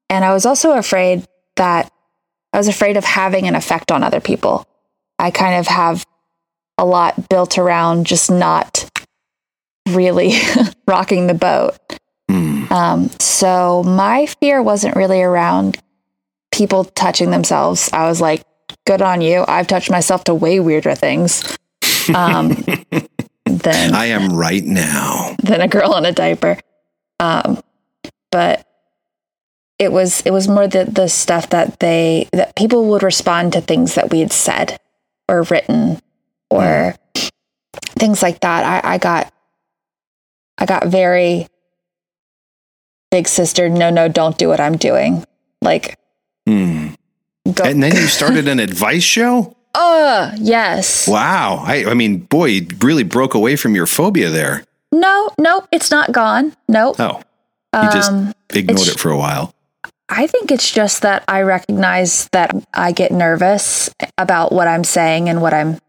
and 0.09 0.25
I 0.25 0.33
was 0.33 0.45
also 0.45 0.73
afraid 0.73 1.25
that 1.55 1.91
I 2.51 2.57
was 2.57 2.67
afraid 2.67 2.97
of 2.97 3.05
having 3.05 3.47
an 3.47 3.55
effect 3.55 3.91
on 3.91 4.03
other 4.03 4.19
people. 4.19 4.67
I 5.17 5.31
kind 5.31 5.55
of 5.55 5.67
have 5.67 6.05
a 6.77 6.85
lot 6.85 7.29
built 7.29 7.57
around 7.57 8.05
just 8.05 8.29
not 8.29 8.89
really 9.89 10.33
rocking 10.87 11.27
the 11.27 11.33
boat. 11.33 11.77
Mm. 12.29 12.71
Um, 12.71 13.09
so 13.19 13.83
my 13.83 14.25
fear 14.25 14.61
wasn't 14.61 14.95
really 14.95 15.21
around 15.21 15.77
people 16.51 16.85
touching 16.85 17.31
themselves. 17.31 17.89
I 17.93 18.07
was 18.07 18.21
like, 18.21 18.43
good 18.85 19.01
on 19.01 19.21
you. 19.21 19.43
I've 19.47 19.67
touched 19.67 19.89
myself 19.89 20.23
to 20.25 20.33
way 20.33 20.59
weirder 20.59 20.95
things. 20.95 21.57
Um, 22.13 22.49
than 23.45 23.93
I 23.93 24.07
am 24.07 24.33
right 24.33 24.63
now. 24.63 25.35
Than 25.41 25.61
a 25.61 25.67
girl 25.67 25.95
in 25.95 26.05
a 26.05 26.11
diaper. 26.11 26.57
Um, 27.19 27.61
but 28.31 28.67
it 29.79 29.91
was 29.91 30.21
it 30.21 30.31
was 30.31 30.47
more 30.47 30.67
the 30.67 30.85
the 30.85 31.07
stuff 31.07 31.49
that 31.49 31.79
they 31.79 32.29
that 32.31 32.55
people 32.55 32.85
would 32.85 33.03
respond 33.03 33.53
to 33.53 33.61
things 33.61 33.95
that 33.95 34.11
we 34.11 34.19
had 34.19 34.31
said 34.31 34.77
or 35.27 35.43
written 35.43 35.99
or 36.49 36.95
mm. 37.15 37.29
things 37.99 38.21
like 38.21 38.41
that. 38.41 38.85
I, 38.85 38.93
I 38.93 38.97
got 38.97 39.32
I 40.57 40.65
got 40.65 40.87
very 40.87 41.47
big 43.11 43.27
sister, 43.27 43.69
no, 43.69 43.89
no, 43.89 44.07
don't 44.07 44.37
do 44.37 44.47
what 44.47 44.59
I'm 44.59 44.77
doing. 44.77 45.23
Like, 45.61 45.97
mm. 46.47 46.95
and 47.45 47.83
then 47.83 47.95
you 47.95 48.07
started 48.07 48.47
an 48.47 48.59
advice 48.59 49.03
show? 49.03 49.55
Uh, 49.75 50.35
yes. 50.39 51.07
Wow. 51.07 51.63
I, 51.65 51.85
I 51.85 51.93
mean, 51.93 52.19
boy, 52.19 52.45
you 52.45 52.67
really 52.79 53.03
broke 53.03 53.33
away 53.33 53.55
from 53.55 53.75
your 53.75 53.85
phobia 53.85 54.29
there. 54.29 54.63
No, 54.91 55.31
nope, 55.39 55.67
it's 55.71 55.89
not 55.89 56.11
gone. 56.11 56.55
Nope. 56.67 56.97
Oh, 56.99 57.21
you 57.75 57.91
just 57.91 58.11
um, 58.11 58.33
ignored 58.51 58.87
it 58.87 58.99
for 58.99 59.09
a 59.09 59.17
while. 59.17 59.53
I 60.09 60.27
think 60.27 60.51
it's 60.51 60.71
just 60.71 61.01
that 61.01 61.23
I 61.27 61.41
recognize 61.41 62.27
that 62.29 62.55
I 62.73 62.91
get 62.91 63.11
nervous 63.11 63.89
about 64.17 64.51
what 64.51 64.67
I'm 64.67 64.83
saying 64.83 65.29
and 65.29 65.41
what 65.41 65.53
I'm 65.53 65.79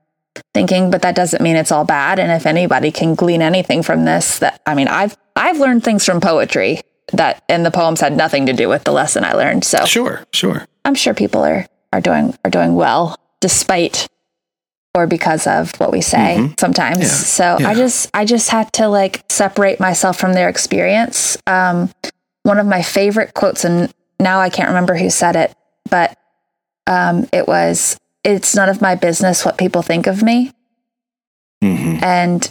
thinking, 0.53 0.91
but 0.91 1.03
that 1.03 1.15
doesn't 1.15 1.43
mean 1.43 1.57
it's 1.57 1.73
all 1.73 1.85
bad. 1.85 2.19
And 2.19 2.31
if 2.33 2.47
anybody 2.47 2.91
can 2.91 3.15
glean 3.15 3.43
anything 3.43 3.83
from 3.83 4.05
this, 4.05 4.39
that 4.39 4.61
I 4.67 4.75
mean, 4.75 4.89
I've 4.89 5.17
I've 5.37 5.59
learned 5.59 5.85
things 5.85 6.05
from 6.05 6.21
poetry 6.21 6.81
that 7.13 7.43
and 7.49 7.65
the 7.65 7.71
poems 7.71 8.01
had 8.01 8.17
nothing 8.17 8.47
to 8.47 8.53
do 8.53 8.69
with 8.69 8.85
the 8.85 8.93
lesson 8.93 9.25
I 9.25 9.33
learned. 9.33 9.65
So 9.65 9.85
sure, 9.85 10.25
sure. 10.33 10.67
I'm 10.85 10.95
sure 10.95 11.15
people 11.15 11.45
are 11.45 11.67
are 11.93 12.01
doing 12.01 12.37
are 12.45 12.51
doing 12.51 12.75
well 12.75 13.17
despite 13.41 14.09
or 14.95 15.07
because 15.07 15.47
of 15.47 15.73
what 15.81 15.93
we 15.93 16.01
say 16.01 16.37
mm-hmm. 16.39 16.55
sometimes. 16.59 17.01
Yeah. 17.01 17.07
So 17.07 17.57
yeah. 17.61 17.69
I 17.69 17.75
just 17.75 18.11
I 18.15 18.25
just 18.25 18.51
had 18.51 18.73
to 18.75 18.89
like 18.89 19.25
separate 19.29 19.81
myself 19.81 20.19
from 20.19 20.33
their 20.33 20.49
experience. 20.49 21.37
Um, 21.47 21.91
one 22.45 22.59
of 22.59 22.67
my 22.67 22.83
favorite 22.83 23.35
quotes, 23.35 23.65
and 23.65 23.93
now 24.21 24.39
I 24.39 24.51
can't 24.51 24.69
remember 24.69 24.95
who 24.95 25.11
said 25.11 25.35
it, 25.35 25.55
but 25.91 26.17
um, 26.87 27.27
it 27.33 27.49
was, 27.49 27.99
"It's 28.25 28.55
none 28.55 28.69
of 28.69 28.81
my 28.81 28.95
business 28.95 29.45
what 29.45 29.59
people 29.59 29.83
think 29.83 30.07
of 30.07 30.23
me." 30.23 30.53
Mm-hmm. 31.63 32.03
And 32.03 32.51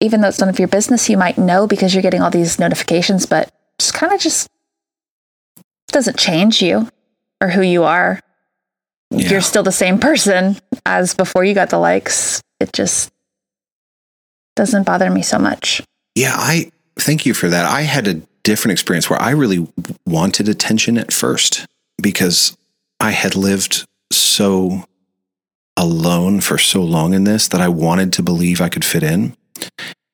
even 0.00 0.20
though 0.20 0.28
it's 0.28 0.40
none 0.40 0.48
of 0.48 0.58
your 0.58 0.68
business, 0.68 1.08
you 1.08 1.16
might 1.16 1.38
know 1.38 1.66
because 1.66 1.94
you're 1.94 2.02
getting 2.02 2.22
all 2.22 2.30
these 2.30 2.58
notifications, 2.58 3.26
but 3.26 3.52
just 3.78 3.94
kind 3.94 4.12
of 4.12 4.20
just 4.20 4.48
doesn't 5.88 6.18
change 6.18 6.62
you 6.62 6.88
or 7.40 7.48
who 7.48 7.62
you 7.62 7.84
are. 7.84 8.20
Yeah. 9.10 9.28
You're 9.28 9.40
still 9.40 9.62
the 9.62 9.72
same 9.72 9.98
person 9.98 10.56
as 10.84 11.14
before 11.14 11.44
you 11.44 11.54
got 11.54 11.70
the 11.70 11.78
likes. 11.78 12.42
It 12.60 12.72
just 12.72 13.12
doesn't 14.56 14.84
bother 14.84 15.10
me 15.10 15.22
so 15.22 15.38
much. 15.38 15.82
Yeah, 16.14 16.34
I 16.34 16.72
thank 16.98 17.24
you 17.24 17.34
for 17.34 17.48
that. 17.48 17.64
I 17.64 17.82
had 17.82 18.08
a 18.08 18.20
different 18.42 18.72
experience 18.72 19.08
where 19.08 19.20
I 19.20 19.30
really 19.30 19.66
wanted 20.06 20.48
attention 20.48 20.98
at 20.98 21.12
first 21.12 21.66
because 22.02 22.56
I 23.00 23.10
had 23.12 23.36
lived 23.36 23.84
so 24.16 24.84
alone 25.76 26.40
for 26.40 26.58
so 26.58 26.82
long 26.82 27.12
in 27.12 27.24
this 27.24 27.48
that 27.48 27.60
I 27.60 27.68
wanted 27.68 28.12
to 28.14 28.22
believe 28.22 28.60
I 28.60 28.68
could 28.68 28.84
fit 28.84 29.02
in 29.02 29.36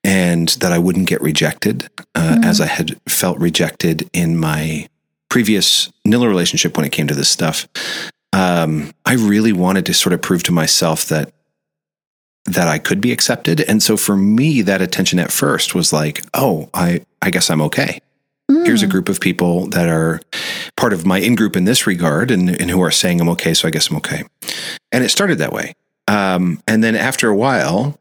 and 0.04 0.48
that 0.48 0.72
I 0.72 0.78
wouldn't 0.78 1.08
get 1.08 1.20
rejected 1.20 1.88
uh, 2.14 2.20
mm-hmm. 2.20 2.44
as 2.44 2.60
I 2.60 2.66
had 2.66 3.00
felt 3.08 3.38
rejected 3.38 4.10
in 4.12 4.36
my 4.36 4.88
previous 5.28 5.90
Nilla 6.06 6.28
relationship 6.28 6.76
when 6.76 6.84
it 6.84 6.92
came 6.92 7.06
to 7.06 7.14
this 7.14 7.28
stuff. 7.28 7.68
Um, 8.32 8.92
I 9.06 9.14
really 9.14 9.52
wanted 9.52 9.86
to 9.86 9.94
sort 9.94 10.12
of 10.12 10.22
prove 10.22 10.42
to 10.44 10.52
myself 10.52 11.06
that 11.06 11.32
that 12.44 12.66
I 12.66 12.78
could 12.78 13.00
be 13.00 13.12
accepted. 13.12 13.60
And 13.60 13.80
so 13.80 13.96
for 13.96 14.16
me, 14.16 14.62
that 14.62 14.82
attention 14.82 15.20
at 15.20 15.30
first 15.30 15.76
was 15.76 15.92
like, 15.92 16.24
oh, 16.34 16.68
I, 16.74 17.04
I 17.20 17.30
guess 17.30 17.50
I'm 17.50 17.60
okay. 17.62 18.00
Mm. 18.52 18.66
Here's 18.66 18.82
a 18.82 18.86
group 18.86 19.08
of 19.08 19.20
people 19.20 19.66
that 19.68 19.88
are 19.88 20.20
part 20.76 20.92
of 20.92 21.06
my 21.06 21.18
in 21.18 21.34
group 21.34 21.56
in 21.56 21.64
this 21.64 21.86
regard 21.86 22.30
and, 22.30 22.48
and 22.48 22.70
who 22.70 22.82
are 22.82 22.90
saying 22.90 23.20
I'm 23.20 23.28
okay. 23.30 23.54
So 23.54 23.66
I 23.66 23.70
guess 23.70 23.90
I'm 23.90 23.96
okay. 23.98 24.24
And 24.90 25.02
it 25.02 25.10
started 25.10 25.38
that 25.38 25.52
way. 25.52 25.74
Um, 26.08 26.62
and 26.66 26.82
then 26.82 26.94
after 26.94 27.28
a 27.28 27.36
while, 27.36 27.98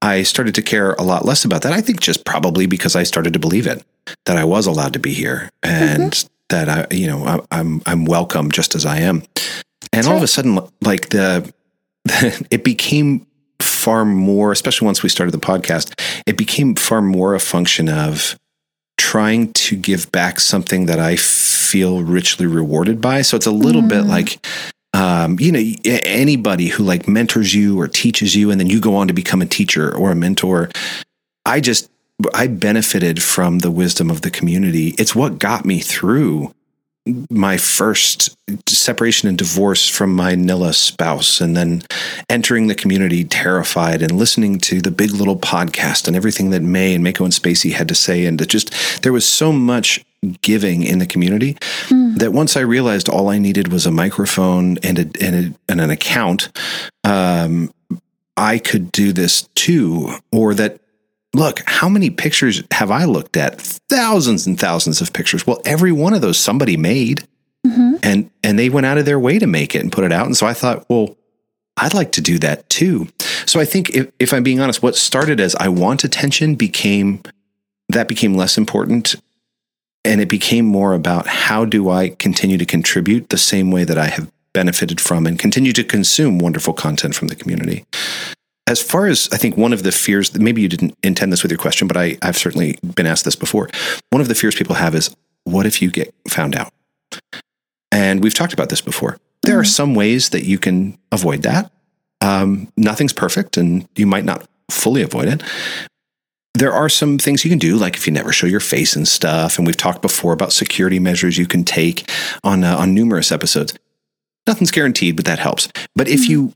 I 0.00 0.22
started 0.22 0.54
to 0.54 0.62
care 0.62 0.92
a 0.92 1.02
lot 1.02 1.24
less 1.24 1.44
about 1.44 1.62
that. 1.62 1.72
I 1.72 1.80
think 1.80 2.00
just 2.00 2.24
probably 2.24 2.66
because 2.66 2.94
I 2.94 3.02
started 3.02 3.32
to 3.32 3.38
believe 3.38 3.66
it 3.66 3.84
that 4.26 4.36
I 4.36 4.44
was 4.44 4.66
allowed 4.66 4.92
to 4.92 4.98
be 4.98 5.12
here 5.12 5.50
and 5.62 6.12
mm-hmm. 6.12 6.28
that 6.50 6.68
I, 6.68 6.94
you 6.94 7.06
know, 7.06 7.24
I, 7.24 7.40
I'm 7.50 7.82
I'm 7.84 8.04
welcome 8.04 8.50
just 8.50 8.74
as 8.74 8.86
I 8.86 8.98
am. 8.98 9.24
And 9.92 10.06
all 10.06 10.16
of 10.16 10.22
a 10.22 10.28
sudden, 10.28 10.60
like 10.82 11.08
the, 11.08 11.52
it 12.50 12.62
became 12.62 13.26
far 13.60 14.04
more, 14.04 14.52
especially 14.52 14.86
once 14.86 15.02
we 15.02 15.08
started 15.08 15.32
the 15.32 15.38
podcast, 15.38 15.98
it 16.26 16.36
became 16.36 16.74
far 16.74 17.02
more 17.02 17.34
a 17.34 17.40
function 17.40 17.88
of 17.88 18.38
trying 18.98 19.52
to 19.54 19.76
give 19.76 20.12
back 20.12 20.40
something 20.40 20.86
that 20.86 20.98
I 20.98 21.16
feel 21.16 22.02
richly 22.02 22.46
rewarded 22.46 23.00
by. 23.00 23.22
So 23.22 23.36
it's 23.36 23.46
a 23.46 23.50
little 23.50 23.82
mm. 23.82 23.88
bit 23.88 24.02
like, 24.02 24.44
um, 24.92 25.38
you 25.40 25.52
know, 25.52 25.62
anybody 25.84 26.66
who 26.66 26.82
like 26.82 27.08
mentors 27.08 27.54
you 27.54 27.80
or 27.80 27.88
teaches 27.88 28.34
you, 28.36 28.50
and 28.50 28.60
then 28.60 28.66
you 28.66 28.80
go 28.80 28.96
on 28.96 29.08
to 29.08 29.14
become 29.14 29.40
a 29.40 29.46
teacher 29.46 29.94
or 29.94 30.10
a 30.10 30.16
mentor. 30.16 30.70
I 31.46 31.60
just, 31.60 31.90
I 32.34 32.48
benefited 32.48 33.22
from 33.22 33.60
the 33.60 33.70
wisdom 33.70 34.10
of 34.10 34.22
the 34.22 34.30
community. 34.30 34.88
It's 34.98 35.14
what 35.14 35.38
got 35.38 35.64
me 35.64 35.78
through 35.78 36.52
my 37.30 37.56
first 37.56 38.36
separation 38.68 39.28
and 39.28 39.38
divorce 39.38 39.88
from 39.88 40.14
my 40.14 40.34
Nilla 40.34 40.74
spouse, 40.74 41.40
and 41.40 41.56
then 41.56 41.82
entering 42.28 42.66
the 42.66 42.74
community 42.74 43.24
terrified 43.24 44.02
and 44.02 44.12
listening 44.12 44.58
to 44.60 44.80
the 44.80 44.90
Big 44.90 45.10
Little 45.10 45.36
podcast 45.36 46.06
and 46.06 46.16
everything 46.16 46.50
that 46.50 46.62
May 46.62 46.94
and 46.94 47.04
Mako 47.04 47.24
and 47.24 47.32
Spacey 47.32 47.72
had 47.72 47.88
to 47.88 47.94
say. 47.94 48.26
And 48.26 48.46
just, 48.48 49.02
there 49.02 49.12
was 49.12 49.28
so 49.28 49.52
much 49.52 50.04
giving 50.42 50.82
in 50.82 50.98
the 50.98 51.06
community 51.06 51.54
mm. 51.88 52.18
that 52.18 52.32
once 52.32 52.56
I 52.56 52.60
realized 52.60 53.08
all 53.08 53.28
I 53.28 53.38
needed 53.38 53.72
was 53.72 53.86
a 53.86 53.90
microphone 53.90 54.78
and, 54.78 54.98
a, 54.98 55.24
and, 55.24 55.34
a, 55.34 55.54
and 55.68 55.80
an 55.80 55.90
account, 55.90 56.50
um, 57.04 57.72
I 58.36 58.58
could 58.58 58.92
do 58.92 59.12
this 59.12 59.48
too, 59.54 60.12
or 60.30 60.54
that 60.54 60.80
look, 61.38 61.62
how 61.66 61.88
many 61.88 62.10
pictures 62.10 62.62
have 62.72 62.90
I 62.90 63.04
looked 63.04 63.36
at? 63.36 63.60
Thousands 63.88 64.46
and 64.46 64.58
thousands 64.58 65.00
of 65.00 65.12
pictures. 65.12 65.46
Well, 65.46 65.62
every 65.64 65.92
one 65.92 66.12
of 66.12 66.20
those 66.20 66.36
somebody 66.38 66.76
made. 66.76 67.26
Mm-hmm. 67.66 67.96
And 68.02 68.30
and 68.42 68.58
they 68.58 68.68
went 68.68 68.86
out 68.86 68.98
of 68.98 69.06
their 69.06 69.18
way 69.18 69.38
to 69.38 69.46
make 69.46 69.74
it 69.74 69.82
and 69.82 69.92
put 69.92 70.04
it 70.04 70.12
out. 70.12 70.26
And 70.26 70.36
so 70.36 70.46
I 70.46 70.54
thought, 70.54 70.84
well, 70.88 71.16
I'd 71.76 71.94
like 71.94 72.12
to 72.12 72.20
do 72.20 72.38
that 72.40 72.68
too. 72.68 73.08
So 73.46 73.60
I 73.60 73.64
think 73.64 73.90
if, 73.90 74.10
if 74.18 74.32
I'm 74.32 74.42
being 74.42 74.60
honest, 74.60 74.82
what 74.82 74.96
started 74.96 75.40
as 75.40 75.54
I 75.56 75.68
want 75.68 76.04
attention 76.04 76.54
became 76.54 77.22
that 77.88 78.08
became 78.08 78.34
less 78.34 78.58
important. 78.58 79.14
And 80.04 80.20
it 80.20 80.28
became 80.28 80.64
more 80.64 80.94
about 80.94 81.26
how 81.26 81.64
do 81.64 81.90
I 81.90 82.10
continue 82.10 82.56
to 82.58 82.64
contribute 82.64 83.28
the 83.28 83.38
same 83.38 83.70
way 83.70 83.84
that 83.84 83.98
I 83.98 84.06
have 84.06 84.30
benefited 84.52 85.00
from 85.00 85.26
and 85.26 85.38
continue 85.38 85.72
to 85.72 85.84
consume 85.84 86.38
wonderful 86.38 86.72
content 86.72 87.14
from 87.14 87.28
the 87.28 87.34
community 87.34 87.84
as 88.68 88.82
far 88.82 89.06
as 89.06 89.28
I 89.32 89.38
think 89.38 89.56
one 89.56 89.72
of 89.72 89.82
the 89.82 89.90
fears, 89.90 90.38
maybe 90.38 90.60
you 90.60 90.68
didn't 90.68 90.94
intend 91.02 91.32
this 91.32 91.42
with 91.42 91.50
your 91.50 91.58
question, 91.58 91.88
but 91.88 91.96
I, 91.96 92.18
I've 92.20 92.36
certainly 92.36 92.78
been 92.94 93.06
asked 93.06 93.24
this 93.24 93.34
before. 93.34 93.68
One 94.10 94.20
of 94.20 94.28
the 94.28 94.34
fears 94.34 94.54
people 94.54 94.76
have 94.76 94.94
is 94.94 95.16
what 95.44 95.64
if 95.64 95.80
you 95.80 95.90
get 95.90 96.14
found 96.28 96.54
out? 96.54 96.70
And 97.90 98.22
we've 98.22 98.34
talked 98.34 98.52
about 98.52 98.68
this 98.68 98.82
before. 98.82 99.16
There 99.42 99.54
mm-hmm. 99.54 99.60
are 99.60 99.64
some 99.64 99.94
ways 99.94 100.28
that 100.30 100.44
you 100.44 100.58
can 100.58 100.98
avoid 101.10 101.42
that. 101.42 101.72
Um, 102.20 102.70
nothing's 102.76 103.14
perfect, 103.14 103.56
and 103.56 103.88
you 103.96 104.06
might 104.06 104.24
not 104.24 104.46
fully 104.70 105.00
avoid 105.00 105.28
it. 105.28 105.42
There 106.52 106.72
are 106.72 106.90
some 106.90 107.16
things 107.16 107.44
you 107.44 107.50
can 107.50 107.58
do, 107.58 107.76
like 107.76 107.96
if 107.96 108.06
you 108.06 108.12
never 108.12 108.32
show 108.32 108.46
your 108.46 108.60
face 108.60 108.94
and 108.96 109.08
stuff. 109.08 109.56
And 109.56 109.66
we've 109.66 109.76
talked 109.76 110.02
before 110.02 110.34
about 110.34 110.52
security 110.52 110.98
measures 110.98 111.38
you 111.38 111.46
can 111.46 111.64
take 111.64 112.10
on 112.44 112.64
uh, 112.64 112.76
on 112.76 112.94
numerous 112.94 113.32
episodes. 113.32 113.74
Nothing's 114.46 114.72
guaranteed, 114.72 115.16
but 115.16 115.24
that 115.24 115.38
helps. 115.38 115.68
But 115.94 116.08
if 116.08 116.22
mm-hmm. 116.22 116.32
you 116.32 116.52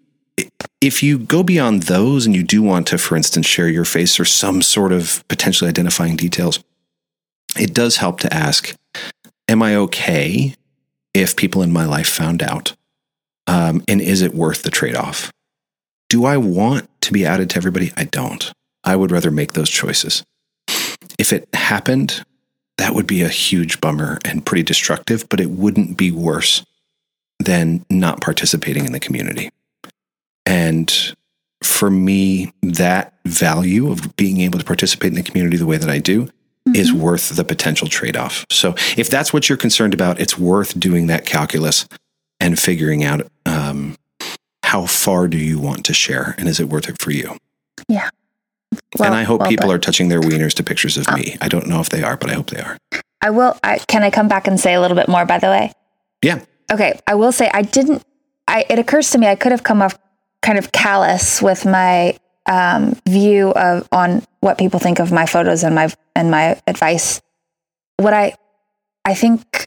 if 0.83 1.01
you 1.01 1.17
go 1.17 1.45
beyond 1.45 1.85
those 1.85 2.27
and 2.27 2.35
you 2.35 2.43
do 2.43 2.61
want 2.61 2.89
to, 2.89 2.99
for 2.99 3.17
instance, 3.17 3.47
share 3.47 3.69
your 3.69 3.85
face 3.85 4.19
or 4.19 4.25
some 4.25 4.61
sort 4.61 4.93
of 4.93 5.23
potentially 5.29 5.69
identifying 5.71 6.17
details, 6.17 6.59
it 7.57 7.73
does 7.73 7.97
help 7.97 8.19
to 8.21 8.35
ask 8.35 8.75
Am 9.49 9.63
I 9.63 9.77
okay 9.77 10.55
if 11.15 11.37
people 11.37 11.63
in 11.63 11.73
my 11.73 11.85
life 11.85 12.09
found 12.09 12.43
out? 12.43 12.75
Um, 13.47 13.83
and 13.87 14.01
is 14.01 14.23
it 14.23 14.35
worth 14.35 14.63
the 14.63 14.71
trade 14.71 14.97
off? 14.97 15.31
Do 16.09 16.25
I 16.25 16.37
want 16.37 16.89
to 17.03 17.13
be 17.13 17.27
added 17.27 17.51
to 17.51 17.57
everybody? 17.57 17.93
I 17.97 18.05
don't. 18.05 18.53
I 18.85 18.97
would 18.97 19.11
rather 19.11 19.31
make 19.31 19.53
those 19.53 19.71
choices. 19.71 20.25
If 21.19 21.33
it 21.33 21.49
happened, 21.55 22.25
that 22.79 22.95
would 22.95 23.07
be 23.07 23.23
a 23.23 23.29
huge 23.29 23.81
bummer 23.81 24.19
and 24.25 24.47
pretty 24.47 24.63
destructive, 24.63 25.29
but 25.29 25.41
it 25.41 25.51
wouldn't 25.51 25.97
be 25.97 26.11
worse 26.11 26.65
than 27.39 27.85
not 27.91 28.21
participating 28.21 28.87
in 28.87 28.93
the 28.93 29.01
community. 29.01 29.51
And 30.47 31.15
for 31.63 31.91
me, 31.91 32.53
that 32.63 33.15
value 33.25 33.91
of 33.91 34.17
being 34.17 34.41
able 34.41 34.59
to 34.59 34.65
participate 34.65 35.09
in 35.09 35.15
the 35.15 35.23
community 35.23 35.57
the 35.57 35.67
way 35.67 35.77
that 35.77 35.91
I 35.91 35.99
do 35.99 36.25
mm-hmm. 36.27 36.75
is 36.75 36.93
worth 36.93 37.37
the 37.37 37.45
potential 37.45 37.89
trade 37.89 38.17
off. 38.17 38.45
So 38.51 38.75
if 38.97 39.09
that's 39.09 39.33
what 39.33 39.49
you're 39.49 39.59
concerned 39.59 39.95
about, 39.95 40.21
it's 40.21 40.39
worth 40.39 40.79
doing 40.79 41.07
that 41.07 41.27
calculus 41.27 41.87
and 42.41 42.59
figuring 42.59 43.05
out 43.05 43.27
um, 43.47 43.97
how 44.65 44.87
far 44.87 45.29
do 45.29 45.39
you 45.39 45.59
want 45.59 45.85
to 45.87 45.95
share 45.95 46.35
and 46.39 46.49
is 46.49 46.59
it 46.59 46.69
worth 46.69 46.89
it 46.89 47.01
for 47.01 47.13
you? 47.13 47.37
Yeah. 47.89 48.09
Well, 48.99 49.07
and 49.07 49.15
I 49.15 49.23
hope 49.23 49.41
well, 49.41 49.51
people 49.51 49.71
are 49.71 49.79
touching 49.79 50.09
their 50.09 50.21
wieners 50.21 50.55
to 50.55 50.65
pictures 50.65 50.97
of 50.97 51.07
oh. 51.09 51.17
me. 51.17 51.37
I 51.41 51.49
don't 51.49 51.67
know 51.67 51.81
if 51.81 51.91
they 51.91 52.03
are, 52.03 52.17
but 52.17 52.31
I 52.31 52.35
hope 52.35 52.51
they 52.51 52.61
are. 52.61 52.79
I 53.21 53.31
will. 53.31 53.59
I, 53.63 53.79
can 53.79 54.03
I 54.03 54.11
come 54.11 54.29
back 54.29 54.47
and 54.47 54.59
say 54.59 54.75
a 54.75 54.81
little 54.81 54.97
bit 54.97 55.09
more, 55.09 55.25
by 55.27 55.39
the 55.39 55.49
way? 55.49 55.73
Yeah. 56.23 56.43
Okay. 56.73 56.99
I 57.07 57.15
will 57.15 57.33
say 57.33 57.51
I 57.53 57.63
didn't. 57.63 58.03
I, 58.49 58.65
it 58.69 58.79
occurs 58.79 59.11
to 59.11 59.19
me 59.19 59.27
I 59.27 59.37
could 59.37 59.53
have 59.53 59.63
come 59.63 59.83
off 59.83 59.97
kind 60.43 60.59
of 60.59 60.73
callous 60.73 61.41
with 61.41 61.65
my 61.65 62.19
um, 62.47 62.97
view 63.09 63.51
of 63.53 63.89
on 63.93 64.23
what 64.41 64.59
people 64.59 64.81
think 64.81 64.99
of 64.99 65.13
my 65.13 65.27
photos 65.27 65.63
and 65.63 65.75
my 65.75 65.89
and 66.15 66.31
my 66.31 66.61
advice. 66.67 67.23
What 67.97 68.13
I 68.13 68.35
I 69.05 69.15
think 69.15 69.67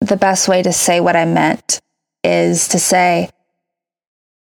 the 0.00 0.16
best 0.16 0.48
way 0.48 0.62
to 0.62 0.72
say 0.72 1.00
what 1.00 1.16
I 1.16 1.24
meant 1.24 1.80
is 2.22 2.68
to 2.68 2.78
say 2.78 3.30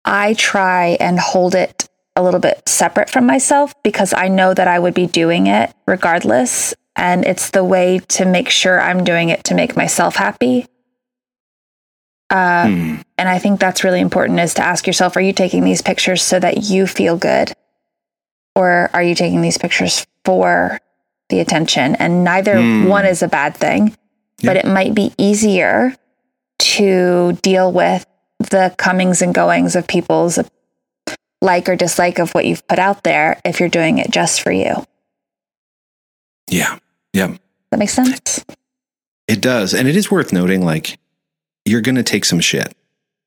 I 0.05 0.35
try 0.35 0.97
and 1.01 1.19
hold 1.19 1.55
it 1.55 1.89
a 2.17 2.23
little 2.23 2.41
bit 2.41 2.69
separate 2.69 3.11
from 3.11 3.27
myself 3.27 3.75
because 3.83 4.15
I 4.15 4.29
know 4.29 4.55
that 4.55 4.69
I 4.69 4.79
would 4.79 4.95
be 4.95 5.07
doing 5.07 5.47
it 5.47 5.75
regardless. 5.87 6.75
And 6.97 7.25
it's 7.25 7.51
the 7.51 7.65
way 7.65 7.99
to 8.11 8.25
make 8.25 8.49
sure 8.49 8.81
I'm 8.81 9.03
doing 9.03 9.31
it 9.31 9.43
to 9.45 9.55
make 9.55 9.77
myself 9.77 10.15
happy 10.15 10.67
uh, 12.31 12.67
mm. 12.67 13.05
And 13.19 13.29
I 13.29 13.39
think 13.39 13.61
that's 13.61 13.85
really 13.85 14.01
important 14.01 14.41
is 14.41 14.55
to 14.55 14.63
ask 14.63 14.87
yourself, 14.87 15.17
are 15.17 15.21
you 15.21 15.33
taking 15.33 15.65
these 15.65 15.83
pictures 15.83 16.23
so 16.23 16.41
that 16.41 16.65
you 16.65 16.87
feel 16.87 17.17
good? 17.17 17.53
Or 18.57 18.91
are 18.93 19.03
you 19.03 19.15
taking 19.15 19.41
these 19.41 19.59
pictures 19.59 20.07
for 20.25 20.79
the 21.29 21.41
attention? 21.41 21.97
And 21.97 22.25
neither 22.25 22.55
mm. 22.55 22.89
one 22.89 23.05
is 23.05 23.23
a 23.23 23.29
bad 23.29 23.57
thing, 23.57 23.97
but 24.43 24.57
it 24.57 24.67
might 24.67 24.95
be 24.95 25.13
easier 25.19 25.95
to 26.59 27.33
deal 27.43 27.73
with 27.73 28.07
the 28.39 28.75
comings 28.79 29.23
and 29.23 29.35
goings 29.35 29.77
of 29.77 29.87
people's 29.87 30.39
like 31.41 31.69
or 31.69 31.77
dislike 31.77 32.19
of 32.19 32.33
what 32.33 32.47
you've 32.47 32.67
put 32.67 32.79
out 32.79 33.05
there 33.05 33.41
if 33.45 33.61
you're 33.61 33.69
doing 33.69 33.99
it 33.99 34.11
just 34.11 34.41
for 34.41 34.51
you. 34.51 34.85
Yeah. 36.49 36.79
Yeah. 37.13 37.37
That 37.71 37.79
makes 37.79 37.93
sense. 37.93 38.45
It 39.27 39.41
does. 39.41 39.75
And 39.75 39.89
it 39.89 39.97
is 39.97 40.11
worth 40.11 40.33
noting 40.33 40.65
like 40.65 40.99
you're 41.65 41.81
going 41.81 41.95
to 41.97 42.03
take 42.03 42.25
some 42.25 42.41
shit. 42.41 42.75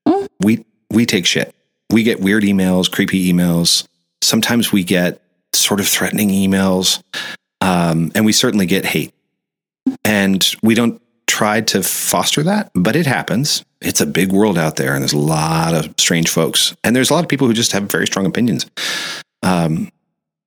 Mm. 0.06 0.28
We 0.40 0.64
we 0.90 1.06
take 1.06 1.26
shit. 1.26 1.54
We 1.90 2.02
get 2.02 2.20
weird 2.20 2.42
emails, 2.42 2.90
creepy 2.90 3.32
emails. 3.32 3.86
Sometimes 4.22 4.72
we 4.72 4.84
get 4.84 5.22
sort 5.54 5.80
of 5.80 5.88
threatening 5.88 6.30
emails, 6.30 7.02
um, 7.60 8.12
and 8.14 8.24
we 8.24 8.32
certainly 8.32 8.66
get 8.66 8.84
hate. 8.84 9.14
And 10.04 10.46
we 10.62 10.74
don't 10.74 11.00
try 11.26 11.60
to 11.60 11.82
foster 11.82 12.42
that, 12.42 12.70
but 12.74 12.96
it 12.96 13.06
happens. 13.06 13.64
It's 13.80 14.00
a 14.00 14.06
big 14.06 14.32
world 14.32 14.58
out 14.58 14.76
there, 14.76 14.92
and 14.92 15.02
there's 15.02 15.12
a 15.12 15.18
lot 15.18 15.74
of 15.74 15.94
strange 15.98 16.28
folks, 16.28 16.74
and 16.84 16.94
there's 16.96 17.10
a 17.10 17.14
lot 17.14 17.24
of 17.24 17.28
people 17.28 17.46
who 17.46 17.54
just 17.54 17.72
have 17.72 17.84
very 17.84 18.06
strong 18.06 18.26
opinions. 18.26 18.66
Um, 19.42 19.90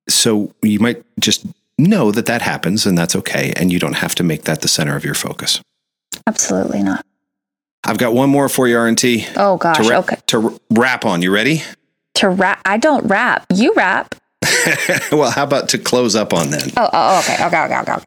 so 0.08 0.52
you 0.62 0.78
might 0.80 1.02
just 1.18 1.46
know 1.78 2.10
that 2.12 2.26
that 2.26 2.42
happens, 2.42 2.86
and 2.86 2.96
that's 2.96 3.16
okay, 3.16 3.52
and 3.56 3.72
you 3.72 3.78
don't 3.78 3.96
have 3.96 4.14
to 4.16 4.22
make 4.22 4.42
that 4.44 4.60
the 4.60 4.68
center 4.68 4.96
of 4.96 5.04
your 5.04 5.14
focus. 5.14 5.60
Absolutely 6.26 6.82
not. 6.82 7.04
I've 7.84 7.98
got 7.98 8.14
one 8.14 8.30
more 8.30 8.48
for 8.48 8.68
you, 8.68 8.76
RNT. 8.76 9.32
Oh 9.36 9.56
gosh, 9.56 9.78
to 9.78 9.90
ra- 9.90 9.98
okay. 9.98 10.16
To 10.28 10.60
wrap 10.70 11.04
on, 11.04 11.22
you 11.22 11.32
ready? 11.32 11.62
To 12.14 12.28
wrap, 12.28 12.60
I 12.64 12.76
don't 12.76 13.06
rap. 13.06 13.46
You 13.52 13.72
rap. 13.74 14.14
well, 15.12 15.30
how 15.30 15.44
about 15.44 15.68
to 15.70 15.78
close 15.78 16.14
up 16.14 16.32
on 16.32 16.50
then? 16.50 16.70
Oh, 16.76 16.88
oh, 16.92 17.18
okay, 17.20 17.44
okay, 17.46 17.64
okay, 17.64 17.92
okay. 17.92 18.04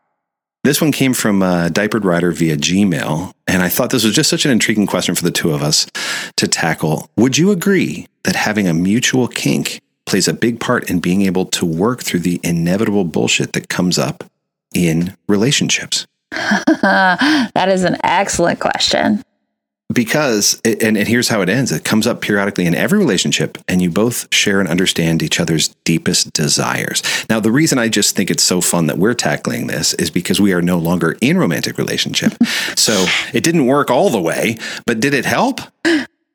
This 0.63 0.81
one 0.81 0.91
came 0.91 1.13
from 1.13 1.43
uh, 1.43 1.69
Diapered 1.69 2.05
Rider 2.05 2.31
via 2.31 2.57
Gmail, 2.57 3.33
and 3.47 3.61
I 3.61 3.69
thought 3.69 3.91
this 3.91 4.03
was 4.03 4.15
just 4.15 4.29
such 4.29 4.45
an 4.45 4.51
intriguing 4.51 4.87
question 4.87 5.13
for 5.13 5.23
the 5.23 5.31
two 5.31 5.51
of 5.51 5.61
us 5.61 5.85
to 6.37 6.47
tackle. 6.47 7.09
Would 7.17 7.37
you 7.37 7.51
agree 7.51 8.07
that 8.23 8.35
having 8.35 8.67
a 8.67 8.73
mutual 8.73 9.27
kink 9.27 9.81
plays 10.05 10.27
a 10.27 10.33
big 10.33 10.59
part 10.59 10.89
in 10.89 10.99
being 10.99 11.21
able 11.23 11.45
to 11.47 11.65
work 11.65 12.01
through 12.01 12.21
the 12.21 12.39
inevitable 12.43 13.03
bullshit 13.03 13.53
that 13.53 13.69
comes 13.69 13.99
up 13.99 14.23
in 14.73 15.15
relationships? 15.27 16.07
that 16.31 17.67
is 17.67 17.83
an 17.83 17.97
excellent 18.03 18.59
question 18.59 19.23
because 19.93 20.59
and, 20.65 20.97
and 20.97 21.07
here's 21.07 21.27
how 21.27 21.41
it 21.41 21.49
ends 21.49 21.71
it 21.71 21.83
comes 21.83 22.07
up 22.07 22.21
periodically 22.21 22.65
in 22.65 22.73
every 22.73 22.97
relationship 22.97 23.57
and 23.67 23.81
you 23.81 23.89
both 23.89 24.33
share 24.33 24.59
and 24.59 24.67
understand 24.67 25.21
each 25.21 25.39
other's 25.39 25.69
deepest 25.83 26.33
desires 26.33 27.03
now 27.29 27.39
the 27.39 27.51
reason 27.51 27.77
i 27.77 27.87
just 27.87 28.15
think 28.15 28.31
it's 28.31 28.43
so 28.43 28.61
fun 28.61 28.87
that 28.87 28.97
we're 28.97 29.13
tackling 29.13 29.67
this 29.67 29.93
is 29.95 30.09
because 30.09 30.41
we 30.41 30.53
are 30.53 30.61
no 30.61 30.77
longer 30.77 31.15
in 31.21 31.37
romantic 31.37 31.77
relationship 31.77 32.33
so 32.75 33.05
it 33.33 33.43
didn't 33.43 33.67
work 33.67 33.91
all 33.91 34.09
the 34.09 34.21
way 34.21 34.57
but 34.85 34.99
did 34.99 35.13
it 35.13 35.25
help 35.25 35.61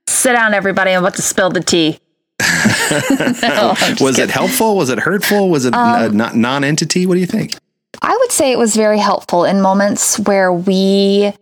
sit 0.07 0.33
down 0.33 0.55
everybody 0.55 0.93
i'm 0.93 1.03
about 1.03 1.15
to 1.17 1.23
spill 1.23 1.51
the 1.51 1.61
tea 1.61 1.99
No, 3.43 3.75
was 4.01 4.17
kidding. 4.17 4.25
it 4.25 4.31
helpful? 4.31 4.77
Was 4.77 4.89
it 4.89 4.99
hurtful? 4.99 5.51
Was 5.51 5.67
it 5.67 5.75
a 5.75 5.79
um, 5.79 6.21
uh, 6.21 6.33
non-entity? 6.33 7.07
What 7.07 7.15
do 7.15 7.21
you 7.21 7.27
think? 7.27 7.55
I 8.03 8.17
would 8.17 8.33
say 8.33 8.51
it 8.51 8.59
was 8.59 8.75
very 8.75 8.99
helpful 8.99 9.45
in 9.45 9.61
moments 9.61 10.19
where 10.21 10.53
we 10.53 11.33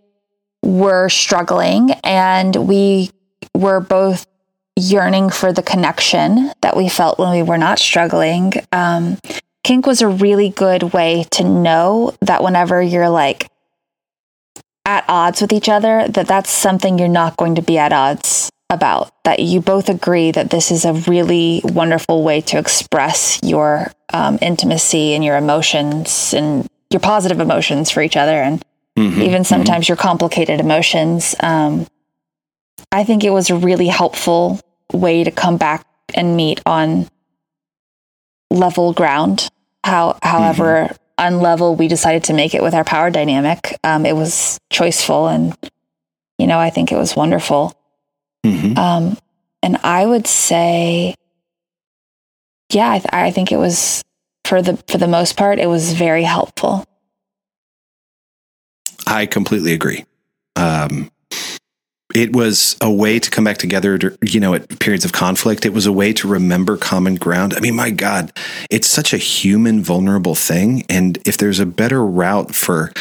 were 0.69 1.09
struggling 1.09 1.93
and 2.05 2.55
we 2.55 3.11
were 3.55 3.81
both 3.81 4.27
yearning 4.77 5.31
for 5.31 5.53
the 5.53 5.63
connection 5.63 6.53
that 6.61 6.77
we 6.77 6.89
felt 6.89 7.19
when 7.19 7.31
we 7.31 7.43
were 7.43 7.59
not 7.59 7.79
struggling. 7.79 8.53
Um, 8.71 9.19
kink 9.65 9.87
was 9.87 10.03
a 10.03 10.09
really 10.09 10.51
good 10.51 10.93
way 10.93 11.25
to 11.33 11.43
know 11.43 12.15
that 12.21 12.43
whenever 12.43 12.83
you're 12.83 13.09
like 13.09 13.49
at 14.85 15.05
odds 15.09 15.41
with 15.41 15.53
each 15.53 15.69
other, 15.69 16.07
that 16.09 16.29
that's 16.29 16.51
something 16.51 16.99
you're 16.99 17.09
not 17.09 17.37
going 17.37 17.55
to 17.57 17.63
be 17.63 17.79
at 17.79 17.93
odds 17.93 18.51
about. 18.71 19.11
That 19.25 19.41
you 19.41 19.61
both 19.61 19.89
agree 19.89 20.31
that 20.33 20.51
this 20.51 20.71
is 20.71 20.85
a 20.85 20.93
really 20.93 21.63
wonderful 21.65 22.23
way 22.23 22.43
to 22.43 22.59
express 22.59 23.41
your 23.43 23.91
um, 24.13 24.39
intimacy 24.43 25.15
and 25.15 25.25
your 25.25 25.37
emotions 25.37 26.35
and 26.35 26.67
your 26.91 27.01
positive 27.01 27.41
emotions 27.41 27.91
for 27.91 28.03
each 28.03 28.17
other, 28.17 28.41
and 28.41 28.63
Mhm, 28.99 29.23
even 29.23 29.45
sometimes 29.45 29.89
your 29.89 29.97
complicated 29.97 30.61
emotions. 30.61 31.35
Um, 31.41 31.87
I 32.91 33.05
think 33.05 33.23
it 33.25 33.31
was 33.31 33.51
a 33.51 33.57
really 33.57 33.87
helpful 33.87 34.61
way 34.93 35.23
to 35.25 35.31
come 35.31 35.57
back 35.57 35.87
and 36.15 36.37
meet 36.37 36.61
on 36.67 37.09
level 38.51 38.93
ground. 38.93 39.49
How, 39.85 40.19
however, 40.23 40.91
unlevel 41.19 41.77
we 41.79 41.89
decided 41.89 42.25
to 42.25 42.33
make 42.33 42.55
it 42.55 42.63
with 42.63 42.75
our 42.75 42.85
power 42.85 43.11
dynamic, 43.11 43.77
um, 43.85 44.05
it 44.05 44.17
was 44.17 44.59
choiceful, 44.73 45.33
and 45.33 45.57
you 46.39 46.47
know, 46.47 46.59
I 46.59 46.71
think 46.71 46.91
it 46.93 46.97
was 46.97 47.15
wonderful. 47.17 47.73
mhm. 48.45 48.77
Um, 48.79 49.19
and 49.63 49.77
I 49.83 50.07
would 50.07 50.27
say, 50.27 51.15
yeah, 52.73 52.91
I, 52.91 52.99
th- 52.99 53.11
I 53.13 53.31
think 53.31 53.51
it 53.53 53.57
was 53.57 54.03
for 54.45 54.63
the 54.63 54.77
for 54.89 54.99
the 54.99 55.09
most 55.09 55.37
part, 55.37 55.59
it 55.59 55.67
was 55.67 55.93
very 55.93 56.23
helpful. 56.25 56.85
I 59.09 59.27
completely 59.27 59.73
agree. 59.73 60.05
Um, 60.55 61.11
it 62.15 62.35
was 62.35 62.77
a 62.81 62.91
way 62.91 63.19
to 63.19 63.31
come 63.31 63.45
back 63.45 63.59
together, 63.59 63.99
to, 63.99 64.19
you 64.23 64.41
know, 64.41 64.55
at 64.55 64.79
periods 64.81 65.05
of 65.05 65.13
conflict. 65.13 65.65
It 65.65 65.73
was 65.73 65.87
a 65.87 65.93
way 65.93 66.13
to 66.15 66.29
remember 66.29 66.77
common 66.77 67.17
ground. 67.17 67.55
I 67.55 67.61
mean, 67.61 67.75
my 67.75 67.91
God, 67.91 68.33
it's 68.71 68.87
such 68.87 69.13
a 69.13 69.19
human, 69.19 69.83
vulnerable 69.83 70.35
thing. 70.35 70.85
And 70.89 71.19
if 71.27 71.39
there's 71.39 71.59
a 71.59 71.67
better 71.67 72.05
route 72.05 72.55
for 72.55 72.93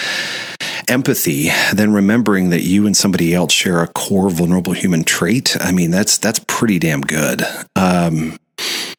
empathy 0.87 1.49
than 1.73 1.93
remembering 1.93 2.51
that 2.51 2.63
you 2.63 2.85
and 2.85 2.95
somebody 2.95 3.33
else 3.33 3.51
share 3.53 3.81
a 3.81 3.87
core 3.87 4.29
vulnerable 4.29 4.73
human 4.73 5.03
trait, 5.03 5.57
I 5.59 5.71
mean, 5.71 5.91
that's 5.91 6.17
that's 6.17 6.39
pretty 6.47 6.79
damn 6.79 7.01
good. 7.01 7.43
Um, 7.75 8.37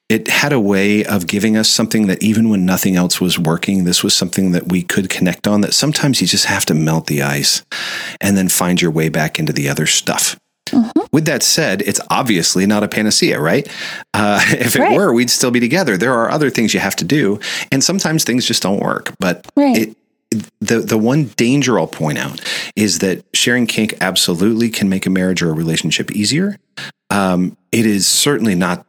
it 0.08 0.28
had 0.28 0.52
a 0.52 0.60
way 0.60 1.04
of 1.04 1.26
giving 1.26 1.56
us 1.56 1.68
something 1.68 2.06
that 2.06 2.22
even 2.22 2.48
when 2.48 2.64
nothing 2.64 2.96
else 2.96 3.20
was 3.20 3.38
working, 3.38 3.84
this 3.84 4.02
was 4.02 4.14
something 4.14 4.52
that 4.52 4.68
we 4.68 4.82
could 4.82 5.10
connect 5.10 5.46
on. 5.46 5.60
That 5.60 5.74
sometimes 5.74 6.20
you 6.20 6.26
just 6.26 6.46
have 6.46 6.64
to 6.66 6.74
melt 6.74 7.06
the 7.08 7.22
ice 7.22 7.62
and 8.20 8.36
then 8.36 8.48
find 8.48 8.80
your 8.80 8.90
way 8.90 9.08
back 9.10 9.38
into 9.38 9.52
the 9.52 9.68
other 9.68 9.86
stuff. 9.86 10.38
With 11.12 11.24
that 11.24 11.42
said, 11.42 11.80
it's 11.82 12.00
obviously 12.10 12.66
not 12.66 12.82
a 12.82 12.88
panacea, 12.88 13.40
right? 13.40 13.66
Uh, 14.14 14.40
if 14.48 14.76
it 14.76 14.80
Right. 14.80 14.96
were, 14.96 15.12
we'd 15.12 15.30
still 15.30 15.50
be 15.50 15.60
together. 15.60 15.96
There 15.96 16.12
are 16.14 16.30
other 16.30 16.50
things 16.50 16.74
you 16.74 16.80
have 16.80 16.96
to 16.96 17.04
do, 17.04 17.40
and 17.72 17.82
sometimes 17.82 18.24
things 18.24 18.44
just 18.46 18.62
don't 18.62 18.80
work. 18.80 19.12
But 19.18 19.46
Right. 19.56 19.76
it, 19.78 19.96
the 20.60 20.80
the 20.80 20.98
one 20.98 21.24
danger 21.36 21.78
I'll 21.78 21.86
point 21.86 22.18
out 22.18 22.42
is 22.76 22.98
that 22.98 23.24
sharing 23.32 23.66
kink 23.66 23.94
absolutely 24.02 24.68
can 24.68 24.90
make 24.90 25.06
a 25.06 25.10
marriage 25.10 25.40
or 25.42 25.48
a 25.48 25.54
relationship 25.54 26.10
easier. 26.12 26.58
Um, 27.08 27.56
it 27.72 27.86
is 27.86 28.06
certainly 28.06 28.54
not 28.54 28.84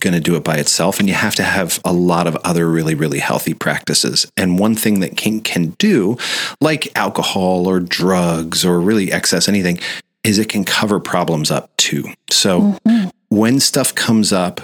going 0.00 0.14
to 0.14 0.20
do 0.20 0.34
it 0.36 0.44
by 0.44 0.56
itself, 0.56 0.98
and 0.98 1.08
you 1.08 1.14
have 1.14 1.34
to 1.34 1.42
have 1.42 1.80
a 1.84 1.92
lot 1.92 2.26
of 2.26 2.36
other 2.36 2.68
really 2.68 2.94
really 2.94 3.18
healthy 3.18 3.54
practices. 3.54 4.30
And 4.36 4.58
one 4.58 4.74
thing 4.74 5.00
that 5.00 5.16
kink 5.16 5.44
can 5.44 5.70
do, 5.78 6.16
like 6.60 6.88
alcohol 6.96 7.66
or 7.66 7.80
drugs 7.80 8.64
or 8.64 8.80
really 8.80 9.12
excess 9.12 9.48
anything, 9.48 9.78
is 10.22 10.38
it 10.38 10.48
can 10.48 10.64
cover 10.64 11.00
problems 11.00 11.50
up 11.50 11.76
too. 11.76 12.04
So 12.30 12.60
mm-hmm. 12.60 13.08
when 13.28 13.60
stuff 13.60 13.94
comes 13.94 14.32
up 14.32 14.60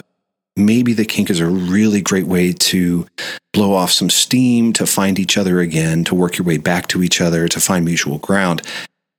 maybe 0.57 0.93
the 0.93 1.05
kink 1.05 1.31
is 1.31 1.41
a 1.41 1.47
really 1.47 2.01
great 2.01 2.27
way 2.27 2.53
to 2.53 3.07
blow 3.53 3.75
off 3.75 3.91
some 3.91 4.11
steam, 4.11 4.73
to 4.75 4.87
find 4.87 5.19
each 5.19 5.37
other 5.37 5.61
again, 5.61 6.05
to 6.05 6.15
work 6.15 6.39
your 6.39 6.47
way 6.47 6.59
back 6.59 6.87
to 6.89 7.03
each 7.03 7.21
other, 7.21 7.49
to 7.49 7.61
find 7.61 7.85
mutual 7.85 8.19
ground. 8.19 8.63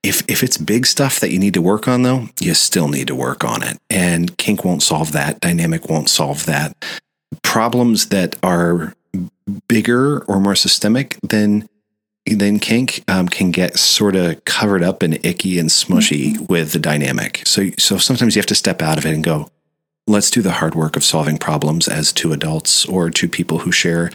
If 0.04 0.24
if 0.28 0.44
it's 0.44 0.58
big 0.58 0.86
stuff 0.86 1.20
that 1.20 1.32
you 1.32 1.40
need 1.40 1.54
to 1.54 1.62
work 1.62 1.88
on 1.88 2.02
though, 2.02 2.30
you 2.40 2.54
still 2.54 2.88
need 2.88 3.08
to 3.08 3.16
work 3.16 3.44
on 3.44 3.64
it. 3.64 3.78
And 3.90 4.36
kink 4.38 4.66
won't 4.66 4.84
solve 4.84 5.12
that, 5.12 5.40
dynamic 5.42 5.90
won't 5.90 6.10
solve 6.10 6.46
that. 6.46 6.76
Problems 7.44 8.10
that 8.10 8.36
are 8.42 8.94
bigger 9.68 10.24
or 10.24 10.40
more 10.40 10.56
systemic 10.56 11.18
than 11.22 11.68
then 12.26 12.60
kink 12.60 13.04
um, 13.08 13.28
can 13.28 13.52
get 13.52 13.78
sort 13.78 14.16
of 14.16 14.44
covered 14.46 14.84
up 14.84 15.02
and 15.04 15.24
icky 15.26 15.60
and 15.60 15.70
smushy 15.70 16.48
with 16.50 16.72
the 16.74 16.80
dynamic. 16.80 17.42
So 17.46 17.70
so 17.78 17.98
sometimes 17.98 18.36
you 18.36 18.40
have 18.40 18.48
to 18.48 18.56
step 18.56 18.82
out 18.82 18.98
of 18.98 19.06
it 19.06 19.14
and 19.14 19.24
go, 19.24 19.50
let's 20.12 20.30
do 20.30 20.42
the 20.42 20.52
hard 20.52 20.76
work 20.76 20.96
of 20.96 21.04
solving 21.04 21.38
problems 21.38 21.88
as 21.88 22.14
two 22.14 22.34
adults 22.34 22.86
or 22.86 23.10
two 23.10 23.28
people 23.28 23.60
who 23.60 23.72
share 23.72 24.12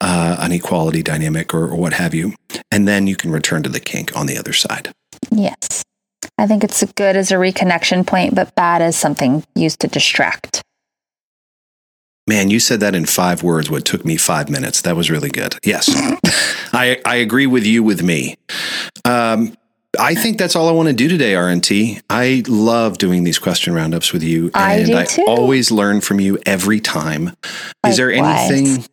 uh, 0.00 0.36
an 0.40 0.52
equality 0.52 1.02
dynamic 1.02 1.52
or, 1.52 1.64
or 1.64 1.76
what 1.76 1.92
have 1.92 2.14
you. 2.14 2.34
And 2.70 2.88
then 2.88 3.06
you 3.06 3.16
can 3.16 3.30
return 3.30 3.62
to 3.64 3.68
the 3.68 3.80
kink 3.80 4.16
on 4.16 4.26
the 4.26 4.38
other 4.38 4.52
side. 4.52 4.92
Yes. 5.30 5.82
I 6.38 6.46
think 6.46 6.64
it's 6.64 6.82
good 6.94 7.16
as 7.16 7.30
a 7.30 7.34
reconnection 7.34 8.06
point, 8.06 8.34
but 8.34 8.54
bad 8.54 8.82
as 8.82 8.96
something 8.96 9.44
used 9.54 9.80
to 9.80 9.88
distract. 9.88 10.62
Man, 12.26 12.50
you 12.50 12.60
said 12.60 12.80
that 12.80 12.94
in 12.94 13.04
five 13.04 13.42
words, 13.42 13.68
what 13.68 13.84
took 13.84 14.04
me 14.04 14.16
five 14.16 14.48
minutes. 14.48 14.82
That 14.82 14.96
was 14.96 15.10
really 15.10 15.30
good. 15.30 15.56
Yes. 15.64 15.90
I, 16.72 17.00
I 17.04 17.16
agree 17.16 17.46
with 17.46 17.66
you 17.66 17.82
with 17.82 18.02
me. 18.02 18.36
Um, 19.04 19.56
I 19.98 20.14
think 20.14 20.38
that's 20.38 20.56
all 20.56 20.68
I 20.68 20.72
want 20.72 20.88
to 20.88 20.94
do 20.94 21.08
today, 21.08 21.32
RNT. 21.32 22.00
I 22.08 22.42
love 22.48 22.98
doing 22.98 23.24
these 23.24 23.38
question 23.38 23.74
roundups 23.74 24.12
with 24.12 24.22
you. 24.22 24.50
I 24.54 24.76
and 24.76 24.94
I 24.94 25.04
too. 25.04 25.24
always 25.26 25.70
learn 25.70 26.00
from 26.00 26.18
you 26.18 26.38
every 26.46 26.80
time. 26.80 27.36
Is 27.86 27.98
there 27.98 28.10
anything 28.10 28.84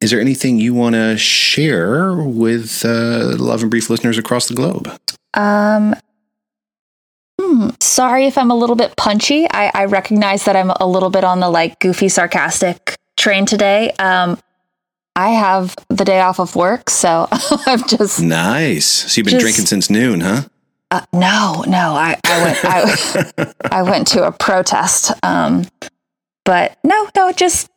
is 0.00 0.10
there 0.10 0.20
anything 0.20 0.58
you 0.58 0.74
want 0.74 0.94
to 0.94 1.16
share 1.16 2.14
with 2.14 2.84
uh, 2.84 3.36
Love 3.36 3.62
in 3.64 3.68
Brief 3.68 3.90
listeners 3.90 4.16
across 4.16 4.46
the 4.46 4.54
globe? 4.54 4.88
Um, 5.34 5.94
hmm, 7.40 7.70
sorry 7.80 8.26
if 8.26 8.38
I'm 8.38 8.50
a 8.50 8.54
little 8.54 8.76
bit 8.76 8.96
punchy. 8.96 9.48
I, 9.50 9.72
I 9.74 9.84
recognize 9.86 10.44
that 10.44 10.54
I'm 10.54 10.70
a 10.70 10.86
little 10.86 11.10
bit 11.10 11.24
on 11.24 11.40
the 11.40 11.50
like 11.50 11.80
goofy, 11.80 12.08
sarcastic 12.08 12.96
train 13.16 13.44
today. 13.44 13.90
Um, 13.98 14.38
I 15.18 15.30
have 15.30 15.74
the 15.88 16.04
day 16.04 16.20
off 16.20 16.38
of 16.38 16.54
work, 16.54 16.88
so 16.90 17.26
I'm 17.66 17.86
just 17.88 18.20
Nice. 18.22 18.86
So 18.86 19.18
you've 19.18 19.24
been 19.24 19.32
Just- 19.32 19.42
drinking 19.42 19.66
since 19.66 19.90
noon, 19.90 20.20
huh? 20.20 20.42
uh, 20.92 21.00
no, 21.12 21.64
no. 21.66 21.92
I, 21.94 22.16
I 22.24 22.42
went 22.44 22.58
I, 22.64 23.52
I 23.78 23.82
went 23.82 24.06
to 24.08 24.24
a 24.26 24.30
protest, 24.32 25.10
um, 25.24 25.66
but 26.44 26.78
no, 26.84 27.08
no. 27.16 27.32
Just 27.32 27.68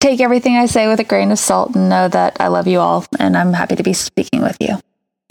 take 0.00 0.20
everything 0.20 0.56
I 0.56 0.66
say 0.66 0.88
with 0.88 1.00
a 1.00 1.04
grain 1.04 1.32
of 1.32 1.38
salt 1.38 1.74
and 1.74 1.88
know 1.88 2.08
that 2.08 2.36
I 2.38 2.48
love 2.48 2.66
you 2.66 2.80
all, 2.80 3.06
and 3.18 3.34
I'm 3.34 3.54
happy 3.54 3.74
to 3.76 3.82
be 3.82 3.94
speaking 3.94 4.42
with 4.42 4.58
you. 4.60 4.78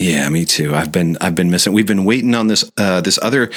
Yeah, 0.02 0.28
me 0.28 0.44
too. 0.44 0.74
I've 0.74 0.90
been 0.92 1.16
I've 1.20 1.34
been 1.34 1.50
missing. 1.50 1.72
We've 1.72 1.86
been 1.86 2.04
waiting 2.04 2.34
on 2.34 2.48
this 2.48 2.70
uh, 2.76 3.00
this 3.00 3.18
other 3.22 3.50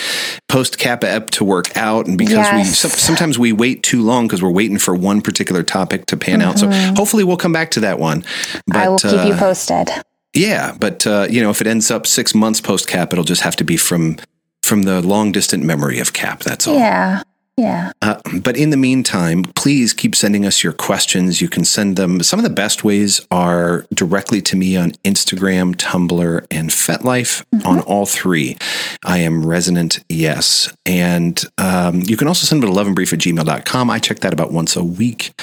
post 0.47 0.77
kappa 0.77 1.09
ep 1.09 1.29
to 1.31 1.43
work 1.43 1.75
out, 1.75 2.07
and 2.07 2.17
because 2.17 2.49
we 2.51 2.59
Yes. 2.59 2.77
some, 2.79 2.91
sometimes 2.91 3.39
we 3.39 3.51
wait 3.51 3.83
too 3.83 4.01
long 4.03 4.27
because 4.27 4.41
we're 4.43 4.51
waiting 4.51 4.77
for 4.77 4.95
one 4.95 5.21
particular 5.21 5.63
topic 5.63 6.05
to 6.07 6.17
pan 6.17 6.41
out. 6.41 6.59
So 6.59 6.69
hopefully 6.95 7.23
we'll 7.23 7.37
come 7.37 7.53
back 7.53 7.71
to 7.71 7.79
that 7.81 7.99
one. 7.99 8.21
But, 8.21 8.75
Mm-hmm. 8.75 8.77
I 8.77 8.89
will 8.89 8.97
keep 8.99 9.11
you 9.27 9.33
uh, 9.33 9.39
posted. 9.39 9.89
Yeah, 10.33 10.75
but 10.79 11.07
uh, 11.07 11.27
you 11.29 11.41
know, 11.41 11.49
if 11.49 11.61
it 11.61 11.67
ends 11.67 11.89
up 11.89 12.05
six 12.05 12.35
months 12.35 12.61
post 12.61 12.87
cap, 12.87 13.11
it'll 13.13 13.23
just 13.23 13.41
have 13.41 13.55
to 13.57 13.63
be 13.63 13.77
from 13.77 14.17
from 14.63 14.83
the 14.83 15.01
long 15.01 15.31
distant 15.31 15.63
memory 15.63 15.99
of 15.99 16.13
cap. 16.13 16.41
That's 16.43 16.67
all. 16.67 16.75
Yeah, 16.75 17.23
yeah. 17.57 17.93
Uh, 18.01 18.19
but 18.41 18.57
in 18.57 18.69
the 18.69 18.77
meantime, 18.77 19.43
please 19.55 19.93
keep 19.93 20.13
sending 20.15 20.45
us 20.45 20.63
your 20.63 20.73
questions. 20.73 21.41
You 21.41 21.47
can 21.47 21.63
send 21.63 21.95
them. 21.95 22.21
Some 22.21 22.39
of 22.39 22.43
the 22.43 22.49
best 22.49 22.83
ways 22.83 23.25
are 23.31 23.85
directly 23.93 24.41
to 24.43 24.57
me 24.57 24.75
on 24.75 24.91
Instagram, 25.03 25.75
Tumblr, 25.75 26.45
and 26.51 26.69
FetLife. 26.69 27.45
On 27.65 27.79
all 27.81 28.05
three, 28.05 28.57
I 29.05 29.19
am 29.19 29.45
Resonant 29.45 30.03
Yes. 30.09 30.73
And 30.85 31.41
um, 31.57 32.01
you 32.01 32.17
can 32.17 32.27
also 32.27 32.45
send 32.45 32.61
them 32.61 32.71
to 32.71 32.75
loveandbrief 32.75 33.13
at 33.13 33.19
gmail.com. 33.19 33.89
I 33.89 33.99
check 33.99 34.19
that 34.19 34.33
about 34.33 34.51
once 34.51 34.75
a 34.75 34.83
week 34.83 35.33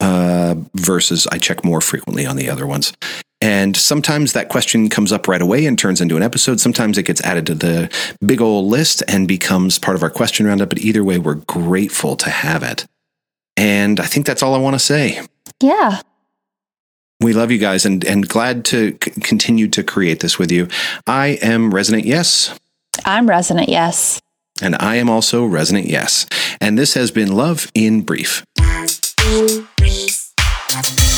uh, 0.00 0.54
versus 0.74 1.26
I 1.28 1.38
check 1.38 1.64
more 1.64 1.80
frequently 1.80 2.26
on 2.26 2.36
the 2.36 2.48
other 2.48 2.66
ones. 2.66 2.92
And 3.40 3.76
sometimes 3.76 4.32
that 4.32 4.48
question 4.48 4.88
comes 4.88 5.12
up 5.12 5.28
right 5.28 5.40
away 5.40 5.64
and 5.66 5.78
turns 5.78 6.00
into 6.00 6.16
an 6.16 6.22
episode. 6.22 6.58
Sometimes 6.58 6.98
it 6.98 7.04
gets 7.04 7.20
added 7.22 7.46
to 7.46 7.54
the 7.54 8.14
big 8.24 8.40
old 8.40 8.66
list 8.66 9.02
and 9.06 9.28
becomes 9.28 9.78
part 9.78 9.94
of 9.96 10.02
our 10.02 10.10
question 10.10 10.46
roundup. 10.46 10.70
But 10.70 10.80
either 10.80 11.04
way, 11.04 11.18
we're 11.18 11.34
grateful 11.34 12.16
to 12.16 12.30
have 12.30 12.62
it. 12.64 12.84
And 13.56 14.00
I 14.00 14.06
think 14.06 14.26
that's 14.26 14.42
all 14.42 14.54
I 14.54 14.58
want 14.58 14.74
to 14.74 14.80
say. 14.80 15.20
Yeah. 15.62 16.00
We 17.20 17.32
love 17.32 17.50
you 17.50 17.58
guys 17.58 17.84
and, 17.84 18.04
and 18.04 18.28
glad 18.28 18.64
to 18.66 18.96
c- 19.02 19.10
continue 19.22 19.68
to 19.68 19.82
create 19.82 20.20
this 20.20 20.38
with 20.38 20.52
you. 20.52 20.68
I 21.06 21.38
am 21.42 21.74
Resonant 21.74 22.04
Yes. 22.04 22.58
I'm 23.04 23.28
resonant, 23.28 23.68
yes. 23.68 24.20
And 24.60 24.74
I 24.76 24.96
am 24.96 25.08
also 25.08 25.44
Resonant 25.44 25.86
Yes. 25.86 26.26
And 26.60 26.76
this 26.76 26.94
has 26.94 27.10
been 27.10 27.32
Love 27.34 27.70
in 27.74 28.02
Brief. 28.02 28.44
Love 30.74 30.90
in 30.90 30.96
brief. 30.96 31.17